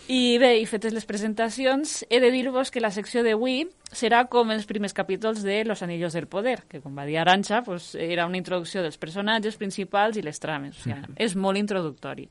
I 0.09 0.39
bé, 0.41 0.55
i 0.57 0.65
fetes 0.65 0.95
les 0.97 1.05
presentacions, 1.05 1.99
he 2.09 2.17
de 2.23 2.31
dir-vos 2.33 2.71
que 2.73 2.81
la 2.81 2.89
secció 2.89 3.21
d'avui 3.21 3.67
serà 3.93 4.23
com 4.33 4.49
els 4.55 4.65
primers 4.65 4.95
capítols 4.97 5.43
de 5.45 5.59
Los 5.69 5.83
Anillos 5.85 6.15
del 6.17 6.25
Poder, 6.33 6.63
que 6.65 6.81
com 6.81 6.95
va 6.97 7.05
dir 7.05 7.19
Aranxa, 7.21 7.59
pues, 7.67 7.91
era 7.93 8.25
una 8.25 8.39
introducció 8.41 8.81
dels 8.81 8.97
personatges 8.97 9.59
principals 9.61 10.17
i 10.17 10.23
les 10.25 10.41
trames. 10.41 10.79
O 10.79 10.87
sigui, 10.87 11.13
és 11.21 11.37
molt 11.37 11.61
introductori. 11.61 12.25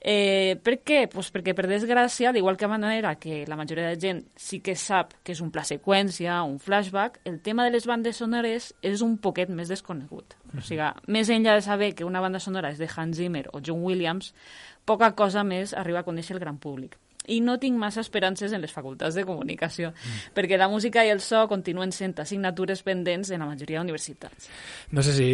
Eh, 0.00 0.56
per 0.64 0.78
què? 0.80 1.02
Pues 1.12 1.28
perquè, 1.28 1.52
per 1.52 1.66
desgràcia, 1.68 2.32
d'igual 2.32 2.56
que 2.56 2.70
manera 2.72 3.12
que 3.20 3.42
la 3.44 3.60
majoria 3.60 3.90
de 3.90 4.00
gent 4.00 4.24
sí 4.40 4.62
que 4.64 4.72
sap 4.72 5.12
que 5.20 5.36
és 5.36 5.44
un 5.44 5.52
pla 5.52 5.66
seqüència, 5.68 6.38
un 6.40 6.56
flashback, 6.56 7.20
el 7.28 7.36
tema 7.44 7.68
de 7.68 7.76
les 7.76 7.84
bandes 7.84 8.16
sonores 8.16 8.70
és 8.80 9.04
un 9.04 9.18
poquet 9.20 9.52
més 9.52 9.68
desconegut. 9.68 10.38
O 10.56 10.64
sigui, 10.64 10.88
més 11.04 11.28
enllà 11.28 11.60
de 11.60 11.68
saber 11.68 11.92
que 11.92 12.08
una 12.08 12.24
banda 12.24 12.40
sonora 12.40 12.72
és 12.72 12.80
de 12.80 12.88
Hans 12.88 13.20
Zimmer 13.20 13.44
o 13.52 13.60
John 13.60 13.84
Williams, 13.84 14.32
poca 14.88 15.12
cosa 15.12 15.44
més 15.44 15.76
arriba 15.76 16.00
a 16.00 16.08
conèixer 16.08 16.38
el 16.38 16.44
gran 16.48 16.56
públic. 16.56 16.96
I 17.28 17.40
no 17.44 17.58
tinc 17.60 17.76
massa 17.78 18.00
esperances 18.00 18.52
en 18.52 18.62
les 18.62 18.72
facultats 18.72 19.14
de 19.14 19.26
comunicació, 19.28 19.90
mm. 19.92 20.32
perquè 20.34 20.58
la 20.58 20.68
música 20.68 21.04
i 21.04 21.12
el 21.12 21.20
so 21.20 21.46
continuen 21.48 21.92
sent 21.92 22.18
assignatures 22.18 22.82
pendents 22.82 23.30
en 23.30 23.44
la 23.44 23.50
majoria 23.50 23.78
d'universitats. 23.78 24.48
No 24.90 25.02
sé 25.02 25.12
si 25.14 25.28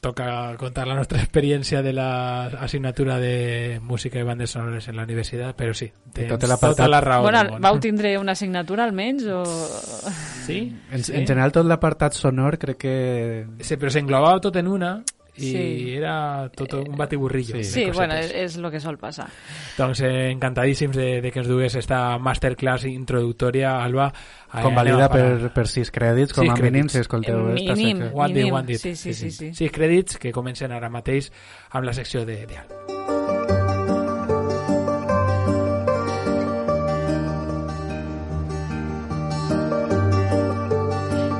toca 0.00 0.54
contar 0.56 0.86
la 0.86 0.94
nostra 0.94 1.20
experiència 1.20 1.82
de 1.82 1.92
la 1.92 2.46
assignatura 2.46 3.18
de 3.18 3.80
música 3.82 4.18
i 4.18 4.24
bandes 4.24 4.50
sonores 4.50 4.88
en 4.88 4.96
la 4.96 5.04
universitat, 5.04 5.56
però 5.56 5.74
sí, 5.74 5.88
tens 6.12 6.30
tot 6.32 6.46
l'apartat- 6.48 6.76
tota 6.76 6.88
la 6.88 7.00
raó. 7.00 7.22
bueno, 7.22 7.58
vau 7.60 7.80
tindre 7.80 8.16
una 8.18 8.32
assignatura 8.32 8.84
almenys 8.84 9.26
o... 9.26 9.42
Sí? 10.46 10.72
En, 10.90 11.02
sí. 11.02 11.12
en 11.12 11.26
general, 11.26 11.52
tot 11.52 11.66
l'apartat 11.66 12.14
sonor 12.14 12.58
crec 12.58 12.78
que... 12.78 13.46
Sí, 13.60 13.76
però 13.76 13.90
s'englobava 13.90 14.40
tot 14.40 14.56
en 14.56 14.68
una 14.68 14.92
i 15.38 15.50
Sí. 15.52 15.94
era 15.96 16.48
tot 16.54 16.72
un 16.74 16.96
batiburrillo. 16.96 17.56
de 17.56 17.64
Sí, 17.64 17.86
cosetes. 17.86 17.96
bueno, 17.96 18.14
és, 18.14 18.30
és 18.34 18.56
el 18.56 18.70
que 18.70 18.80
sol 18.80 18.98
passar. 18.98 19.28
Doncs 19.76 20.00
eh, 20.00 20.30
encantadíssims 20.30 20.96
de, 20.96 21.20
de 21.20 21.30
que 21.32 21.38
ens 21.40 21.48
dugues 21.48 21.74
esta 21.74 22.18
masterclass 22.18 22.84
introductòria, 22.86 23.82
Alba. 23.84 24.12
Eh, 24.54 24.62
Convalida 24.62 25.08
per, 25.08 25.50
per 25.52 25.66
sis 25.68 25.90
crèdits, 25.92 26.32
com 26.32 26.44
Sis 26.46 26.52
a 26.52 26.62
mínim, 26.62 26.88
si 26.88 26.98
escolteu 26.98 27.50
Eh, 27.50 27.54
esta 27.60 27.74
mínim. 27.74 27.98
secció. 27.98 28.16
One 28.18 28.28
dit, 28.34 28.36
Mínim. 28.44 28.54
one 28.54 28.66
dit. 28.66 28.78
Sí, 28.78 28.96
sí, 28.96 29.12
sí, 29.14 29.30
sí. 29.30 29.54
Sis 29.54 29.72
crèdits 29.72 30.18
que 30.18 30.32
comencen 30.32 30.72
ara 30.72 30.88
mateix 30.88 31.30
amb 31.70 31.84
la 31.84 31.92
secció 31.92 32.24
de, 32.24 32.46
de 32.46 32.56
Alba. 32.56 33.35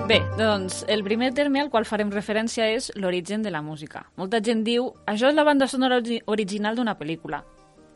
Bé, 0.07 0.21
doncs 0.39 0.85
el 0.87 1.03
primer 1.03 1.33
terme 1.35 1.59
al 1.61 1.71
qual 1.71 1.87
farem 1.89 2.13
referència 2.15 2.69
és 2.71 2.93
l'origen 2.95 3.43
de 3.43 3.51
la 3.51 3.63
música. 3.63 4.05
Molta 4.15 4.39
gent 4.39 4.63
diu, 4.63 4.93
això 5.11 5.33
és 5.33 5.35
la 5.35 5.43
banda 5.43 5.67
sonora 5.67 5.99
origi- 5.99 6.21
original 6.27 6.77
d'una 6.77 6.95
pel·lícula. 6.99 7.43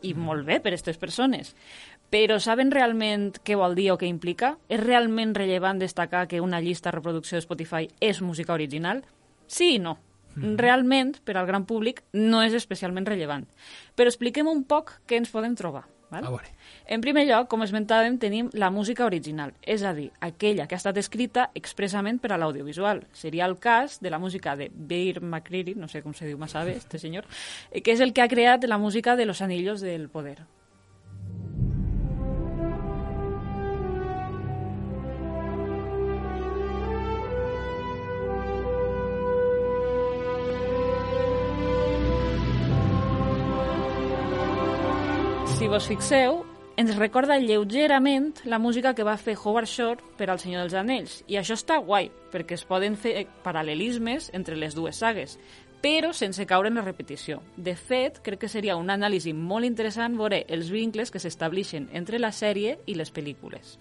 I 0.02 0.14
molt 0.14 0.44
bé 0.46 0.58
per 0.58 0.72
a 0.72 0.74
aquestes 0.74 0.98
persones. 0.98 1.54
Però 2.10 2.40
saben 2.40 2.72
realment 2.74 3.38
què 3.44 3.54
vol 3.54 3.76
dir 3.78 3.92
o 3.92 3.98
què 3.98 4.08
implica? 4.10 4.56
És 4.68 4.80
realment 4.82 5.36
rellevant 5.36 5.78
destacar 5.78 6.26
que 6.26 6.40
una 6.40 6.60
llista 6.60 6.90
de 6.90 6.96
reproducció 6.96 7.36
de 7.38 7.42
Spotify 7.46 7.88
és 8.00 8.20
música 8.20 8.54
original? 8.54 9.04
Sí 9.46 9.76
i 9.76 9.78
no. 9.78 9.98
Realment, 10.34 11.16
per 11.24 11.36
al 11.36 11.46
gran 11.46 11.64
públic, 11.66 12.02
no 12.12 12.42
és 12.42 12.54
especialment 12.54 13.06
rellevant. 13.06 13.46
Però 13.94 14.06
expliquem 14.08 14.48
un 14.48 14.64
poc 14.64 15.00
què 15.06 15.16
ens 15.16 15.30
podem 15.30 15.54
trobar. 15.54 15.86
Val? 16.10 16.24
A 16.26 16.30
veure. 16.30 16.52
En 16.90 17.02
primer 17.04 17.24
lloc, 17.28 17.48
com 17.50 17.62
esmentàvem, 17.62 18.18
tenim 18.18 18.50
la 18.52 18.70
música 18.74 19.06
original, 19.06 19.54
és 19.62 19.84
a 19.86 19.94
dir, 19.94 20.10
aquella 20.20 20.66
que 20.66 20.74
ha 20.74 20.82
estat 20.82 20.98
escrita 20.98 21.50
expressament 21.54 22.18
per 22.20 22.32
a 22.34 22.40
l'audiovisual. 22.40 23.04
Seria 23.12 23.46
el 23.46 23.58
cas 23.62 24.00
de 24.00 24.10
la 24.10 24.18
música 24.18 24.56
de 24.56 24.70
Beir 24.74 25.22
McCreary, 25.22 25.76
no 25.78 25.88
sé 25.88 26.02
com 26.02 26.14
se 26.14 26.26
diu 26.26 26.38
massa 26.38 26.64
bé, 26.66 26.76
este 26.82 26.98
senyor, 26.98 27.28
eh, 27.70 27.80
que 27.80 27.94
és 27.94 28.00
el 28.00 28.12
que 28.12 28.22
ha 28.22 28.30
creat 28.32 28.66
la 28.66 28.78
música 28.78 29.16
de 29.16 29.26
Los 29.26 29.42
Anillos 29.42 29.80
del 29.80 30.08
Poder. 30.08 30.40
Vos 45.70 45.86
fixeu, 45.86 46.40
ens 46.74 46.96
recorda 46.96 47.36
lleugerament 47.38 48.40
la 48.42 48.58
música 48.58 48.90
que 48.92 49.04
va 49.06 49.14
fer 49.14 49.36
Howard 49.38 49.68
Shore 49.70 50.02
per 50.18 50.26
al 50.26 50.40
Senyor 50.42 50.64
dels 50.64 50.74
Anells. 50.74 51.12
I 51.30 51.36
això 51.38 51.54
està 51.54 51.76
guai, 51.78 52.08
perquè 52.32 52.56
es 52.56 52.64
poden 52.66 52.96
fer 52.98 53.28
paral·lelismes 53.44 54.32
entre 54.34 54.58
les 54.58 54.74
dues 54.74 54.98
sagues, 54.98 55.36
però 55.78 56.10
sense 56.10 56.42
caure 56.50 56.72
en 56.72 56.80
la 56.80 56.82
repetició. 56.82 57.38
De 57.54 57.76
fet, 57.78 58.18
crec 58.26 58.42
que 58.42 58.50
seria 58.50 58.74
un 58.80 58.90
anàlisi 58.90 59.30
molt 59.30 59.68
interessant 59.68 60.18
veure 60.18 60.42
els 60.48 60.74
vincles 60.74 61.14
que 61.14 61.22
s'estableixen 61.22 61.86
entre 61.94 62.18
la 62.18 62.32
sèrie 62.34 62.80
i 62.90 62.98
les 62.98 63.14
pel·lícules. 63.14 63.78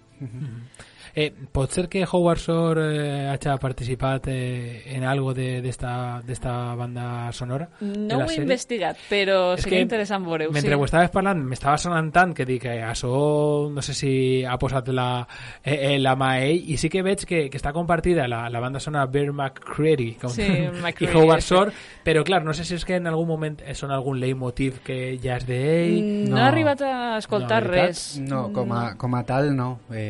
Eh, 1.15 1.33
pot 1.51 1.71
ser 1.73 1.87
que 1.89 2.03
Howard 2.05 2.37
Shore 2.37 2.83
eh, 2.93 3.27
hagi 3.31 3.49
participat 3.59 4.27
eh, 4.29 4.83
en 4.93 5.03
algo 5.03 5.33
de- 5.33 5.59
d'esta 5.59 6.21
de, 6.23 6.33
esta 6.33 6.75
banda 6.75 7.31
sonora? 7.33 7.67
de 7.79 7.97
No 8.05 8.19
ho 8.19 8.29
he 8.29 8.35
investigat, 8.35 8.95
però 9.09 9.55
És 9.55 9.63
seria 9.63 9.79
que 9.79 9.81
interessant 9.87 10.23
veure-ho. 10.23 10.51
Mentre 10.53 10.75
sí. 10.75 10.77
ho 10.79 10.85
estaves 10.85 11.09
parlant, 11.09 11.41
m'estava 11.49 11.79
sonant 11.81 12.11
tant 12.13 12.35
que 12.37 12.45
dic 12.45 12.61
que 12.61 12.75
això 12.85 13.09
no 13.73 13.81
sé 13.81 13.95
si 13.97 14.11
ha 14.45 14.55
posat 14.61 14.87
la, 14.93 15.27
eh, 15.63 15.95
eh, 15.95 15.99
la 15.99 16.13
mà 16.15 16.29
a 16.35 16.43
ell 16.45 16.61
i 16.69 16.77
sí 16.77 16.89
que 16.93 17.01
veig 17.01 17.25
que, 17.25 17.41
que 17.49 17.57
està 17.57 17.73
compartida 17.73 18.27
la, 18.29 18.43
la 18.47 18.59
banda 18.61 18.79
sonora 18.79 19.07
Bear 19.07 19.33
McCreary 19.33 20.11
com, 20.21 20.29
Sí, 20.29 20.43
i 20.45 20.69
McCreary, 20.69 21.17
Howard 21.17 21.41
sí. 21.41 21.55
Shore, 21.55 21.73
però 22.05 22.23
clar, 22.23 22.43
no 22.45 22.53
sé 22.53 22.63
si 22.69 22.75
és 22.77 22.85
que 22.85 23.01
en 23.01 23.07
algun 23.09 23.27
moment 23.33 23.57
són 23.73 23.89
algun 23.91 24.19
leitmotiv 24.21 24.83
que 24.85 25.17
ja 25.17 25.41
és 25.41 25.49
d'ell 25.49 25.97
Mm, 25.99 26.29
No, 26.29 26.37
he 26.37 26.45
arribat 26.45 26.81
a 26.85 27.17
escoltar 27.17 27.63
No, 27.65 27.69
res. 27.73 28.19
No, 28.21 28.45
com 28.53 28.71
a, 28.77 28.93
com 28.95 29.15
a 29.15 29.23
tal, 29.25 29.55
no. 29.57 29.79
Eh, 29.91 30.08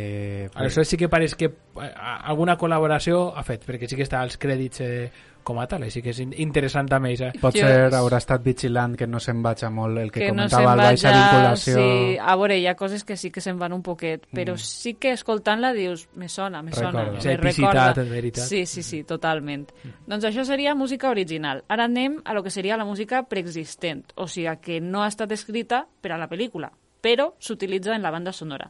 Aleshores 0.55 0.87
sí 0.87 0.97
que 0.97 1.09
pareix 1.09 1.35
que 1.35 1.45
eh, 1.45 1.89
alguna 2.23 2.57
col·laboració 2.57 3.33
ha 3.35 3.43
fet, 3.43 3.65
perquè 3.67 3.87
sí 3.89 3.95
que 3.95 4.03
està 4.07 4.21
als 4.21 4.37
crèdits 4.37 4.81
eh, 4.81 5.11
com 5.43 5.57
a 5.57 5.63
tal, 5.65 5.81
així 5.87 6.01
que 6.03 6.11
és 6.11 6.19
in- 6.19 6.33
interessant 6.37 6.85
també. 6.91 7.13
Eh? 7.15 7.29
Pot 7.41 7.55
ser, 7.55 7.87
haurà 7.95 8.17
estat 8.19 8.43
vigilant 8.43 8.93
que 8.99 9.07
no 9.07 9.19
se'n 9.23 9.39
vaig 9.41 9.63
a 9.65 9.69
molt 9.73 9.97
el 9.97 10.11
que, 10.11 10.19
que 10.19 10.31
no 10.31 10.43
comentava 10.45 10.73
el 10.75 10.79
baixa 10.83 11.09
vaja- 11.09 11.23
vinculació. 11.31 11.75
Sí, 11.79 12.17
a 12.21 12.35
veure, 12.35 12.57
hi 12.59 12.67
ha 12.67 12.75
coses 12.75 13.03
que 13.07 13.17
sí 13.17 13.31
que 13.31 13.41
se'n 13.41 13.57
van 13.57 13.73
un 13.73 13.81
poquet, 13.81 14.27
però 14.35 14.53
Mm. 14.53 14.57
sí 14.61 14.93
que 14.95 15.11
escoltant-la 15.15 15.71
dius, 15.73 16.07
me 16.15 16.27
sona, 16.29 16.61
me 16.61 16.71
sona. 16.73 17.05
Recorda. 17.05 17.23
me 17.29 17.37
recorda. 17.37 17.93
en 18.03 18.09
veritat. 18.09 18.45
Sí, 18.45 18.65
sí, 18.65 18.83
sí, 18.83 19.03
totalment. 19.05 19.71
Doncs 20.05 20.25
això 20.25 20.43
seria 20.45 20.75
música 20.75 21.09
original. 21.09 21.63
Ara 21.67 21.85
anem 21.85 22.19
a 22.25 22.33
lo 22.33 22.43
que 22.43 22.51
seria 22.51 22.77
la 22.77 22.85
música 22.85 23.23
preexistent, 23.23 24.11
o 24.15 24.27
sigui, 24.27 24.55
que 24.61 24.79
no 24.81 25.03
ha 25.03 25.07
estat 25.07 25.31
escrita 25.31 25.87
per 26.01 26.11
a 26.11 26.17
la 26.17 26.29
pel·lícula, 26.29 26.69
però 27.01 27.33
s'utilitza 27.39 27.95
en 27.95 28.03
la 28.03 28.11
banda 28.11 28.33
sonora. 28.33 28.69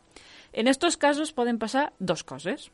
En 0.54 0.68
estos 0.68 0.98
casos 0.98 1.34
poden 1.34 1.60
passar 1.60 1.94
dos 2.00 2.24
coses. 2.24 2.72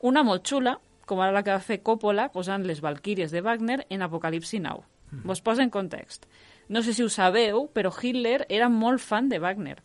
Una 0.00 0.24
molt 0.26 0.46
xula, 0.46 0.78
com 1.06 1.20
ara 1.20 1.34
la 1.34 1.42
que 1.44 1.54
va 1.54 1.62
fer 1.62 1.82
Coppola 1.82 2.30
posant 2.34 2.66
les 2.66 2.80
Valquíries 2.82 3.30
de 3.30 3.42
Wagner 3.42 3.86
en 3.90 4.02
Apocalipsi 4.02 4.60
Now. 4.60 4.84
Vos 5.24 5.42
posa 5.42 5.62
en 5.62 5.70
context. 5.70 6.26
No 6.68 6.82
sé 6.82 6.94
si 6.94 7.02
ho 7.02 7.08
sabeu, 7.12 7.66
però 7.68 7.92
Hitler 7.92 8.46
era 8.48 8.68
molt 8.72 9.00
fan 9.00 9.28
de 9.28 9.38
Wagner. 9.38 9.82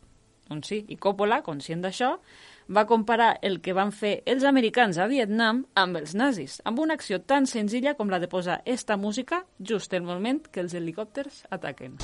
Doncs 0.47 0.69
sí, 0.71 0.77
i 0.87 0.95
Coppola, 0.95 1.41
conscient 1.43 1.81
d'això, 1.83 2.13
va 2.71 2.85
comparar 2.87 3.33
el 3.41 3.59
que 3.61 3.75
van 3.75 3.91
fer 3.91 4.21
els 4.25 4.45
americans 4.47 4.97
a 4.97 5.07
Vietnam 5.11 5.65
amb 5.75 5.99
els 5.99 6.15
nazis, 6.15 6.61
amb 6.63 6.79
una 6.79 6.95
acció 6.95 7.19
tan 7.19 7.47
senzilla 7.47 7.95
com 7.99 8.09
la 8.09 8.21
de 8.23 8.31
posar 8.31 8.61
esta 8.65 8.97
música 8.97 9.43
just 9.59 9.93
el 9.93 10.07
moment 10.07 10.47
que 10.47 10.63
els 10.63 10.73
helicòpters 10.73 11.43
ataquen. 11.51 11.99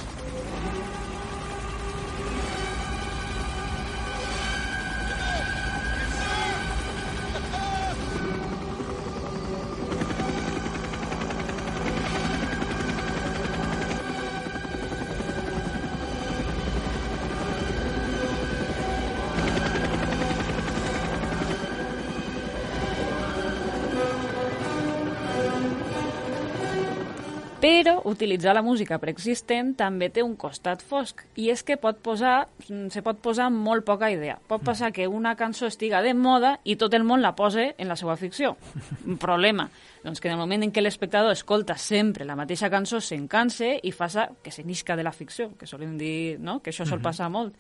Però 27.64 28.02
utilitzar 28.12 28.52
la 28.58 28.62
música 28.62 28.98
preexistent 29.00 29.70
també 29.80 30.10
té 30.12 30.20
un 30.20 30.34
costat 30.36 30.82
fosc, 30.84 31.22
i 31.40 31.46
és 31.50 31.62
que 31.64 31.78
pot 31.80 31.96
posar, 32.04 32.50
mm, 32.68 32.90
se 32.92 33.02
pot 33.02 33.22
posar 33.24 33.50
molt 33.56 33.86
poca 33.88 34.10
idea. 34.12 34.36
Pot 34.48 34.66
passar 34.68 34.92
que 34.92 35.08
una 35.08 35.38
cançó 35.40 35.66
estiga 35.66 36.02
de 36.02 36.14
moda 36.14 36.60
i 36.66 36.76
tot 36.76 36.94
el 36.94 37.06
món 37.06 37.22
la 37.22 37.36
pose 37.38 37.74
en 37.78 37.88
la 37.88 37.96
seva 37.96 38.18
ficció. 38.18 38.58
Un 39.08 39.18
problema, 39.18 39.70
doncs 40.04 40.20
que 40.20 40.28
en 40.28 40.34
el 40.34 40.40
moment 40.40 40.62
en 40.64 40.74
què 40.74 40.82
l'espectador 40.84 41.32
escolta 41.32 41.78
sempre 41.78 42.26
la 42.26 42.36
mateixa 42.36 42.70
cançó 42.70 43.00
se'n 43.00 43.30
canse 43.30 43.80
i 43.82 43.92
faça 43.94 44.30
que 44.44 44.52
se 44.52 44.66
nisca 44.66 44.98
de 44.98 45.04
la 45.04 45.14
ficció, 45.14 45.54
que 45.58 45.66
solim 45.66 45.98
dir 45.98 46.40
no? 46.40 46.60
que 46.60 46.72
això 46.72 46.86
sol 46.86 47.00
Mhm. 47.00 47.04
passar 47.04 47.30
molt. 47.30 47.56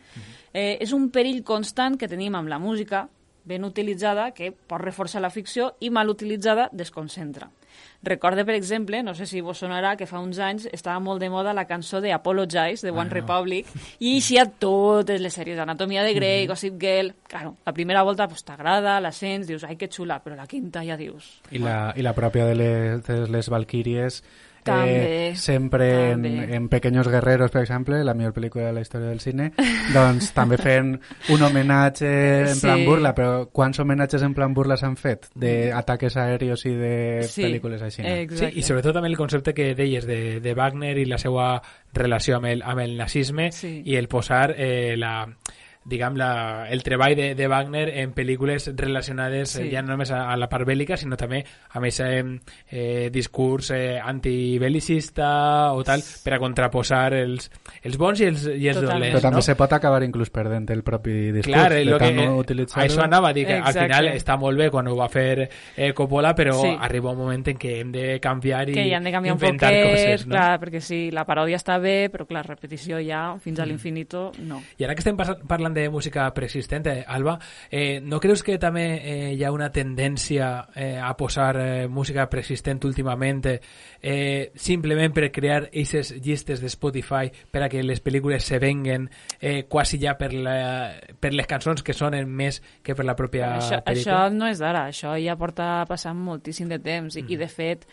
Eh, 0.53 0.79
és 0.81 0.91
un 0.91 1.11
perill 1.11 1.43
constant 1.43 1.97
que 1.97 2.09
tenim 2.09 2.35
amb 2.35 2.49
la 2.49 2.59
música 2.59 3.07
ben 3.45 3.63
utilitzada 3.63 4.31
que 4.31 4.51
pot 4.51 4.81
reforçar 4.81 5.21
la 5.21 5.29
ficció 5.29 5.75
i 5.79 5.89
mal 5.89 6.09
utilitzada 6.09 6.69
desconcentra. 6.73 7.49
Recorde, 8.03 8.43
per 8.43 8.55
exemple, 8.55 9.01
no 9.03 9.13
sé 9.15 9.25
si 9.25 9.39
vos 9.39 9.57
sonarà, 9.57 9.95
que 9.95 10.05
fa 10.05 10.19
uns 10.19 10.37
anys 10.43 10.65
estava 10.73 10.99
molt 10.99 11.21
de 11.21 11.29
moda 11.31 11.53
la 11.53 11.63
cançó 11.65 12.01
de 12.01 12.11
Apologize, 12.11 12.83
de 12.85 12.91
One 12.91 13.01
Ah, 13.01 13.03
no. 13.05 13.13
Republic, 13.13 13.67
i 13.99 14.17
així 14.17 14.37
a 14.37 14.45
totes 14.45 15.21
les 15.21 15.33
sèries, 15.33 15.57
Anatomia 15.59 16.03
de 16.03 16.13
Grey, 16.13 16.43
Mhm. 16.43 16.49
Gossip 16.49 16.79
Girl... 16.81 17.13
Claro, 17.27 17.55
la 17.65 17.73
primera 17.73 18.03
volta 18.03 18.27
pues, 18.27 18.43
t'agrada, 18.43 18.99
la 18.99 19.11
sents, 19.11 19.47
dius, 19.47 19.63
ai, 19.63 19.77
que 19.77 19.87
xula, 19.87 20.19
però 20.21 20.35
la 20.35 20.45
quinta 20.47 20.83
ja 20.83 20.97
dius... 20.97 21.39
I 21.51 21.59
la, 21.59 21.93
I 21.95 22.01
la 22.03 22.13
pròpia 22.13 22.45
de 22.45 22.55
les, 22.55 23.03
de 23.07 23.27
les 23.31 23.49
Valkyries 23.49 24.23
També, 24.63 25.29
eh, 25.29 25.35
sempre 25.35 26.11
en, 26.11 26.23
també. 26.23 26.55
en 26.55 26.69
Pequeños 26.69 27.07
Guerreros, 27.07 27.51
per 27.51 27.61
exemple, 27.61 28.03
la 28.03 28.13
millor 28.13 28.33
pel·lícula 28.33 28.65
de 28.67 28.73
la 28.73 28.81
història 28.81 29.07
del 29.09 29.19
cine, 29.19 29.51
doncs 29.93 30.31
també 30.33 30.57
fent 30.57 30.99
un 31.29 31.41
homenatge 31.41 32.09
en 32.49 32.55
Sí. 32.55 32.61
plan 32.61 32.85
burla, 32.85 33.13
però 33.15 33.47
quants 33.51 33.79
homenatges 33.79 34.21
en 34.23 34.33
plan 34.33 34.53
burla 34.53 34.77
s'han 34.77 34.95
fet? 34.97 35.27
D'ataques 35.35 36.15
aèreos 36.17 36.65
i 36.65 36.73
de 36.75 37.23
Sí, 37.27 37.43
pel·lícules 37.43 37.81
així. 37.81 38.01
no? 38.03 38.35
Sí, 38.37 38.45
i 38.53 38.61
sobretot 38.63 38.93
també 38.93 39.09
el 39.09 39.17
concepte 39.17 39.53
que 39.53 39.73
deies 39.75 40.05
de, 40.05 40.39
de 40.39 40.53
Wagner 40.53 40.97
i 40.97 41.05
la 41.05 41.17
seva 41.17 41.61
relació 41.93 42.37
amb 42.37 42.45
el, 42.45 42.61
amb 42.63 42.79
el 42.79 42.97
nazisme 42.97 43.51
Sí. 43.51 43.81
i 43.85 43.95
el 43.95 44.07
posar 44.07 44.53
eh, 44.57 44.95
la 44.97 45.27
diguem, 45.85 46.15
la, 46.15 46.67
el 46.71 46.81
treball 46.83 47.15
de, 47.15 47.35
de 47.35 47.47
Wagner 47.47 47.89
en 47.99 48.13
pel·lícules 48.15 48.69
relacionades 48.75 49.49
Sí. 49.57 49.63
eh, 49.67 49.71
ja 49.73 49.81
no 49.81 49.91
només 49.93 50.11
a, 50.11 50.29
a 50.31 50.37
la 50.37 50.47
part 50.49 50.65
bèl·lica, 50.67 50.95
sinó 50.97 51.17
també 51.19 51.43
amb 51.73 51.83
aquest 51.83 51.99
eh, 52.01 52.23
eh, 52.71 53.09
discurs 53.11 53.71
eh, 53.71 53.99
antibel·licista 54.63 55.73
o 55.73 55.83
tal, 55.83 56.01
per 56.23 56.33
a 56.35 56.39
contraposar 56.39 57.13
els, 57.13 57.49
els 57.83 57.97
bons 57.99 58.21
i 58.21 58.27
els, 58.29 58.45
i 58.47 58.67
els 58.71 58.79
Però 58.79 58.93
dolents. 58.93 59.21
també 59.21 59.37
no? 59.41 59.45
se 59.45 59.55
pot 59.59 59.73
acabar 59.75 60.03
inclús 60.05 60.29
perdent 60.33 60.69
el 60.73 60.83
propi 60.83 61.31
discurs. 61.35 61.53
Clar, 61.53 61.73
de 61.73 61.85
lo 61.85 61.99
que, 61.99 62.11
no 62.13 62.23
eh, 62.23 62.29
utilitzar-ho. 62.43 62.85
això 62.87 63.03
anava 63.03 63.29
a 63.29 63.33
dir 63.33 63.45
que 63.47 63.57
al 63.59 63.73
final 63.73 64.07
està 64.13 64.37
molt 64.39 64.57
bé 64.59 64.69
quan 64.73 64.87
ho 64.87 64.95
va 64.97 65.09
fer 65.11 65.49
eh, 65.75 65.91
Coppola, 65.93 66.33
però 66.35 66.53
Sí. 66.63 66.69
arriba 66.79 67.11
un 67.11 67.17
moment 67.17 67.47
en 67.49 67.57
què 67.59 67.79
hem 67.81 67.91
de 67.91 68.19
canviar 68.23 68.69
i 68.69 68.73
que 68.77 68.85
hi 68.87 68.93
han 68.93 69.03
de 69.03 69.11
canviar 69.11 69.33
un 69.35 69.39
inventar 69.41 69.71
poquet, 69.71 69.91
coses, 69.91 70.25
no? 70.27 70.31
clar, 70.35 70.59
perquè 70.61 70.79
sí, 70.81 70.99
la 71.11 71.25
paròdia 71.25 71.57
està 71.59 71.77
bé, 71.81 72.09
però 72.13 72.27
clar, 72.29 72.45
repetició 72.47 72.99
ja 73.03 73.35
fins 73.41 73.59
a 73.59 73.65
l'infinito, 73.65 74.31
no. 74.39 74.61
I 74.77 74.85
ara 74.85 74.95
que 74.95 75.03
estem 75.03 75.17
parlant 75.17 75.72
parlant 75.73 75.89
de 75.89 75.89
música 75.89 76.33
preexistent, 76.33 76.87
eh, 76.87 77.03
Alba, 77.07 77.39
eh, 77.69 77.99
no 78.01 78.19
creus 78.19 78.43
que 78.43 78.57
també 78.57 79.01
eh, 79.01 79.33
hi 79.33 79.43
ha 79.43 79.51
una 79.51 79.71
tendència 79.71 80.67
eh, 80.75 80.99
a 80.99 81.15
posar 81.17 81.57
eh, 81.57 81.87
música 81.87 82.27
preexistent 82.29 82.83
últimament 82.85 83.45
eh, 84.01 84.51
simplement 84.55 85.13
per 85.13 85.31
crear 85.31 85.63
aquestes 85.67 86.13
llistes 86.21 86.61
de 86.61 86.69
Spotify 86.69 87.31
per 87.51 87.63
a 87.63 87.69
que 87.69 87.83
les 87.83 88.01
pel·lícules 88.03 88.43
se 88.43 88.59
venguen 88.59 89.09
eh, 89.39 89.65
quasi 89.67 89.99
ja 89.99 90.15
per, 90.17 90.33
la, 90.33 90.93
per 91.19 91.33
les 91.33 91.47
cançons 91.47 91.83
que 91.83 91.93
sonen 91.93 92.29
més 92.29 92.61
que 92.83 92.95
per 92.95 93.05
la 93.05 93.15
pròpia 93.15 93.55
això, 93.57 93.81
pel·lícula? 93.83 94.25
Això 94.27 94.33
no 94.33 94.49
és 94.51 94.59
d'ara, 94.61 94.87
això 94.91 95.15
ja 95.19 95.37
porta 95.39 95.85
passant 95.89 96.17
moltíssim 96.17 96.69
de 96.69 96.79
temps 96.79 97.17
i, 97.17 97.23
Mm. 97.23 97.31
i 97.31 97.37
de 97.39 97.47
fet 97.47 97.85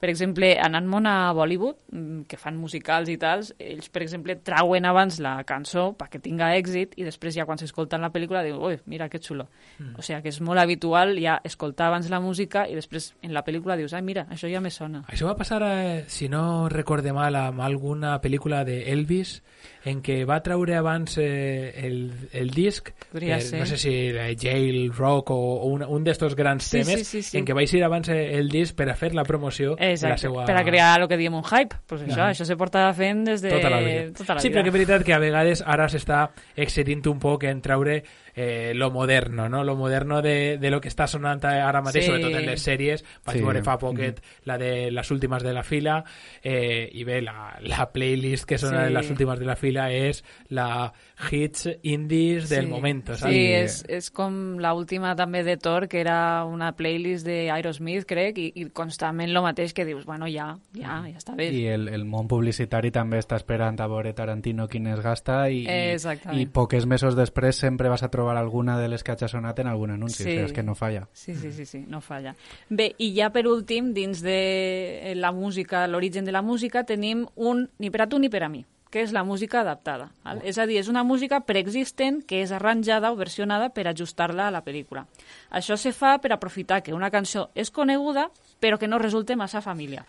per 0.00 0.10
exemple, 0.10 0.52
anant 0.60 0.86
món 0.90 1.06
a 1.06 1.32
Bollywood, 1.36 1.76
mm, 1.92 2.22
que 2.28 2.36
fan 2.40 2.56
musicals 2.60 3.08
i 3.08 3.16
tals, 3.20 3.54
ells, 3.58 3.88
per 3.88 4.02
exemple, 4.02 4.36
trauen 4.36 4.84
abans 4.84 5.18
la 5.20 5.36
cançó 5.44 5.92
perquè 5.98 6.20
tinga 6.22 6.52
èxit 6.56 6.94
i 7.00 7.04
després 7.06 7.34
ja 7.34 7.46
quan 7.46 7.58
s'escolten 7.58 8.00
la 8.04 8.10
pel·lícula 8.12 8.42
diu, 8.44 8.58
ui, 8.60 8.78
mira 8.86 9.08
que 9.08 9.18
xulo. 9.18 9.48
Mm. 9.78 9.94
O 9.98 10.02
sigui 10.02 10.22
que 10.22 10.32
és 10.34 10.40
molt 10.44 10.60
habitual 10.60 11.16
ja 11.20 11.40
escoltar 11.44 11.88
abans 11.88 12.08
la 12.10 12.20
música 12.20 12.66
i 12.68 12.74
després 12.74 13.14
en 13.22 13.32
la 13.34 13.44
pel·lícula 13.44 13.76
dius, 13.76 13.92
ai, 13.94 14.02
mira, 14.02 14.26
això 14.30 14.50
ja 14.50 14.60
me 14.60 14.70
sona. 14.70 15.04
Això 15.08 15.26
va 15.26 15.36
passar, 15.36 15.62
eh, 15.62 16.04
si 16.08 16.28
no 16.28 16.68
recorde 16.68 17.12
mal, 17.12 17.34
amb 17.36 17.60
alguna 17.60 18.20
pel·lícula 18.20 18.64
de 18.64 18.82
Elvis 18.92 19.42
en 19.84 20.00
què 20.04 20.22
va 20.24 20.38
treure 20.42 20.76
abans 20.76 21.18
eh, 21.20 21.72
el, 21.84 22.12
el 22.32 22.50
disc, 22.50 22.90
Podria 23.12 23.38
ser. 23.40 23.60
no 23.60 23.66
sé 23.66 23.76
si 23.76 23.90
eh, 23.92 24.34
Jail, 24.40 24.92
Rock 24.96 25.30
o, 25.30 25.36
o 25.36 25.66
un, 25.66 25.82
un 25.84 26.04
d'estos 26.04 26.34
grans 26.34 26.64
Sí, 26.64 26.78
temes, 26.80 27.02
sí, 27.06 27.20
sí, 27.20 27.22
sí. 27.22 27.38
en 27.38 27.44
què 27.44 27.54
va 27.56 27.60
eixir 27.64 27.82
abans 27.84 28.08
eh, 28.08 28.38
el 28.38 28.48
disc 28.48 28.74
per 28.76 28.88
a 28.90 28.94
fer 28.96 29.12
la 29.14 29.24
promoció 29.28 29.74
Exacte, 29.92 30.28
per 30.46 30.56
a 30.56 30.64
crear 30.64 31.00
el 31.02 31.08
que 31.08 31.16
diem 31.16 31.34
un 31.34 31.44
hype. 31.44 31.76
Pues 31.86 32.02
això, 32.02 32.24
això 32.30 32.44
se 32.44 32.56
porta 32.56 32.92
fent 32.94 33.24
des 33.24 33.42
de 33.42 33.50
tota 33.50 33.70
la 33.70 33.80
vida. 33.80 34.12
Tota 34.16 34.34
la 34.34 34.40
sí, 34.40 34.48
vida. 34.48 34.58
però 34.58 34.64
que 34.64 34.68
és 34.68 34.74
veritat 34.78 35.04
que 35.04 35.14
a 35.14 35.18
vegades 35.18 35.62
ara 35.66 35.88
s'està 35.88 36.30
excedint 36.56 37.06
un 37.10 37.18
poc 37.18 37.44
en 37.44 37.60
treure 37.62 38.02
eh, 38.36 38.72
lo 38.74 38.90
moderno, 38.90 39.48
no? 39.48 39.62
Lo 39.62 39.76
moderno 39.76 40.20
de, 40.20 40.58
de 40.58 40.70
lo 40.70 40.80
que 40.80 40.88
està 40.88 41.06
sonant 41.06 41.44
ara 41.44 41.80
mateix, 41.82 42.04
Sí. 42.04 42.10
sobretot 42.10 42.34
en 42.34 42.46
les 42.46 42.60
sèries. 42.66 43.04
Vaig 43.24 43.36
Sí. 43.38 43.42
veure 43.44 43.62
fa 43.62 43.78
poquet 43.78 44.20
la 44.44 44.58
de 44.58 44.90
les 44.90 45.10
últimes 45.10 45.42
de 45.42 45.52
la 45.52 45.62
fila 45.62 46.04
eh, 46.42 46.88
i 46.92 47.04
bé, 47.04 47.20
la, 47.22 47.54
la 47.60 47.92
playlist 47.92 48.44
que 48.44 48.58
sona 48.58 48.88
Sí. 48.88 48.92
les 48.92 49.10
últimes 49.10 49.38
de 49.38 49.46
la 49.46 49.54
fila 49.56 49.90
és 49.92 50.24
la 50.48 50.92
hits 51.30 51.68
indies 51.82 52.48
del 52.48 52.64
Sí. 52.64 52.70
momento, 52.70 53.14
Sí, 53.14 53.20
saps? 53.20 53.32
és, 53.34 53.84
és 53.88 54.10
com 54.10 54.58
la 54.58 54.74
última 54.74 55.14
també 55.16 55.44
de 55.44 55.56
Thor, 55.56 55.86
que 55.88 56.00
era 56.00 56.44
una 56.44 56.72
playlist 56.72 57.24
de 57.24 57.50
Aerosmith, 57.50 58.04
crec, 58.04 58.38
i, 58.38 58.52
i 58.56 58.64
constantment 58.70 59.32
lo 59.32 59.42
mateix 59.42 59.72
que 59.72 59.84
dius, 59.84 60.04
bueno, 60.04 60.26
ja, 60.26 60.58
ja, 60.74 61.02
ja 61.06 61.16
està 61.18 61.34
bé. 61.36 61.50
I 61.52 61.66
el, 61.68 61.88
el 61.88 62.04
món 62.04 62.26
publicitari 62.28 62.90
també 62.90 63.18
està 63.18 63.36
esperant 63.36 63.78
a 63.80 63.86
veure 63.86 64.12
Tarantino 64.12 64.66
quin 64.68 64.86
es 64.88 65.00
gasta 65.00 65.48
i, 65.50 65.62
i, 65.64 65.68
Exactament. 65.94 66.40
i 66.42 66.46
poques 66.46 66.84
mesos 66.86 67.14
després 67.16 67.56
sempre 67.56 67.88
vas 67.88 68.02
a 68.02 68.08
trobar 68.10 68.36
alguna 68.36 68.78
de 68.80 68.88
les 68.88 69.04
que 69.04 69.12
hagi 69.12 69.28
sonat 69.28 69.58
en 69.60 69.68
algun 69.68 69.90
anunci, 69.92 70.22
Sí. 70.22 70.22
o 70.24 70.26
sigui, 70.32 70.44
és 70.44 70.52
que 70.52 70.62
no 70.62 70.74
falla. 70.74 71.08
Sí, 71.12 71.34
sí, 71.34 71.52
sí, 71.52 71.64
sí, 71.64 71.84
no 71.88 72.00
falla. 72.00 72.34
Bé, 72.68 72.94
i 72.98 73.14
ja 73.16 73.30
per 73.30 73.46
últim, 73.46 73.92
dins 73.94 74.20
de 74.22 75.12
la 75.16 75.32
música, 75.32 75.86
l'origen 75.86 76.24
de 76.24 76.32
la 76.32 76.42
música, 76.42 76.84
tenim 76.84 77.26
un 77.36 77.68
ni 77.78 77.90
per 77.90 78.02
a 78.02 78.08
tu 78.08 78.18
ni 78.18 78.28
per 78.28 78.42
a 78.44 78.48
mi 78.48 78.64
que 78.94 79.02
és 79.02 79.10
la 79.10 79.24
música 79.26 79.64
adaptada. 79.64 80.12
Val? 80.22 80.38
És 80.46 80.60
a 80.62 80.68
dir, 80.70 80.78
és 80.78 80.86
una 80.86 81.02
música 81.02 81.40
preexistent 81.48 82.20
que 82.22 82.44
és 82.44 82.52
arranjada 82.54 83.10
o 83.10 83.16
versionada 83.18 83.72
per 83.74 83.88
ajustar-la 83.90 84.46
a 84.46 84.52
la 84.54 84.62
pel·lícula. 84.62 85.08
Això 85.50 85.74
se 85.74 85.90
fa 85.90 86.14
per 86.22 86.30
aprofitar 86.30 86.78
que 86.86 86.94
una 86.94 87.10
cançó 87.10 87.48
és 87.58 87.74
coneguda 87.74 88.28
però 88.62 88.78
que 88.78 88.86
no 88.86 89.02
resulte 89.02 89.34
massa 89.34 89.64
familiar. 89.64 90.06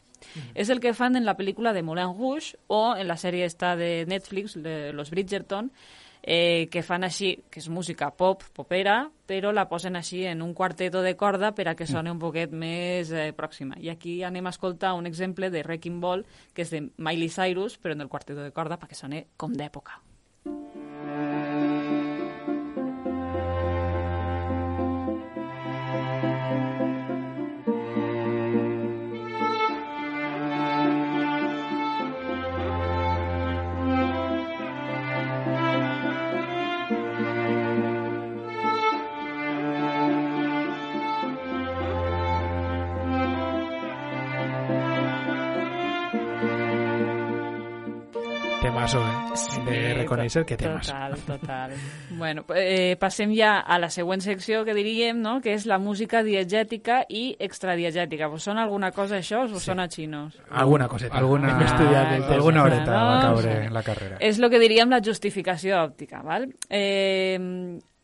És 0.53 0.69
el 0.69 0.79
que 0.81 0.93
fan 0.93 1.17
en 1.17 1.25
la 1.25 1.33
pel·lícula 1.37 1.73
de 1.73 1.81
Moulin 1.83 2.13
Rouge 2.13 2.59
o 2.67 2.95
en 2.95 3.09
la 3.09 3.17
sèrie 3.17 3.45
esta 3.49 3.75
de 3.75 4.05
Netflix, 4.05 4.53
de 4.53 4.93
Los 4.93 5.09
Bridgerton, 5.09 5.71
eh, 6.25 6.67
que 6.71 6.81
fan 6.81 7.05
així, 7.05 7.35
que 7.53 7.61
és 7.61 7.69
música 7.69 8.09
pop, 8.17 8.41
popera, 8.57 8.97
però 9.29 9.51
la 9.53 9.67
posen 9.69 9.95
així 9.95 10.23
en 10.25 10.41
un 10.41 10.55
quarteto 10.57 11.03
de 11.05 11.13
corda 11.15 11.53
per 11.53 11.67
a 11.69 11.75
que 11.77 11.85
soni 11.85 12.09
un 12.09 12.19
poquet 12.19 12.51
més 12.51 13.13
eh, 13.13 13.29
pròxima. 13.37 13.77
I 13.77 13.93
aquí 13.93 14.17
anem 14.25 14.49
a 14.49 14.55
escoltar 14.55 14.95
un 14.97 15.05
exemple 15.05 15.51
de 15.53 15.61
Wrecking 15.61 16.01
Ball, 16.01 16.25
que 16.57 16.65
és 16.65 16.73
de 16.73 16.87
Miley 16.97 17.29
Cyrus, 17.29 17.77
però 17.77 17.93
en 17.93 18.01
el 18.01 18.09
quarteto 18.09 18.41
de 18.41 18.51
corda 18.51 18.81
perquè 18.81 18.97
soni 18.97 19.21
com 19.37 19.53
d'època. 19.53 20.01
Eh? 49.35 49.63
de 49.65 49.93
reconèixer 49.99 50.45
que 50.45 50.57
temas. 50.57 50.87
Total, 50.87 51.15
total. 51.27 51.71
bueno, 52.17 52.43
eh, 52.55 52.95
passem 52.99 53.33
ja 53.35 53.59
a 53.59 53.77
la 53.79 53.89
següent 53.89 54.21
secció 54.23 54.63
que 54.65 54.73
diríem, 54.73 55.19
no?, 55.21 55.39
que 55.43 55.53
és 55.53 55.65
la 55.69 55.77
música 55.79 56.23
diegètica 56.23 57.03
i 57.09 57.35
extradiegètica. 57.39 58.27
Vos 58.31 58.43
sona 58.47 58.63
alguna 58.63 58.91
cosa 58.95 59.17
això 59.19 59.43
o 59.45 59.59
sí. 59.59 59.65
sona 59.65 59.87
xinos? 59.89 60.37
Alguna 60.49 60.87
coseta. 60.87 61.17
Alguna, 61.17 61.51
Hem 61.55 61.65
estudiat 61.65 62.13
tema. 62.15 62.33
alguna 62.35 62.63
horeta 62.63 62.91
No, 62.91 63.03
va 63.05 63.21
caure 63.21 63.57
en 63.65 63.73
la 63.73 63.83
carrera. 63.83 64.17
És 64.19 64.39
el 64.39 64.49
que 64.49 64.59
diríem 64.59 64.89
la 64.89 65.01
justificació 65.03 65.81
òptica, 65.83 66.21
val? 66.23 66.47
Eh, 66.69 67.37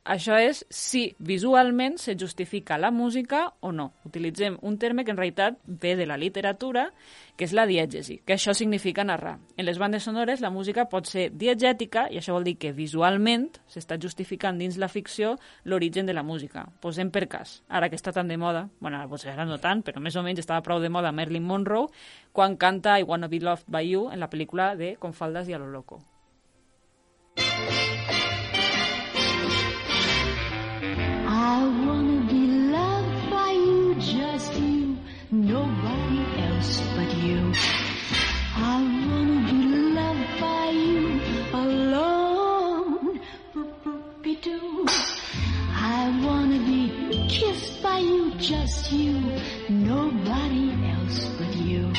això 0.03 0.37
és 0.41 0.63
si 0.73 1.15
visualment 1.19 1.99
se 2.01 2.15
justifica 2.17 2.77
la 2.77 2.89
música 2.91 3.53
o 3.59 3.71
no. 3.71 3.91
Utilitzem 4.05 4.57
un 4.61 4.77
terme 4.77 5.05
que 5.05 5.11
en 5.11 5.17
realitat 5.17 5.59
ve 5.65 5.95
de 5.95 6.07
la 6.07 6.17
literatura, 6.17 6.91
que 7.37 7.45
és 7.45 7.53
la 7.53 7.67
diègesi, 7.69 8.19
que 8.25 8.33
això 8.33 8.53
significa 8.57 9.03
narrar. 9.03 9.37
En 9.57 9.65
les 9.65 9.77
bandes 9.77 10.03
sonores 10.03 10.41
la 10.41 10.49
música 10.49 10.87
pot 10.89 11.05
ser 11.05 11.29
diegètica 11.31 12.07
i 12.09 12.17
això 12.17 12.33
vol 12.33 12.47
dir 12.47 12.57
que 12.57 12.73
visualment 12.73 13.49
s'està 13.69 13.99
justificant 14.01 14.57
dins 14.57 14.77
la 14.81 14.89
ficció 14.89 15.37
l'origen 15.63 16.09
de 16.09 16.17
la 16.17 16.23
música. 16.23 16.65
Posem 16.81 17.11
per 17.11 17.27
cas, 17.29 17.61
ara 17.69 17.89
que 17.89 17.99
està 17.99 18.13
tan 18.13 18.27
de 18.27 18.37
moda, 18.37 18.69
bueno, 18.79 19.01
potser 19.09 19.35
ara 19.35 19.45
no 19.45 19.59
tant, 19.61 19.83
però 19.85 20.01
més 20.01 20.15
o 20.17 20.25
menys 20.25 20.41
estava 20.41 20.65
prou 20.65 20.81
de 20.81 20.89
moda 20.89 21.11
Marilyn 21.11 21.45
Monroe 21.45 21.89
quan 22.33 22.57
canta 22.57 22.99
I 22.99 23.03
Wanna 23.03 23.29
Be 23.29 23.39
Loved 23.39 23.69
by 23.69 23.85
You 23.85 24.09
en 24.09 24.19
la 24.19 24.29
pel·lícula 24.29 24.75
de 24.75 24.95
Con 24.97 25.13
faldas 25.13 25.47
y 25.47 25.53
a 25.53 25.59
lo 25.59 25.67
loco. 25.67 26.01
I 27.37 27.90
just 48.41 48.91
you, 48.91 49.13
nobody 49.69 50.73
else 50.89 51.29
but 51.37 51.55
you. 51.57 51.93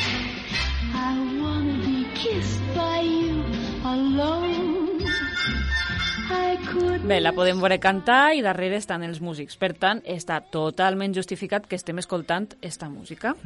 I 0.92 1.14
wanna 1.40 1.78
be 1.86 2.04
kissed 2.14 2.60
by 2.74 3.00
you 3.00 3.44
alone. 3.84 4.98
I 6.30 6.56
could 6.66 7.06
Bé, 7.06 7.20
la 7.20 7.32
podem 7.36 7.62
veure 7.62 7.78
cantar 7.78 8.34
i 8.34 8.42
darrere 8.42 8.80
estan 8.82 9.06
els 9.06 9.22
músics. 9.22 9.54
Per 9.54 9.70
tant, 9.78 10.02
està 10.02 10.40
totalment 10.42 11.14
justificat 11.14 11.68
que 11.70 11.78
estem 11.78 12.02
escoltant 12.02 12.50
esta 12.60 12.90
música. 12.90 13.36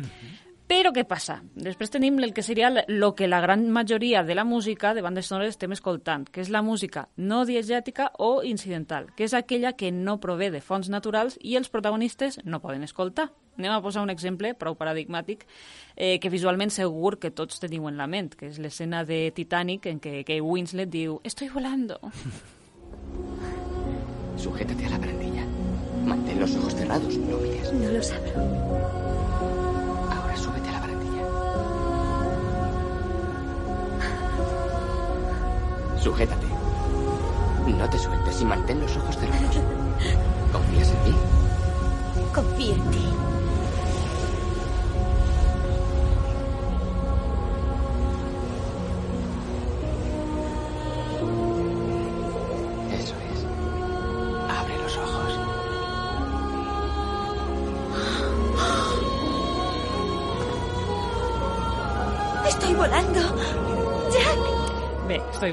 Però 0.66 0.90
què 0.90 1.04
passa? 1.06 1.36
Després 1.54 1.92
tenim 1.94 2.16
el 2.18 2.32
que 2.34 2.42
seria 2.42 2.72
el 2.82 3.04
que 3.14 3.28
la 3.28 3.38
gran 3.40 3.68
majoria 3.70 4.24
de 4.26 4.34
la 4.34 4.44
música 4.44 4.94
de 4.94 5.02
bandes 5.02 5.28
sonores 5.30 5.54
estem 5.54 5.70
escoltant, 5.76 6.26
que 6.26 6.42
és 6.42 6.50
la 6.50 6.62
música 6.62 7.06
no 7.16 7.44
diegètica 7.46 8.10
o 8.18 8.42
incidental, 8.42 9.12
que 9.14 9.28
és 9.28 9.34
aquella 9.34 9.76
que 9.78 9.92
no 9.94 10.18
prové 10.18 10.50
de 10.50 10.60
fonts 10.60 10.90
naturals 10.90 11.38
i 11.40 11.54
els 11.54 11.70
protagonistes 11.70 12.40
no 12.44 12.60
poden 12.60 12.82
escoltar. 12.82 13.30
Anem 13.56 13.72
a 13.72 13.80
posar 13.80 14.02
un 14.02 14.10
exemple 14.10 14.56
prou 14.58 14.74
paradigmàtic 14.74 15.46
eh, 15.94 16.18
que 16.18 16.34
visualment 16.34 16.74
segur 16.74 17.20
que 17.22 17.30
tots 17.30 17.62
teniu 17.62 17.86
en 17.86 17.96
la 17.96 18.10
ment, 18.10 18.34
que 18.34 18.50
és 18.50 18.58
l'escena 18.58 19.04
de 19.06 19.30
Titanic 19.36 19.86
en 19.86 20.02
què 20.02 20.24
Kate 20.26 20.42
Winslet 20.42 20.90
diu 20.90 21.20
«Estoy 21.22 21.48
volando». 21.48 22.00
Sujétate 24.36 24.84
a 24.84 24.90
la 24.90 24.98
barandilla. 24.98 25.46
Mantén 26.04 26.40
los 26.40 26.54
ojos 26.56 26.74
cerrados, 26.74 27.16
no 27.16 27.38
mires. 27.38 27.72
No 27.72 27.92
los 27.92 28.12
abro. 28.12 29.05
Sujétate. 36.06 36.46
No 37.66 37.90
te 37.90 37.98
sueltes 37.98 38.40
y 38.40 38.44
mantén 38.44 38.80
los 38.80 38.96
ojos 38.96 39.16
cerrados. 39.16 39.56
¿Confías 40.52 40.92
en 40.92 41.02
mí? 41.02 41.16
Confío 42.32 42.74
en 42.74 42.90
ti. 42.92 43.35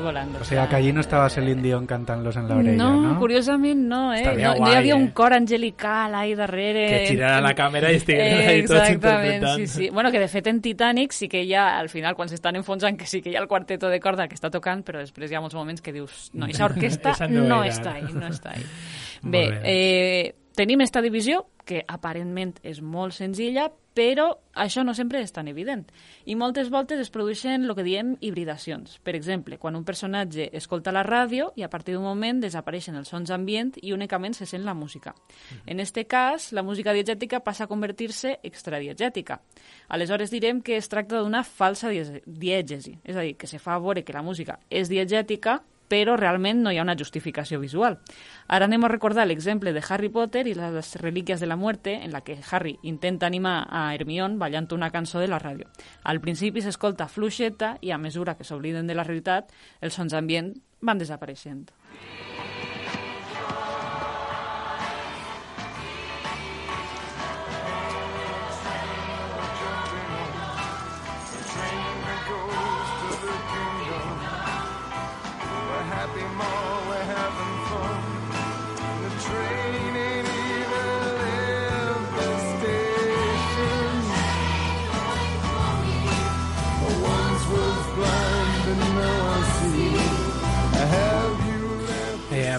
Volando. 0.03 0.39
O 0.41 0.43
sea, 0.43 0.67
que 0.69 0.75
allí 0.75 0.91
no 0.93 1.01
estaba 1.01 1.29
Celine 1.29 1.61
Dion 1.63 1.87
cantant-los 1.87 2.35
en 2.37 2.47
l'orella, 2.47 2.75
no, 2.77 3.01
no? 3.01 3.19
curiosament 3.19 3.79
no, 3.87 4.13
eh? 4.13 4.19
Estaria 4.19 4.47
no, 4.49 4.53
no 4.53 4.59
guai, 4.59 4.71
hi 4.73 4.75
havia 4.77 4.93
eh? 4.93 4.97
un 4.97 5.07
cor 5.11 5.33
angelical 5.33 6.13
ahí 6.15 6.35
darrere. 6.35 6.85
Que 6.89 7.07
girara 7.07 7.41
la 7.41 7.55
càmera 7.55 7.91
i 7.91 7.95
estiguessin 8.01 8.39
Eh, 8.43 8.47
ahí 8.51 8.61
tots 8.67 8.89
interpretant. 8.91 9.57
sí, 9.57 9.67
sí. 9.67 9.89
Bueno, 9.89 10.11
que 10.11 10.19
de 10.19 10.27
fet 10.27 10.47
en 10.47 10.61
Titanic 10.61 11.11
sí 11.11 11.27
que 11.27 11.41
hi 11.43 11.53
ha, 11.55 11.79
al 11.79 11.89
final, 11.89 12.13
quan 12.15 12.29
s'estan 12.29 12.55
enfonsant, 12.55 12.97
que 12.99 13.05
sí 13.07 13.21
que 13.21 13.31
hi 13.31 13.35
ha 13.35 13.41
el 13.41 13.47
quarteto 13.47 13.89
de 13.89 13.99
corda 13.99 14.27
que 14.27 14.35
està 14.35 14.51
tocant, 14.51 14.83
però 14.83 14.99
després 14.99 15.31
hi 15.31 15.35
ha 15.35 15.41
molts 15.41 15.55
moments 15.55 15.81
que 15.81 15.91
dius, 15.93 16.29
no, 16.33 16.45
aquesta 16.45 16.65
orquestra 16.65 17.11
Esa 17.17 17.27
no 17.27 17.47
no, 17.47 17.63
era. 17.63 17.73
està 17.73 17.93
ahí, 17.95 18.05
no 18.13 18.27
està 18.27 18.51
ahí. 18.57 18.63
Bé, 19.23 19.49
bé. 19.49 19.59
eh, 19.63 20.35
tenim 20.55 20.81
esta 20.81 21.01
divisió, 21.01 21.47
que 21.63 21.85
aparentment 21.87 22.57
és 22.63 22.81
molt 22.83 23.15
senzilla, 23.15 23.69
però 23.93 24.25
això 24.57 24.81
no 24.83 24.95
sempre 24.97 25.21
és 25.21 25.31
tan 25.31 25.47
evident. 25.47 25.85
I 26.25 26.33
moltes 26.35 26.71
voltes 26.73 26.99
es 26.99 27.11
produeixen 27.13 27.63
el 27.63 27.75
que 27.77 27.85
diem 27.85 28.15
hibridacions. 28.25 28.97
Per 29.05 29.13
exemple, 29.15 29.59
quan 29.61 29.77
un 29.77 29.85
personatge 29.85 30.49
escolta 30.57 30.91
la 30.91 31.03
ràdio 31.05 31.51
i 31.55 31.63
a 31.63 31.69
partir 31.69 31.93
d'un 31.93 32.03
moment 32.03 32.41
desapareixen 32.41 32.97
els 32.97 33.11
sons 33.13 33.31
ambient 33.31 33.75
i 33.81 33.93
únicament 33.93 34.33
se 34.33 34.47
sent 34.49 34.65
la 34.65 34.73
música. 34.73 35.13
En 35.65 35.79
este 35.79 36.05
cas, 36.05 36.51
la 36.53 36.63
música 36.63 36.93
diegètica 36.93 37.43
passa 37.45 37.65
a 37.65 37.67
convertir-se 37.67 38.39
extradiegètica. 38.43 39.41
Aleshores 39.89 40.31
direm 40.31 40.61
que 40.61 40.77
es 40.77 40.89
tracta 40.89 41.21
d'una 41.21 41.43
falsa 41.43 41.89
diege- 41.89 42.23
diegesi, 42.25 42.97
és 43.03 43.15
a 43.15 43.21
dir, 43.21 43.37
que 43.37 43.47
se 43.47 43.59
fa 43.59 43.77
veure 43.77 44.03
que 44.03 44.13
la 44.13 44.23
música 44.25 44.59
és 44.69 44.89
diegètica 44.89 45.61
però 45.93 46.15
realment 46.17 46.63
no 46.65 46.71
hi 46.73 46.79
ha 46.79 46.85
una 46.87 46.97
justificació 46.97 47.59
visual. 47.61 47.99
Ara 48.49 48.65
anem 48.65 48.81
a 48.83 48.89
recordar 48.89 49.27
l'exemple 49.27 49.75
de 49.75 49.83
Harry 49.85 50.09
Potter 50.09 50.47
i 50.49 50.55
les 50.57 50.95
relíquies 51.03 51.43
de 51.43 51.49
la 51.49 51.59
muerte, 51.59 51.93
en 52.01 52.11
la 52.15 52.23
que 52.25 52.39
Harry 52.49 52.79
intenta 52.81 53.29
animar 53.29 53.67
a 53.69 53.85
Hermione 53.93 54.41
ballant 54.41 54.71
una 54.73 54.89
cançó 54.89 55.21
de 55.21 55.29
la 55.29 55.41
ràdio. 55.43 55.69
Al 56.03 56.19
principi 56.19 56.65
s'escolta 56.65 57.07
fluixeta 57.07 57.75
i 57.81 57.93
a 57.93 58.01
mesura 58.01 58.33
que 58.39 58.47
s'obliden 58.47 58.89
de 58.89 58.97
la 58.97 59.05
realitat, 59.05 59.53
els 59.81 59.93
sons 59.93 60.17
ambient 60.17 60.55
van 60.81 60.97
desapareixent. 60.97 61.69
Eh, 61.69 62.32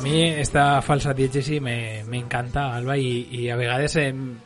mi 0.04 0.22
esta 0.28 0.82
falsa 0.82 1.14
diégesis 1.14 1.60
me, 1.60 2.04
me 2.04 2.18
encanta, 2.18 2.74
Alba, 2.76 2.96
y, 2.98 3.26
y 3.30 3.48
a 3.48 3.56
vegades 3.56 3.96
em, 3.96 4.36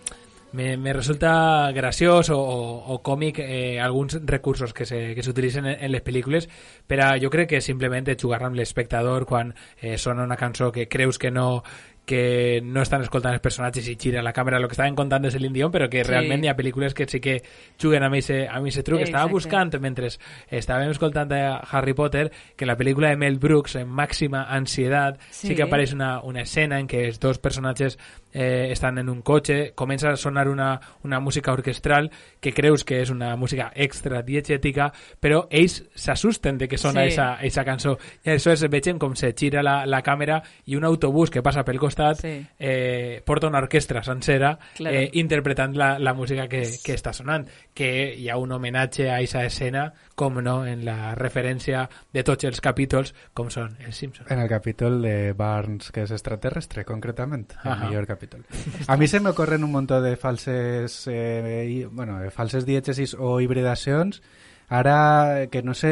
me, 0.53 0.77
me 0.77 0.93
resulta 0.93 1.71
graciós 1.73 2.31
o, 2.31 2.39
o, 2.39 2.95
o 2.95 3.03
còmic 3.03 3.39
eh, 3.41 3.81
alguns 3.81 4.19
recursos 4.25 4.73
que 4.73 4.87
se- 4.87 5.15
que 5.15 5.23
s'utilitzen 5.23 5.67
en, 5.67 5.77
en 5.85 5.93
les 5.93 6.03
pel·lícules, 6.05 6.49
però 6.87 7.11
jo 7.21 7.29
crec 7.29 7.51
que 7.51 7.61
simplement 7.61 8.07
jugar 8.17 8.43
amb 8.47 8.57
l'espectador 8.57 9.27
quan 9.27 9.53
eh, 9.83 9.99
sona 9.99 10.25
una 10.25 10.37
cançó 10.39 10.71
que 10.73 10.87
creus 10.89 11.19
que 11.19 11.31
no 11.31 11.63
que 12.09 12.61
no 12.65 12.81
estan 12.81 13.03
escoltant 13.05 13.35
els 13.37 13.43
personatges 13.45 13.87
i 13.93 13.97
gira 14.01 14.23
la 14.25 14.33
càmera 14.33 14.57
el 14.57 14.65
que 14.67 14.73
estaven 14.73 14.95
contant 14.97 15.23
de 15.27 15.31
Celine 15.31 15.53
Dion, 15.53 15.71
però 15.71 15.91
que 15.93 16.01
Sí. 16.03 16.09
realment 16.11 16.43
hi 16.45 16.49
ha 16.49 16.57
pel·lícules 16.57 16.95
que 16.97 17.05
sí 17.07 17.21
que 17.21 17.43
juguen 17.81 18.03
amb 18.03 18.15
ese, 18.17 18.47
amb 18.49 18.67
ese 18.67 18.83
truc. 18.83 19.03
Estava 19.03 19.27
Exacte. 19.29 19.33
buscant, 19.35 19.75
mentre 19.81 20.09
estàvem 20.51 20.89
escoltant 20.91 21.29
de 21.29 21.43
Harry 21.71 21.93
Potter, 21.93 22.31
que 22.57 22.65
la 22.65 22.77
pel·lícula 22.79 23.11
de 23.11 23.17
Mel 23.17 23.37
Brooks, 23.39 23.77
en 23.77 23.89
Màxima 23.93 24.47
Ansietat, 24.49 25.21
sí, 25.31 25.49
Sí. 25.49 25.55
que 25.55 25.63
apareix 25.65 25.93
una, 25.93 26.23
una 26.23 26.41
escena 26.43 26.81
en 26.81 26.89
què 26.89 27.05
els 27.09 27.21
dos 27.21 27.39
personatges 27.39 27.99
eh, 28.33 28.69
estan 28.73 28.99
en 28.99 29.09
un 29.09 29.23
cotxe, 29.23 29.73
comença 29.75 30.11
a 30.11 30.17
sonar 30.17 30.49
una, 30.49 30.79
una 31.03 31.19
música 31.19 31.51
orquestral 31.53 32.11
que 32.41 32.53
creus 32.53 32.85
que 32.85 33.01
és 33.03 33.11
una 33.11 33.35
música 33.37 33.71
extra 33.75 34.23
diegètica, 34.23 34.93
però 35.21 35.47
ells 35.51 35.83
s'assusten 35.95 36.59
de 36.59 36.69
que 36.69 36.77
sona 36.79 37.03
Sí. 37.03 37.09
esa, 37.09 37.39
esa 37.43 37.65
cançó. 37.65 37.99
I 38.25 38.31
aleshores 38.31 38.69
veiem 38.69 38.99
com 38.99 39.15
se 39.17 39.33
gira 39.35 39.63
la, 39.63 39.85
la 39.87 40.03
càmera 40.03 40.43
i 40.67 40.77
un 40.77 40.85
autobús 40.85 41.31
que 41.31 41.43
passa 41.43 41.65
pel 41.65 41.79
costat 41.79 41.98
Sí. 42.17 42.47
eh, 42.59 43.23
porta 43.25 43.47
una 43.49 43.59
orquestra 43.59 44.03
sencera 44.03 44.59
Claro. 44.77 44.97
eh, 44.97 45.11
interpretant 45.15 45.75
la, 45.77 45.99
la 45.99 46.15
música 46.15 46.47
que, 46.49 46.63
que 46.85 46.95
està 46.95 47.13
sonant 47.13 47.47
que 47.75 48.15
hi 48.17 48.29
ha 48.29 48.37
un 48.39 48.53
homenatge 48.53 49.09
a 49.11 49.17
aquesta 49.17 49.45
escena 49.45 49.93
com 50.15 50.41
no, 50.43 50.65
en 50.67 50.85
la 50.85 51.15
referència 51.15 51.89
de 52.13 52.23
tots 52.25 52.45
els 52.45 52.61
capítols 52.61 53.15
com 53.35 53.51
són 53.51 53.77
els 53.87 53.97
Simpsons 53.97 54.31
En 54.31 54.41
el 54.41 54.49
capítol 54.49 55.01
de 55.03 55.33
Barnes, 55.33 55.91
que 55.93 56.03
es 56.03 56.11
extraterrestre, 56.11 56.85
concretamente. 56.85 57.55
El 57.65 57.71
Ajá. 57.73 57.89
mejor 57.89 58.07
capítulo. 58.07 58.45
A 58.87 58.97
mí 58.97 59.07
se 59.07 59.21
me 59.21 59.31
ocurren 59.31 59.63
un 59.65 59.71
montón 59.73 60.03
de 60.03 60.17
falses, 60.17 61.07
eh, 61.07 61.67
i- 61.69 61.85
bueno, 61.85 62.19
de 62.21 62.31
falses 62.31 62.65
diégesis 62.67 63.15
o 63.19 63.41
hibridacions. 63.41 64.23
Ara, 64.69 65.49
que 65.51 65.63
no 65.63 65.73
sé 65.73 65.91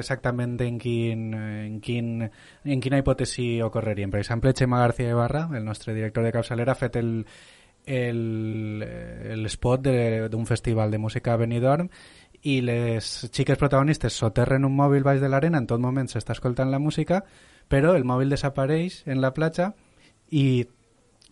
exactament 0.00 0.56
en 0.64 0.80
quin, 0.82 1.28
en 1.34 1.76
quin, 1.80 2.24
en 2.26 2.80
quina 2.82 2.98
hipòtesi 2.98 3.60
ocorrerien. 3.62 4.10
Per 4.10 4.18
exemple, 4.18 4.50
Xema 4.50 4.80
García 4.82 5.12
Ibarra, 5.14 5.48
el 5.54 5.64
nostre 5.64 5.94
director 5.94 6.24
de 6.26 6.32
capçalera, 6.34 6.74
ha 6.74 6.80
fet 6.80 6.96
el, 6.98 7.12
el, 7.86 8.82
el 8.82 9.46
spot 9.46 9.86
d'un 9.86 10.46
festival 10.46 10.90
de 10.90 10.98
música 10.98 11.34
a 11.34 11.38
Benidorm 11.38 11.90
i 12.42 12.58
les 12.66 13.10
xiques 13.30 13.60
protagonistes 13.60 14.16
soterren 14.18 14.66
un 14.66 14.74
mòbil 14.74 15.06
baix 15.06 15.20
de 15.22 15.30
l'arena, 15.30 15.60
en 15.62 15.68
tot 15.70 15.80
moment 15.80 16.10
s'està 16.10 16.34
escoltant 16.34 16.72
la 16.74 16.82
música, 16.82 17.22
però 17.70 17.94
el 17.94 18.04
mòbil 18.04 18.34
desapareix 18.34 19.04
en 19.06 19.22
la 19.22 19.30
platja 19.36 19.70
i 20.34 20.66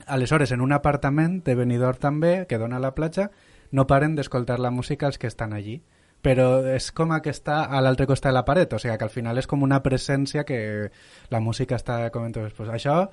aleshores 0.06 0.54
en 0.54 0.62
un 0.62 0.70
apartament 0.72 1.40
de 1.42 1.56
Benidorm 1.58 1.98
també, 1.98 2.46
que 2.46 2.62
dona 2.62 2.78
a 2.78 2.84
la 2.86 2.94
platja, 2.94 3.32
no 3.72 3.88
paren 3.90 4.14
d'escoltar 4.14 4.60
la 4.60 4.70
música 4.70 5.10
els 5.10 5.18
que 5.18 5.26
estan 5.26 5.52
allí 5.52 5.80
però 6.23 6.62
és 6.70 6.91
com 6.95 7.12
que 7.20 7.35
està 7.35 7.64
a 7.66 7.81
l'altre 7.83 8.07
costat 8.07 8.31
de 8.31 8.39
la 8.39 8.45
paret, 8.47 8.73
o 8.73 8.79
sigui 8.79 8.97
que 8.99 9.09
al 9.09 9.12
final 9.12 9.39
és 9.43 9.49
com 9.51 9.62
una 9.66 9.83
presència 9.83 10.47
que 10.47 10.59
la 11.31 11.41
música 11.41 11.77
està 11.77 11.99
com 12.14 12.27
entonces, 12.29 12.55
pues 12.57 12.70
això 12.70 13.11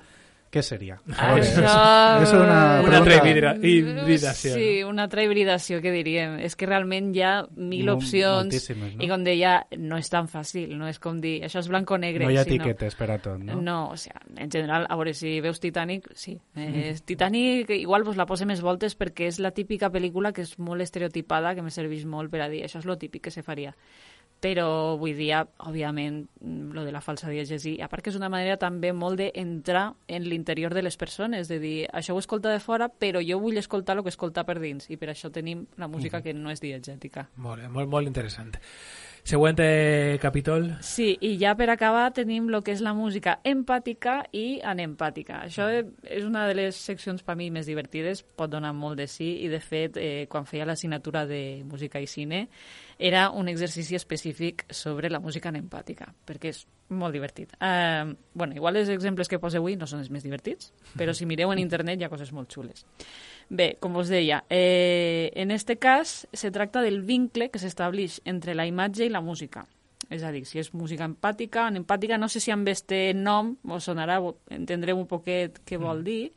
què 0.50 0.62
seria? 0.66 0.96
Això... 1.06 1.62
és 2.24 2.32
una, 2.34 2.80
Una 2.82 2.98
altra 2.98 3.20
pregunta- 3.22 3.54
hibridació. 3.62 4.54
Sí, 4.56 4.82
una 4.82 5.04
altra 5.06 5.22
hibridació, 5.22 5.78
que 5.80 5.92
diríem. 5.94 6.38
És 6.42 6.56
que 6.58 6.66
realment 6.66 7.12
hi 7.14 7.22
ha 7.22 7.32
mil 7.54 7.86
Mo- 7.86 7.94
opcions 7.94 8.56
no? 8.74 8.88
i 8.98 9.08
com 9.08 9.22
deia, 9.22 9.52
no 9.78 9.96
és 10.00 10.10
tan 10.10 10.26
fàcil, 10.26 10.72
no 10.76 10.88
és 10.90 10.98
com 10.98 11.20
dir, 11.22 11.36
això 11.46 11.62
és 11.62 11.68
blanc 11.70 11.90
o 11.94 11.98
negre. 12.02 12.24
no 12.26 12.32
hi 12.34 12.36
ha 12.40 12.44
sinó- 12.44 12.64
etiquetes 12.64 12.98
per 12.98 13.10
a 13.14 13.18
tot, 13.22 13.38
no? 13.38 13.60
No, 13.62 13.78
o 13.90 13.96
sea, 13.96 14.20
en 14.36 14.50
general, 14.50 14.86
a 14.90 14.96
veure, 14.98 15.14
si 15.14 15.36
veus 15.40 15.60
Titanic, 15.60 16.10
sí. 16.14 16.36
Eh, 16.56 16.96
Titanic 17.04 17.70
igual 17.70 18.02
vos 18.02 18.16
la 18.18 18.26
pose 18.26 18.44
més 18.46 18.60
voltes 18.60 18.98
perquè 18.98 19.28
és 19.30 19.38
la 19.38 19.52
típica 19.52 19.90
pel·lícula 19.94 20.32
que 20.34 20.42
és 20.42 20.58
molt 20.58 20.82
estereotipada, 20.82 21.54
que 21.54 21.62
me 21.62 21.70
serveix 21.70 22.04
molt 22.04 22.30
per 22.30 22.42
a 22.42 22.48
dir, 22.50 22.64
això 22.66 22.82
és 22.82 22.86
lo 22.90 22.98
típic 22.98 23.22
que 23.28 23.30
se 23.30 23.42
faria. 23.46 23.74
Però 24.40 24.66
avui 24.94 25.12
dia, 25.12 25.42
òbviament, 25.58 26.22
mm, 26.40 26.72
lo 26.72 26.84
de 26.86 26.92
la 26.92 27.02
falsa 27.04 27.28
diegesi, 27.28 27.76
a 27.82 27.88
part 27.92 28.04
que 28.04 28.10
és 28.10 28.16
una 28.16 28.30
manera 28.32 28.56
també 28.56 28.92
molt 28.96 29.20
d'entrar 29.20 29.94
en 30.08 30.24
l'interior 30.24 30.74
de 30.74 30.82
les 30.82 30.96
persones, 30.96 31.48
de 31.48 31.58
dir, 31.60 31.76
això 31.92 32.16
ho 32.16 32.18
escolta 32.18 32.50
de 32.50 32.60
fora, 32.60 32.88
però 32.88 33.20
jo 33.20 33.38
vull 33.38 33.60
escoltar 33.60 33.96
el 33.98 34.02
que 34.02 34.14
escolta 34.14 34.44
per 34.48 34.58
dins, 34.60 34.88
i 34.88 34.96
per 34.96 35.10
això 35.12 35.30
tenim 35.30 35.66
la 35.76 35.88
música 35.88 36.22
que 36.22 36.32
no 36.32 36.50
és 36.50 36.60
diegètica. 36.60 37.28
molt, 37.36 37.62
bé, 37.62 37.68
molt, 37.68 37.88
molt 37.88 38.06
interessant 38.06 38.56
següent 39.24 39.60
eh, 39.62 40.18
capítol 40.22 40.70
Sí, 40.84 41.12
i 41.20 41.34
ja 41.40 41.54
per 41.58 41.68
acabar 41.72 42.08
tenim 42.16 42.48
el 42.50 42.62
que 42.64 42.74
és 42.74 42.82
la 42.84 42.94
música 42.96 43.38
empàtica 43.46 44.20
i 44.32 44.60
anempàtica. 44.64 45.42
Això 45.46 45.68
és 45.70 46.24
una 46.26 46.46
de 46.48 46.56
les 46.58 46.76
seccions 46.76 47.22
per 47.26 47.36
mi 47.38 47.50
més 47.50 47.68
divertides, 47.70 48.24
pot 48.36 48.50
donar 48.50 48.72
molt 48.76 48.98
de 49.00 49.06
sí, 49.10 49.30
i 49.44 49.48
de 49.52 49.60
fet, 49.60 49.96
eh, 49.96 50.26
quan 50.30 50.48
feia 50.48 50.66
l'assignatura 50.68 51.26
de 51.26 51.62
música 51.64 52.00
i 52.00 52.08
cine, 52.10 52.46
era 52.98 53.30
un 53.30 53.48
exercici 53.48 53.96
específic 53.96 54.66
sobre 54.70 55.10
la 55.10 55.20
música 55.20 55.48
anempàtica, 55.48 56.12
perquè 56.26 56.54
és 56.54 56.66
molt 56.90 57.14
divertit. 57.14 57.54
Eh, 57.60 58.14
bueno, 58.34 58.54
igual 58.54 58.76
els 58.76 58.90
exemples 58.90 59.28
que 59.28 59.38
poso 59.38 59.58
avui 59.58 59.76
no 59.78 59.86
són 59.86 60.02
els 60.02 60.10
més 60.10 60.26
divertits, 60.26 60.72
però 60.98 61.14
si 61.16 61.26
mireu 61.26 61.52
en 61.54 61.62
internet 61.62 62.00
hi 62.00 62.06
ha 62.06 62.12
coses 62.12 62.32
molt 62.36 62.52
xules. 62.52 62.84
Bé, 63.48 63.76
com 63.80 63.96
us 63.96 64.10
deia, 64.12 64.44
eh, 64.50 65.30
en 65.34 65.50
este 65.50 65.78
cas 65.78 66.28
se 66.32 66.50
tracta 66.50 66.82
del 66.82 67.02
vincle 67.02 67.50
que 67.50 67.58
s'estableix 67.58 68.20
entre 68.24 68.54
la 68.54 68.66
imatge 68.66 69.06
i 69.06 69.10
la 69.10 69.22
música. 69.22 69.66
És 70.10 70.24
a 70.26 70.32
dir, 70.34 70.44
si 70.46 70.58
és 70.58 70.72
música 70.74 71.06
empàtica, 71.06 71.68
anempàtica, 71.68 72.18
no 72.18 72.28
sé 72.28 72.40
si 72.42 72.50
amb 72.50 72.68
este 72.68 73.12
nom 73.14 73.56
us 73.62 73.86
sonarà, 73.86 74.18
entendreu 74.50 74.98
un 74.98 75.06
poquet 75.06 75.60
què 75.66 75.78
vol 75.78 76.02
dir, 76.04 76.32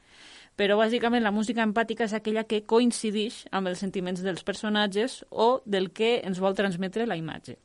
però 0.56 0.78
bàsicament 0.78 1.24
la 1.26 1.34
música 1.34 1.66
empàtica 1.66 2.06
és 2.06 2.14
aquella 2.14 2.46
que 2.46 2.62
coincideix 2.70 3.48
amb 3.52 3.72
els 3.72 3.82
sentiments 3.82 4.22
dels 4.22 4.46
personatges 4.46 5.24
o 5.32 5.64
del 5.66 5.90
que 5.92 6.20
ens 6.22 6.40
vol 6.40 6.54
transmetre 6.54 7.08
la 7.10 7.18
imatge. 7.18 7.58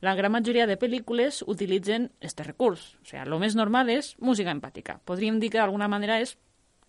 La 0.00 0.14
gran 0.14 0.32
majoria 0.32 0.66
de 0.66 0.78
pel·lícules 0.78 1.42
utilitzen 1.46 2.10
este 2.20 2.42
recurs. 2.42 2.94
O 3.02 3.04
sigui, 3.04 3.22
el 3.22 3.38
més 3.38 3.54
normal 3.54 3.90
és 3.90 4.14
música 4.18 4.50
empàtica. 4.50 4.98
Podríem 5.04 5.38
dir 5.40 5.50
que 5.50 5.58
d'alguna 5.58 5.88
manera 5.88 6.20
és 6.20 6.38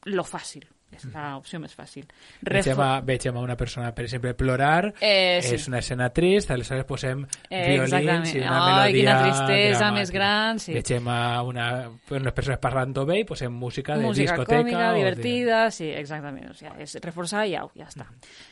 lo 0.06 0.24
fàcil. 0.24 0.64
És 0.92 1.06
l'opció 1.08 1.56
més 1.64 1.72
fàcil. 1.72 2.04
Vegem 2.42 2.74
Refo- 2.76 2.84
a, 2.84 3.00
vegem 3.00 3.38
a 3.38 3.40
una 3.40 3.56
persona, 3.56 3.94
per 3.96 4.04
exemple, 4.04 4.34
plorar, 4.36 4.94
Eh, 5.00 5.40
sí. 5.42 5.56
és 5.56 5.68
una 5.70 5.80
escena 5.80 6.10
trist, 6.12 6.52
aleshores 6.52 6.84
posem 6.84 7.22
Eh, 7.50 7.62
violins 7.70 7.94
exactament. 7.94 8.36
i 8.36 8.40
una 8.40 8.58
Ai, 8.58 8.92
melodia 8.92 9.00
quina 9.00 9.22
tristesa 9.24 9.80
dramàtica. 9.80 9.92
més 9.94 10.12
gran, 10.12 10.60
sí. 10.60 10.74
Vegem 10.74 11.08
a 11.08 11.42
una, 11.44 11.90
unes 12.10 12.34
persones 12.34 12.60
parlant 12.60 12.94
bé 13.08 13.20
i 13.20 13.24
posem 13.24 13.54
música 13.54 13.96
de 13.98 14.04
música 14.04 14.34
discoteca. 14.34 14.58
còmica, 14.64 14.90
o 14.90 14.92
de- 14.92 14.98
divertida, 14.98 15.72
sí, 15.72 15.86
exactament. 15.92 16.50
O 16.52 16.54
sigui, 16.54 16.72
és 16.82 16.96
reforçar 17.02 17.48
i 17.48 17.56
au, 17.56 17.72
ja 17.74 17.88
està. 17.88 18.08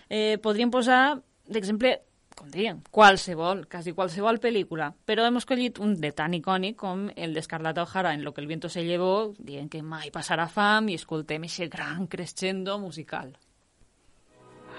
Eh, 0.09 0.37
podríem 0.41 0.71
posar, 0.71 1.19
d'exemple, 1.45 1.99
com 2.39 2.47
dèiem, 2.53 2.79
qualsevol, 2.95 3.65
quasi 3.67 3.91
qualsevol 3.97 4.39
pel·lícula, 4.39 4.93
però 5.05 5.25
hem 5.27 5.39
escollit 5.41 5.81
un 5.83 5.97
de 5.99 6.13
tan 6.15 6.37
icònic 6.37 6.77
com 6.79 7.09
el 7.15 7.35
d'Escarlata 7.35 7.83
O'Hara 7.83 8.13
en 8.15 8.23
Lo 8.23 8.33
que 8.33 8.41
el 8.41 8.47
viento 8.47 8.69
se 8.69 8.85
llevó, 8.87 9.33
dient 9.37 9.67
que 9.69 9.83
mai 9.83 10.07
passarà 10.15 10.47
fam 10.47 10.87
i 10.89 10.95
escoltem 10.95 11.43
ese 11.49 11.67
gran 11.67 12.07
crescendo 12.07 12.79
musical. 12.79 13.35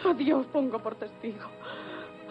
A 0.08 0.14
Dios 0.14 0.46
pongo 0.52 0.78
por 0.80 0.94
testigo. 0.94 1.50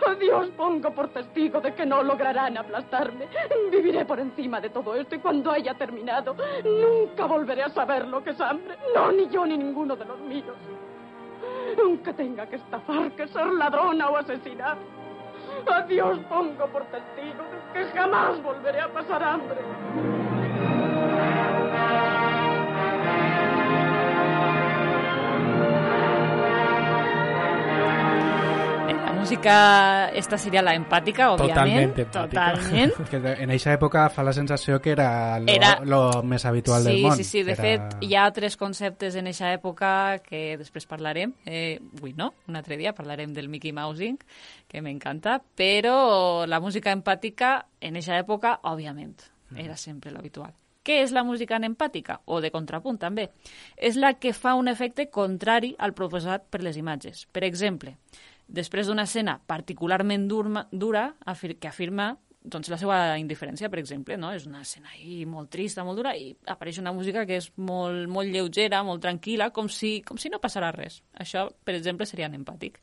A 0.08 0.16
Dios 0.16 0.50
pongo 0.58 0.90
por 0.96 1.10
testigo 1.10 1.62
de 1.62 1.76
que 1.76 1.86
no 1.86 2.02
lograrán 2.02 2.58
aplastarme. 2.58 3.28
Viviré 3.72 4.06
por 4.06 4.20
encima 4.20 4.60
de 4.60 4.70
todo 4.70 4.96
esto 4.96 5.16
y 5.16 5.20
cuando 5.20 5.52
haya 5.52 5.76
terminado, 5.76 6.36
nunca 6.64 7.26
volveré 7.26 7.64
a 7.64 7.70
saber 7.70 8.08
lo 8.08 8.24
que 8.24 8.32
es 8.32 8.42
hambre. 8.42 8.76
No, 8.96 9.12
ni 9.12 9.30
yo 9.30 9.46
ni 9.46 9.58
ninguno 9.58 9.96
de 9.96 10.06
los 10.06 10.20
míos. 10.22 10.58
Aunque 11.78 12.14
tenga 12.14 12.48
que 12.48 12.56
estafar, 12.56 13.12
que 13.12 13.28
ser 13.28 13.46
ladrona 13.48 14.10
o 14.10 14.18
asesinar. 14.18 14.78
A 15.68 15.82
Dios 15.84 16.20
pongo 16.30 16.68
por 16.68 16.84
testigo 16.86 17.44
que 17.74 17.86
jamás 17.86 18.42
volveré 18.42 18.82
a 18.82 18.88
pasar 18.90 19.24
hambre. 19.24 20.19
Música, 29.30 30.10
esta 30.10 30.38
seria 30.40 30.62
la 30.66 30.74
empàtica, 30.74 31.28
òbviament. 31.36 31.92
Totalment 31.94 32.00
empàtica. 32.00 32.46
Totalment. 32.58 33.38
En 33.44 33.52
eixa 33.54 33.76
època 33.76 34.08
fa 34.10 34.24
la 34.26 34.34
sensació 34.34 34.80
que 34.82 34.94
era 34.96 35.38
lo, 35.40 35.52
Era- 35.54 35.76
lo 35.86 36.24
més 36.24 36.46
habitual 36.50 36.82
sí, 36.82 36.90
del 36.90 37.04
món. 37.04 37.18
Sí, 37.18 37.24
sí, 37.24 37.44
de 37.44 37.54
era... 37.54 37.62
fet, 37.62 37.98
hi 38.02 38.16
ha 38.18 38.24
tres 38.34 38.58
conceptes 38.58 39.14
en 39.20 39.30
aquesta 39.30 39.52
època 39.54 39.92
que 40.26 40.58
després 40.58 40.90
parlarem. 40.90 41.36
Eh, 41.46 41.78
avui 42.00 42.16
no, 42.18 42.32
un 42.50 42.58
altre 42.58 42.78
dia 42.78 42.96
parlarem 42.98 43.36
del 43.36 43.50
Mickey 43.54 43.72
Mousing, 43.72 44.18
que 44.68 44.82
m'encanta, 44.82 45.38
però 45.38 46.48
la 46.50 46.60
música 46.60 46.96
empàtica 46.96 47.68
en 47.80 48.02
aquesta 48.02 48.18
època, 48.18 48.56
òbviament, 48.64 49.14
era 49.56 49.78
sempre 49.78 50.10
l'habitual. 50.10 50.56
Què 50.82 51.04
és 51.04 51.12
la 51.14 51.22
música 51.28 51.60
empàtica? 51.62 52.22
O 52.26 52.40
de 52.42 52.50
contrapunt, 52.50 52.98
també. 52.98 53.28
És 53.78 53.94
la 54.00 54.16
que 54.18 54.34
fa 54.34 54.56
un 54.58 54.72
efecte 54.72 55.10
contrari 55.14 55.76
al 55.78 55.94
proposat 55.94 56.48
per 56.50 56.64
les 56.66 56.80
imatges. 56.82 57.28
Per 57.30 57.44
exemple, 57.46 57.94
després 58.50 58.88
d'una 58.90 59.06
escena 59.06 59.38
particularment 59.48 60.28
durma, 60.28 60.66
dura 60.72 61.14
afir 61.26 61.56
que 61.60 61.70
afirma 61.70 62.16
doncs, 62.42 62.70
la 62.72 62.78
seva 62.80 62.98
indiferència, 63.20 63.70
per 63.70 63.80
exemple, 63.82 64.16
no? 64.18 64.32
És 64.34 64.46
una 64.48 64.62
escena 64.64 64.90
ahí 64.96 65.26
molt 65.28 65.50
trista, 65.52 65.84
molt 65.84 66.00
dura, 66.00 66.16
i 66.18 66.32
apareix 66.48 66.80
una 66.80 66.94
música 66.96 67.26
que 67.28 67.36
és 67.38 67.52
molt, 67.58 68.08
molt 68.10 68.32
lleugera, 68.32 68.80
molt 68.88 69.04
tranquil·la, 69.04 69.52
com 69.54 69.68
si, 69.70 70.00
com 70.08 70.18
si 70.18 70.32
no 70.32 70.40
passarà 70.40 70.72
res. 70.74 71.02
Això, 71.20 71.50
per 71.64 71.76
exemple, 71.76 72.08
seria 72.10 72.32
empàtic. 72.32 72.80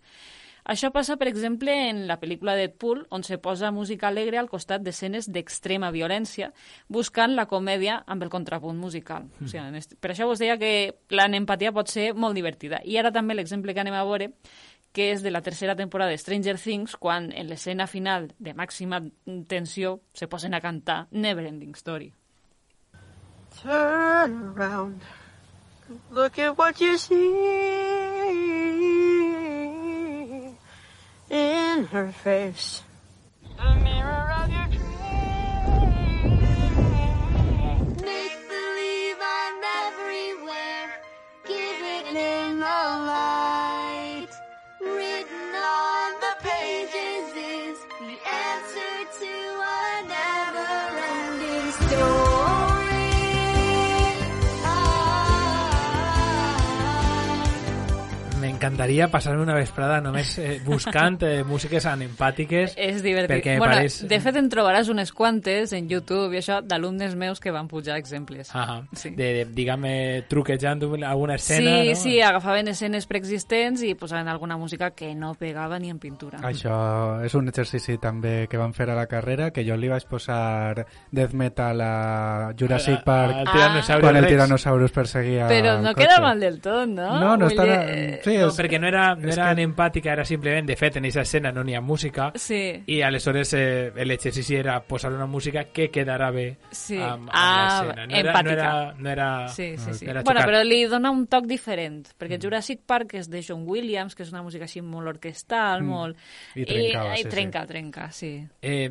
Això 0.67 0.91
passa, 0.91 1.15
per 1.17 1.29
exemple, 1.31 1.71
en 1.89 2.05
la 2.09 2.19
pel·lícula 2.19 2.57
Deadpool, 2.59 3.05
on 3.15 3.23
se 3.23 3.39
posa 3.39 3.71
música 3.71 4.09
alegre 4.09 4.39
al 4.39 4.49
costat 4.51 4.83
d'escenes 4.83 5.29
d'extrema 5.31 5.93
violència, 5.95 6.53
buscant 6.89 7.37
la 7.39 7.47
comèdia 7.47 8.01
amb 8.07 8.25
el 8.27 8.31
contrapunt 8.31 8.77
musical. 8.77 9.29
O 9.41 9.47
sigui, 9.47 9.63
en 9.63 9.77
est- 9.79 9.95
per 9.99 10.11
això 10.11 10.27
vos 10.27 10.39
deia 10.43 10.59
que 10.59 10.99
la 11.11 11.27
empatia 11.27 11.71
pot 11.73 11.89
ser 11.89 12.13
molt 12.15 12.35
divertida. 12.35 12.81
I 12.85 12.99
ara 12.99 13.13
també 13.13 13.35
l'exemple 13.35 13.73
que 13.75 13.81
anem 13.81 13.95
a 13.95 14.03
veure 14.05 14.33
que 14.97 15.11
és 15.13 15.21
de 15.21 15.29
la 15.31 15.43
tercera 15.45 15.77
temporada 15.77 16.11
de 16.11 16.17
Stranger 16.17 16.57
Things, 16.57 16.97
quan 16.97 17.29
en 17.37 17.51
l'escena 17.51 17.85
final 17.87 18.31
de 18.41 18.55
màxima 18.57 19.03
tensió 19.45 19.99
se 20.17 20.25
posen 20.25 20.57
a 20.57 20.63
cantar 20.65 21.05
Neverending 21.11 21.77
Story. 21.77 22.15
Turn 23.61 24.57
around. 24.57 25.05
Look 26.11 26.39
at 26.39 26.57
what 26.57 26.81
you 26.81 26.97
see 26.97 27.21
in 31.29 31.85
her 31.93 32.11
face. 32.13 32.83
The 33.59 33.75
mirror 33.85 34.33
of 34.43 34.51
your 34.51 34.66
M'encantaria 58.67 59.07
passar-me 59.13 59.43
una 59.45 59.55
vesprada 59.55 60.01
només 60.03 60.33
eh, 60.43 60.59
buscant 60.65 61.21
eh, 61.23 61.45
músiques 61.47 61.85
anempàtiques. 61.87 62.75
És 62.89 62.99
divertit. 63.05 63.45
Bueno, 63.61 63.77
pareix... 63.77 64.01
De 64.11 64.19
fet, 64.21 64.37
en 64.41 64.49
trobaràs 64.51 64.89
unes 64.91 65.13
quantes 65.15 65.73
en 65.77 65.87
YouTube 65.89 66.35
i 66.35 66.41
això 66.41 66.59
d'alumnes 66.67 67.15
meus 67.17 67.39
que 67.41 67.53
van 67.55 67.69
pujar 67.71 67.97
exemples. 68.01 68.51
Ah, 68.55 68.81
Sí. 68.97 69.11
de, 69.15 69.29
de, 69.37 69.45
diguem-ne, 69.55 70.25
truquejant 70.29 70.83
alguna 71.07 71.37
escena, 71.37 71.77
sí, 71.83 71.89
no? 71.91 71.95
sí, 72.01 72.15
agafaven 72.21 72.69
escenes 72.73 73.07
preexistents 73.07 73.83
i 73.87 73.95
posaven 73.95 74.29
alguna 74.29 74.57
música 74.57 74.91
que 74.91 75.15
no 75.15 75.35
pegava 75.39 75.79
ni 75.79 75.91
en 75.91 75.99
pintura. 76.03 76.39
Això 76.43 77.23
és 77.25 77.35
un 77.39 77.49
exercici 77.49 77.99
també 78.03 78.47
que 78.51 78.59
van 78.59 78.75
fer 78.75 78.89
a 78.91 78.97
la 78.99 79.07
carrera, 79.07 79.51
que 79.53 79.65
jo 79.67 79.77
li 79.79 79.89
vaig 79.93 80.07
posar 80.11 80.85
death 81.13 81.35
metal 81.35 81.81
a 81.81 82.53
Jurassic 82.59 82.99
A- 82.99 83.01
a- 83.01 83.05
Park 83.05 83.37
al 83.37 83.47
Tyrannosaurus 83.53 84.03
quan 84.03 84.17
el 84.17 84.23
Rex. 84.25 84.33
Tyrannosaurus 84.35 84.93
perseguia 84.97 85.47
Però 85.49 85.77
no 85.81 85.95
queda 85.95 86.19
mal 86.21 86.41
del 86.41 86.61
tot, 86.61 86.89
no? 86.89 87.11
No, 87.21 87.37
no 87.37 87.47
Vull 87.47 87.53
està... 87.55 87.65
dir, 87.67 88.21
Sí, 88.25 88.35
és, 88.37 88.56
perquè 88.59 88.79
no 88.81 88.89
era, 88.89 89.15
no 89.15 89.29
era 89.31 89.55
que- 89.55 89.63
empàtica, 89.63 90.13
era 90.13 90.25
simplement, 90.25 90.67
de 90.67 90.77
fet, 90.77 90.97
en 90.97 91.05
aquesta 91.05 91.23
escena 91.23 91.53
no 91.53 91.63
n'hi 91.65 91.75
ha 91.75 91.81
música, 91.81 92.33
Sí. 92.35 92.83
i 92.87 93.01
aleshores 93.03 93.53
eh, 93.55 93.93
l'exercici 94.05 94.57
era 94.57 94.81
posar 94.83 95.13
una 95.13 95.27
música 95.27 95.65
que 95.65 95.91
quedarà 95.91 96.31
bé 96.33 96.57
Sí. 96.71 96.97
amb, 96.99 97.29
amb 97.29 97.31
Ah, 97.33 97.83
l'escena. 97.85 98.07
No, 98.07 98.17
era, 98.17 98.33
no, 98.33 98.39
empàtica. 98.39 98.53
era, 98.53 98.95
no 98.99 99.11
era... 99.11 99.49
Sí, 99.49 99.77
sí, 99.79 99.95
sí. 99.95 100.05
no 100.05 100.11
era 100.11 100.23
Bueno, 100.23 100.41
però 100.41 100.63
li 100.65 100.85
dona 100.87 101.11
un 101.11 101.27
toc 101.27 101.47
diferent, 101.47 102.09
Mm. 102.09 102.19
perquè 102.19 102.39
Jurassic 102.43 102.81
Park 102.87 103.15
és 103.15 103.29
de 103.31 103.43
John 103.47 103.65
Williams, 103.67 104.15
que 104.15 104.23
és 104.23 104.33
una 104.33 104.43
música 104.43 104.65
així 104.65 104.81
molt 104.83 105.07
orquestal, 105.09 105.83
Mm. 105.83 105.87
molt... 105.87 106.17
I 106.55 106.65
trencava, 106.65 107.13
I, 107.15 107.17
sí, 107.17 107.21
i 107.21 107.23
sí. 107.25 107.29
trenca, 107.29 107.67
trenca, 107.67 108.11
sí. 108.11 108.47
Eh, 108.63 108.91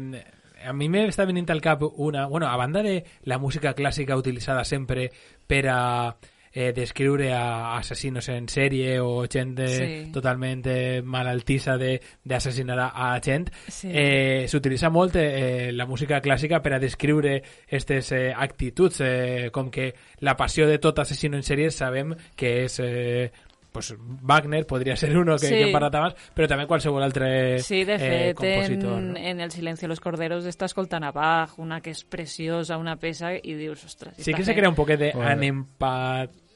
a 0.65 0.73
mi 0.73 0.87
m'està 0.89 1.25
venint 1.25 1.49
al 1.51 1.61
cap 1.61 1.81
una... 1.97 2.25
Bueno, 2.27 2.47
a 2.47 2.55
banda 2.57 2.81
de 2.81 3.03
la 3.23 3.37
música 3.37 3.75
clàssica 3.75 4.15
utilitzada 4.17 4.63
sempre 4.63 5.11
per 5.45 5.67
a 5.69 6.15
eh, 6.55 6.71
descriure 6.73 7.33
a 7.35 7.75
assassinos 7.77 8.29
en 8.29 8.47
sèrie 8.47 8.97
o 9.03 9.27
gent 9.27 9.57
de, 9.59 9.67
Sí. 9.67 10.11
totalment 10.13 10.63
eh, 10.65 11.01
malaltissa 11.03 11.75
de- 11.77 11.99
d'assassinar 12.23 12.79
a, 12.79 13.13
a 13.13 13.19
gent 13.21 13.49
Sí. 13.67 13.89
eh, 13.91 14.45
s'utilitza 14.47 14.89
molt 14.89 15.17
eh, 15.17 15.71
la 15.73 15.85
música 15.85 16.21
clàssica 16.21 16.61
per 16.63 16.73
a 16.73 16.79
descriure 16.79 17.41
aquestes 17.67 18.11
eh, 18.13 18.31
actituds 18.33 19.01
eh, 19.01 19.49
com 19.51 19.69
que 19.69 19.93
la 20.21 20.37
passió 20.37 20.65
de 20.65 20.79
tot 20.79 20.97
assassino 20.99 21.35
en 21.35 21.43
sèrie 21.43 21.69
sabem 21.71 22.15
que 22.35 22.63
és 22.63 22.79
eh, 22.79 23.31
pues 23.75 23.93
Wagner 23.99 24.65
podria 24.65 24.95
ser 24.95 25.17
uno 25.17 25.35
que, 25.35 25.47
Sí. 25.49 25.55
que 25.65 25.71
parlat 25.73 25.95
abans, 25.99 26.15
però 26.33 26.47
també 26.47 26.63
qualsevol 26.65 27.03
altre 27.03 27.59
Sí, 27.59 27.83
de 27.83 27.95
eh, 27.95 27.99
fet, 27.99 28.37
compositor. 28.37 28.97
en, 28.99 29.11
no? 29.11 29.17
en 29.19 29.41
El 29.41 29.51
silencio 29.51 29.83
de 29.85 29.89
los 29.89 29.99
corderos 29.99 30.45
està 30.47 30.63
escoltant 30.63 31.03
a 31.03 31.11
Bach, 31.11 31.59
una 31.59 31.81
que 31.81 31.91
és 31.91 32.05
preciosa, 32.05 32.77
una 32.77 32.95
peça, 32.95 33.33
i 33.35 33.53
dius, 33.59 33.83
ostres... 33.83 34.15
Sí 34.15 34.31
que 34.33 34.45
se 34.45 34.53
fent- 34.53 34.59
crea 34.61 34.69
un 34.69 34.75
poquet 34.75 35.11
Joder. 35.11 35.27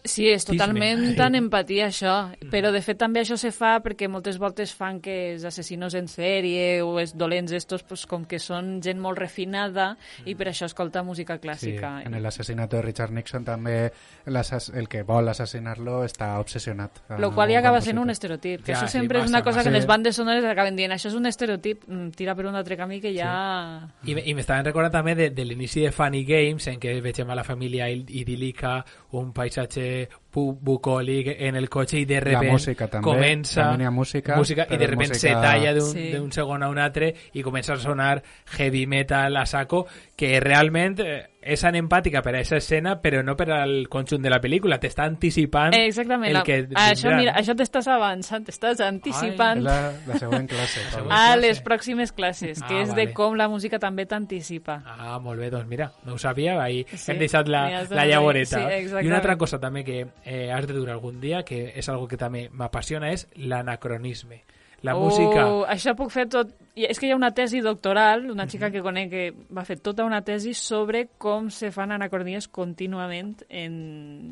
Sí, 0.04 0.30
és 0.32 0.46
totalment 0.48 1.02
Ai. 1.10 1.16
tan 1.18 1.36
empatia 1.36 1.88
això, 1.90 2.14
però 2.50 2.72
de 2.72 2.80
fet 2.82 2.98
també 3.02 3.20
això 3.20 3.36
se 3.38 3.52
fa 3.52 3.82
perquè 3.84 4.08
moltes 4.08 4.38
voltes 4.40 4.72
fan 4.74 5.02
que 5.04 5.34
els 5.34 5.44
assassinos 5.44 5.94
en 6.00 6.08
sèrie 6.08 6.82
o 6.82 6.94
els 7.02 7.12
dolents 7.20 7.52
estos 7.52 7.84
pues, 7.84 8.06
com 8.08 8.24
que 8.26 8.40
són 8.40 8.80
gent 8.82 8.98
molt 9.04 9.20
refinada 9.20 9.98
i 10.26 10.36
per 10.40 10.48
això 10.54 10.70
escolta 10.70 11.04
música 11.04 11.36
Sí, 11.36 11.42
clàssica. 11.44 11.92
en 12.06 12.14
el 12.14 12.26
asesinato 12.26 12.78
de 12.78 12.82
Richard 12.84 13.12
Nixon 13.12 13.44
també 13.44 13.92
el 14.26 14.88
que 14.88 15.04
vol 15.04 15.28
assassinar-lo 15.28 16.06
està 16.06 16.40
obsessionat. 16.40 17.02
Lo 17.20 17.34
qual 17.36 17.52
ja 17.52 17.60
acaba 17.60 17.82
sent 17.82 18.00
un 18.00 18.10
estereotip, 18.10 18.64
que 18.64 18.72
Ja, 18.74 18.80
això 18.80 18.88
sí, 18.88 18.98
sempre 19.00 19.20
és 19.20 19.24
massa, 19.26 19.36
una 19.36 19.44
cosa 19.44 19.60
que 19.64 19.70
massa. 19.70 19.78
les 19.78 19.86
bandes 19.86 20.16
sonores 20.16 20.46
acaben 20.46 20.76
dient 20.78 20.92
això 20.96 21.10
és 21.10 21.16
un 21.16 21.26
estereotip, 21.26 21.84
mm, 21.88 22.10
tira 22.16 22.36
per 22.36 22.46
un 22.48 22.56
altre 22.56 22.78
camí 22.78 23.02
que 23.02 23.14
ja... 23.14 23.90
I, 24.06 24.16
me- 24.16 24.24
i 24.26 24.34
m'estaven 24.34 24.64
recordant 24.66 24.94
també 24.94 25.16
de, 25.16 25.30
de 25.30 25.44
l'inici 25.46 25.82
de 25.82 25.92
Funny 25.92 26.24
Games, 26.24 26.68
en 26.68 26.80
què 26.80 27.02
vegem 27.02 27.30
a 27.30 27.36
la 27.36 27.44
família 27.44 27.90
idíl·lica, 27.92 28.80
un 29.12 29.34
paisatge 29.34 29.89
bu 30.32 30.54
bucòlic 30.62 31.32
en 31.40 31.56
el 31.58 31.68
cotxe 31.70 31.98
i 32.00 32.06
de 32.06 32.20
La 32.20 32.26
repent 32.28 32.52
música 32.54 32.88
també, 32.88 33.04
comença 33.04 33.64
també 33.64 33.78
n'hi 33.82 33.88
ha 33.88 33.92
música, 33.92 34.36
música 34.38 34.68
i 34.70 34.78
de 34.78 34.88
repent 34.88 35.10
música- 35.10 35.20
se 35.20 35.34
talla 35.34 35.74
d'un 35.74 35.92
Sí. 35.92 36.32
segon 36.32 36.64
a 36.64 36.70
un 36.70 36.78
altre 36.78 37.14
i 37.34 37.42
comença 37.42 37.74
a 37.74 37.78
sonar 37.78 38.22
heavy 38.58 38.86
metal 38.88 39.38
a 39.38 39.46
saco 39.46 39.88
que 40.16 40.40
realment 40.40 41.00
eh, 41.00 41.30
és 41.52 41.64
anempàtica 41.66 42.22
per 42.22 42.34
a 42.34 42.38
aquesta 42.40 42.58
escena, 42.58 42.96
però 43.02 43.24
no 43.26 43.36
per 43.36 43.50
al 43.52 43.88
conjunt 43.90 44.22
de 44.22 44.30
la 44.30 44.40
pel·lícula. 44.40 44.78
T'està 44.80 45.06
anticipant 45.10 45.74
Eh, 45.74 45.86
Exactament. 45.88 46.36
el 46.36 46.44
que 46.44 46.58
això, 46.70 47.10
vindrà, 47.10 47.18
mira, 47.18 47.32
no? 47.34 47.40
això 47.40 47.56
t'estàs 47.58 47.88
avançant, 47.88 48.46
t'estàs 48.46 48.80
anticipant 48.86 49.64
La, 49.64 49.92
la 50.08 50.18
següent 50.20 50.48
classe. 50.48 50.80
La 50.86 50.92
següent 50.92 51.12
a 51.12 51.24
classe. 51.34 51.42
les 51.42 51.62
pròximes 51.64 52.12
classes, 52.14 52.62
que 52.64 52.76
Ah, 52.76 52.82
és 52.84 52.90
vale. 52.90 53.06
de 53.08 53.14
com 53.14 53.36
la 53.36 53.48
música 53.50 53.80
també 53.80 54.06
t'anticipa. 54.06 54.82
Ah, 54.86 55.18
molt 55.20 55.40
bé, 55.40 55.50
doncs 55.50 55.68
mira, 55.68 55.92
no 56.06 56.14
ho 56.14 56.18
sabia, 56.18 56.62
ahir 56.62 56.86
Sí, 56.94 57.12
hem 57.12 57.20
deixat 57.20 57.48
la, 57.48 57.86
la 57.90 58.02
ahí, 58.04 58.10
llavoreta. 58.12 58.58
sí, 58.58 58.62
I 58.64 58.74
exactament. 58.84 59.08
una 59.08 59.16
altra 59.18 59.38
cosa 59.38 59.60
també 59.60 59.84
que 59.84 60.08
eh, 60.26 60.52
has 60.52 60.68
de 60.68 60.74
dur 60.74 60.90
algun 60.90 61.20
dia, 61.20 61.44
que 61.44 61.74
és 61.76 61.90
algo 61.90 62.08
que 62.08 62.18
també 62.18 62.50
m'apassiona, 62.52 63.12
és 63.12 63.28
l'anacronisme. 63.36 64.44
La 64.82 64.94
música... 64.96 65.46
Oh, 65.46 65.66
això 65.68 65.92
puc 65.96 66.10
fer 66.10 66.28
tot... 66.32 66.54
i 66.80 66.86
És 66.88 67.00
que 67.00 67.08
hi 67.08 67.12
ha 67.12 67.18
una 67.18 67.32
tesi 67.36 67.60
doctoral, 67.66 68.30
una 68.32 68.46
xica 68.48 68.70
que 68.72 68.82
conec 68.86 69.10
que 69.12 69.24
va 69.56 69.66
fer 69.68 69.80
tota 69.84 70.06
una 70.08 70.22
tesi 70.24 70.54
sobre 70.56 71.08
com 71.18 71.50
se 71.52 71.72
fan 71.76 71.92
anacronies 71.92 72.48
contínuament 72.48 73.42
en... 73.50 73.74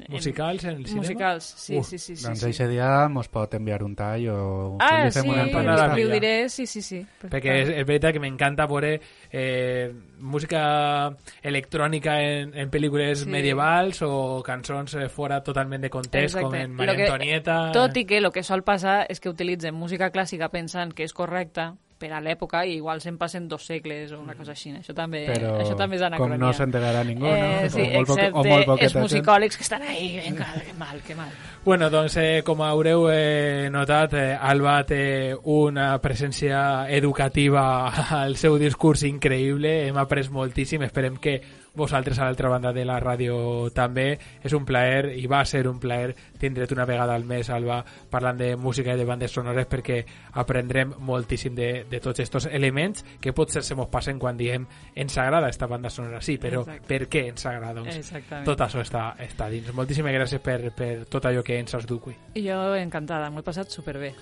en- 0.06 0.14
Musicals 0.14 0.64
en 0.64 0.78
el 0.78 0.86
cinema? 0.86 1.02
Musicals, 1.04 1.44
sí, 1.58 1.78
Uh, 1.78 1.84
sí, 1.84 1.98
sí. 2.00 2.16
sí, 2.16 2.24
doncs 2.24 2.46
sí. 2.56 2.68
dia 2.72 3.08
mos 3.10 3.28
pot 3.28 3.54
enviar 3.58 3.84
un 3.84 3.96
tall 3.96 4.28
o 4.30 4.78
Ah, 4.80 5.10
sí, 5.12 5.22
li 5.28 6.04
ho 6.06 6.10
diré, 6.10 6.50
sí, 6.50 6.66
sí, 6.66 6.82
sí. 6.82 7.02
Perquè 7.22 7.58
és, 7.64 7.70
és 7.82 7.86
veritat 7.88 8.14
que 8.16 8.20
m'encanta 8.24 8.66
veure 8.68 9.00
eh, 9.32 9.92
música 10.20 11.12
electrònica 11.42 12.20
en, 12.22 12.54
en 12.58 12.70
pel·lícules 12.72 13.24
Sí. 13.26 13.30
medievals 13.30 14.02
o 14.06 14.42
cançons 14.46 14.94
eh, 14.96 15.10
fora 15.10 15.42
totalment 15.44 15.82
de 15.84 15.90
context, 15.90 16.38
com 16.40 16.54
en 16.56 16.74
Maria 16.74 16.96
que- 16.96 17.04
Antonieta... 17.10 17.58
Tot 17.74 17.98
i 17.98 18.06
que 18.06 18.18
el 18.22 18.32
que 18.32 18.44
sol 18.44 18.64
passar 18.64 19.06
és 19.10 19.20
que 19.20 19.30
utilitzen 19.30 19.76
música 19.76 20.12
clàssica 20.12 20.50
pensant 20.54 20.94
que 20.94 21.04
és 21.04 21.14
correcta 21.14 21.74
per 21.98 22.12
a 22.14 22.22
l'època 22.22 22.64
i 22.66 22.76
igual 22.78 23.02
se'n 23.02 23.18
passen 23.18 23.48
dos 23.50 23.66
segles 23.66 24.12
o 24.12 24.20
una 24.22 24.36
cosa 24.36 24.52
així. 24.54 24.72
Això 24.72 24.94
també, 24.94 25.26
Però 25.28 25.56
això 25.60 25.76
també 25.76 25.96
és 25.98 26.02
com 26.02 26.08
anacronia. 26.14 26.38
no 26.38 26.52
s'enterarà 26.54 27.04
ningú, 27.04 27.26
no? 27.26 27.34
Eh, 27.34 27.70
sí, 27.70 27.82
O 27.82 27.94
molt 27.98 28.08
poc- 28.08 28.18
o 28.18 28.22
excepte 28.22 28.50
molt 28.50 28.66
poqueta 28.66 28.86
els 28.86 28.96
musicòlegs 28.96 29.58
que 29.58 29.64
estan 29.64 29.82
ahí, 29.82 30.20
vinga, 30.24 30.48
que 30.66 30.74
mal, 30.74 31.02
que 31.02 31.16
mal. 31.16 31.30
Bueno, 31.66 31.90
doncs, 31.90 32.16
eh, 32.18 32.42
com 32.46 32.62
haureu 32.62 33.10
eh, 33.12 33.70
notat, 33.72 34.14
eh, 34.14 34.38
Alba 34.40 34.84
té 34.86 35.36
una 35.44 36.00
presència 36.00 36.88
educativa 36.90 37.88
al 38.22 38.36
seu 38.38 38.58
discurs 38.58 39.04
increïble, 39.04 39.88
hem 39.88 39.98
après 39.98 40.30
moltíssim, 40.30 40.84
esperem 40.84 41.18
que 41.18 41.42
vosaltres 41.78 42.18
a 42.20 42.26
l'altra 42.26 42.50
banda 42.50 42.74
de 42.74 42.84
la 42.86 42.98
ràdio 43.00 43.70
també. 43.76 44.10
És 44.44 44.56
un 44.58 44.66
plaer, 44.66 45.14
i 45.16 45.28
va 45.30 45.44
ser 45.46 45.68
un 45.70 45.80
plaer, 45.80 46.16
tindre't 46.42 46.74
una 46.74 46.88
vegada 46.90 47.16
al 47.16 47.24
mes, 47.30 47.52
Alba, 47.54 47.84
parlant 48.10 48.42
de 48.42 48.56
música 48.58 48.96
i 48.96 49.00
de 49.00 49.06
bandes 49.06 49.32
sonores, 49.38 49.70
perquè 49.70 50.02
aprendrem 50.42 50.96
moltíssim 51.06 51.56
de, 51.56 51.86
de 51.90 52.02
tots 52.02 52.20
aquests 52.20 52.50
elements 52.52 53.06
que 53.22 53.36
potser 53.38 53.64
se 53.64 53.78
mos 53.78 53.92
passen 53.94 54.18
quan 54.20 54.38
diem 54.38 54.66
ens 54.96 55.18
agrada 55.22 55.50
esta 55.54 55.70
banda 55.70 55.90
sonora, 55.94 56.20
sí, 56.22 56.40
però 56.42 56.66
Exacte. 56.66 56.88
per 56.90 57.08
què 57.08 57.28
ens 57.30 57.46
agrada? 57.46 57.84
Doncs 57.84 58.02
Exactament. 58.02 58.46
tot 58.50 58.66
això 58.66 58.82
està, 58.82 59.12
està 59.22 59.50
dins. 59.54 59.70
Moltíssimes 59.78 60.16
gràcies 60.18 60.42
per, 60.42 60.60
per 60.74 61.06
tot 61.06 61.30
allò 61.30 61.46
que 61.46 61.60
ens 61.62 61.78
has 61.78 61.86
dut 61.86 62.08
avui. 62.08 62.16
I 62.36 62.48
jo 62.48 62.76
encantada, 62.76 63.30
m'ho 63.30 63.44
he 63.44 63.48
passat 63.48 63.70
superbé. 63.74 64.14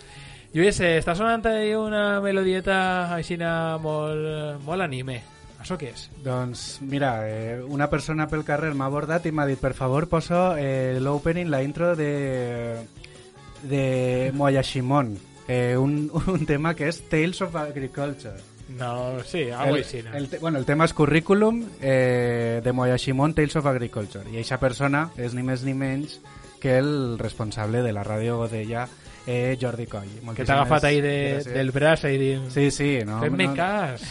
Lluís, 0.56 0.80
eh, 0.80 0.98
està 1.00 1.16
sonant 1.16 1.46
una 1.78 2.22
melodieta 2.22 3.14
així 3.14 3.38
molt, 3.38 4.62
molt 4.64 4.82
anime. 4.82 5.35
Això 5.66 5.80
què 5.82 5.88
és? 5.90 6.04
Doncs 6.22 6.64
mira, 6.86 7.16
eh, 7.26 7.56
una 7.74 7.88
persona 7.90 8.28
pel 8.30 8.44
carrer 8.46 8.76
m'ha 8.78 8.86
abordat 8.86 9.24
i 9.26 9.32
m'ha 9.34 9.48
dit 9.50 9.58
per 9.58 9.72
favor 9.74 10.06
poso 10.06 10.52
eh, 10.62 11.00
l'opening, 11.02 11.50
la 11.50 11.64
intro 11.66 11.96
de, 11.98 12.84
de 13.64 14.30
Moyashimon, 14.38 15.16
eh, 15.48 15.74
un, 15.76 16.12
un 16.36 16.46
tema 16.46 16.76
que 16.78 16.86
és 16.92 17.02
Tales 17.10 17.42
of 17.42 17.58
Agriculture. 17.58 18.38
No, 18.78 19.24
sí, 19.26 19.50
algo 19.50 19.80
el, 19.80 19.82
així. 19.82 20.04
No? 20.06 20.14
el, 20.14 20.30
bueno, 20.38 20.62
el 20.62 20.70
tema 20.70 20.86
és 20.86 20.94
currículum 20.94 21.64
eh, 21.82 22.62
de 22.62 22.74
Moyashimon 22.74 23.34
Tales 23.34 23.58
of 23.58 23.66
Agriculture 23.66 24.30
i 24.30 24.38
eixa 24.44 24.62
persona 24.62 25.08
és 25.18 25.34
ni 25.34 25.42
més 25.46 25.66
ni 25.66 25.74
menys 25.74 26.20
que 26.62 26.78
el 26.78 27.18
responsable 27.18 27.82
de 27.82 27.94
la 27.94 28.06
ràdio 28.06 28.38
Godella 28.44 28.86
eh, 29.28 29.58
Jordi 29.60 29.86
Coll. 29.88 30.12
Que 30.36 30.46
t'ha 30.46 30.60
agafat 30.60 30.86
ahí 30.90 31.02
de, 31.02 31.44
del 31.44 31.72
braç 31.76 32.06
i 32.10 32.18
dient... 32.22 32.48
Sí, 32.54 32.70
sí, 32.72 32.90
no, 33.08 33.20
Fem-me 33.24 33.50
no, 33.50 33.56
cas. 33.58 34.06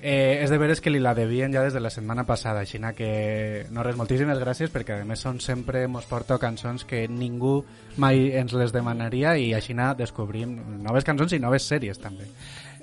Eh, 0.00 0.42
és 0.42 0.52
de 0.52 0.60
veres 0.60 0.82
que 0.84 0.92
li 0.92 1.00
la 1.02 1.14
devien 1.16 1.52
ja 1.54 1.64
des 1.64 1.74
de 1.76 1.82
la 1.82 1.90
setmana 1.90 2.24
passada, 2.28 2.62
així 2.62 2.80
que 2.96 3.66
no 3.74 3.82
res, 3.82 3.96
moltíssimes 3.98 4.38
gràcies 4.38 4.72
perquè 4.74 5.00
a 5.02 5.08
més 5.08 5.24
són 5.24 5.40
sempre 5.40 5.86
mos 5.88 6.06
porto 6.06 6.38
cançons 6.38 6.84
que 6.84 7.06
ningú 7.08 7.64
mai 7.96 8.30
ens 8.38 8.54
les 8.54 8.72
demanaria 8.72 9.36
i 9.36 9.52
així 9.54 9.74
descobrim 9.98 10.56
noves 10.82 11.04
cançons 11.04 11.32
i 11.32 11.38
noves 11.38 11.66
sèries 11.68 11.98
també. 11.98 12.26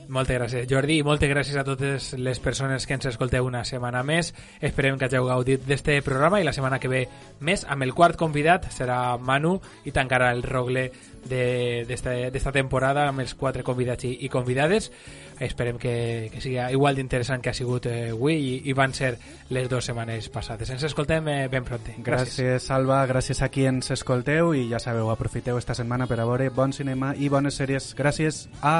Moltes 0.08 0.38
gràcies, 0.38 0.68
Jordi, 0.70 1.00
i 1.00 1.04
moltes 1.06 1.30
gràcies 1.32 1.58
a 1.58 1.64
totes 1.66 2.12
les 2.20 2.40
persones 2.40 2.86
que 2.86 2.94
ens 2.94 3.08
escolteu 3.10 3.46
una 3.48 3.64
setmana 3.66 4.04
més. 4.06 4.32
Esperem 4.62 5.00
que 5.00 5.08
hàgiu 5.08 5.26
gaudit 5.26 5.66
d'este 5.66 5.98
programa 6.06 6.42
i 6.42 6.46
la 6.46 6.54
setmana 6.54 6.80
que 6.80 6.92
ve 6.92 7.06
més 7.42 7.66
amb 7.66 7.86
el 7.86 7.94
quart 7.98 8.20
convidat 8.20 8.70
serà 8.74 9.18
Manu 9.18 9.56
i 9.86 9.94
tancarà 9.96 10.32
el 10.36 10.44
rogle 10.46 10.92
d'esta 11.30 12.14
d'esta 12.32 12.52
temporada 12.56 13.08
amb 13.10 13.20
els 13.24 13.34
quatre 13.36 13.64
convidats 13.64 14.06
i, 14.06 14.18
i 14.26 14.30
convidades. 14.30 14.92
Esperem 15.40 15.78
que, 15.82 16.30
que 16.32 16.42
sigui 16.42 16.60
igual 16.72 16.96
d'interessant 16.96 17.42
que 17.44 17.50
ha 17.52 17.58
sigut 17.58 17.86
eh, 17.92 18.12
avui 18.14 18.36
i, 18.36 18.62
i 18.70 18.74
van 18.78 18.94
ser 18.96 19.18
les 19.50 19.70
dues 19.70 19.86
setmanes 19.90 20.30
passades. 20.34 20.70
Ens 20.72 20.84
escoltem 20.88 21.28
eh, 21.32 21.48
ben 21.52 21.64
pronte. 21.68 21.92
Gràcies. 21.98 22.40
Gràcies, 22.40 22.64
Salva, 22.70 23.06
gràcies 23.10 23.42
a 23.44 23.50
qui 23.52 23.66
ens 23.70 23.92
escolteu 23.96 24.54
i 24.56 24.70
ja 24.72 24.80
sabeu, 24.80 25.10
aprofiteu 25.12 25.58
esta 25.60 25.76
setmana 25.78 26.08
per 26.08 26.20
a 26.20 26.26
veure 26.26 26.50
bon 26.50 26.72
cinema 26.74 27.14
i 27.18 27.30
bones 27.30 27.56
sèries. 27.60 27.94
Gràcies. 27.98 28.48
Adeu. 28.62 28.76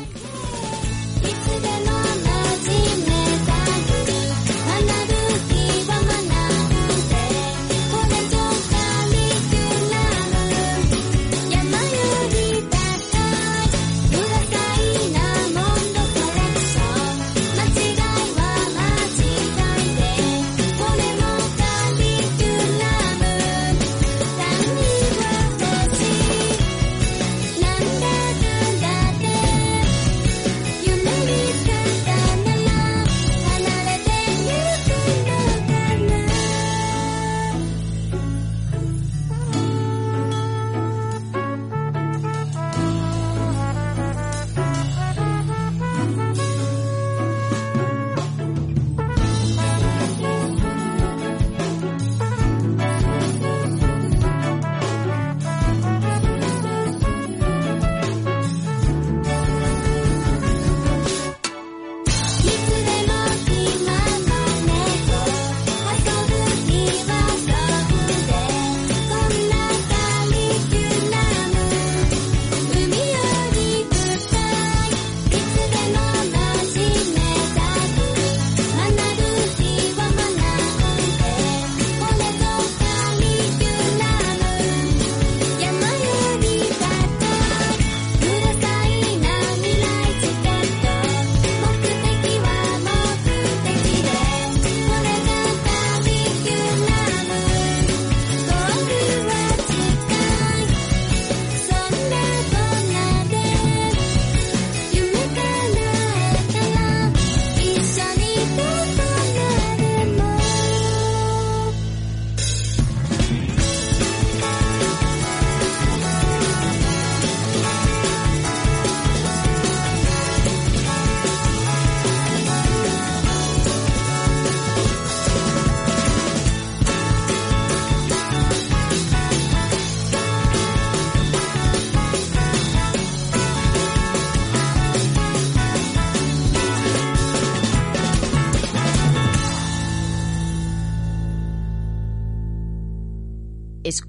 「な 1.62 1.81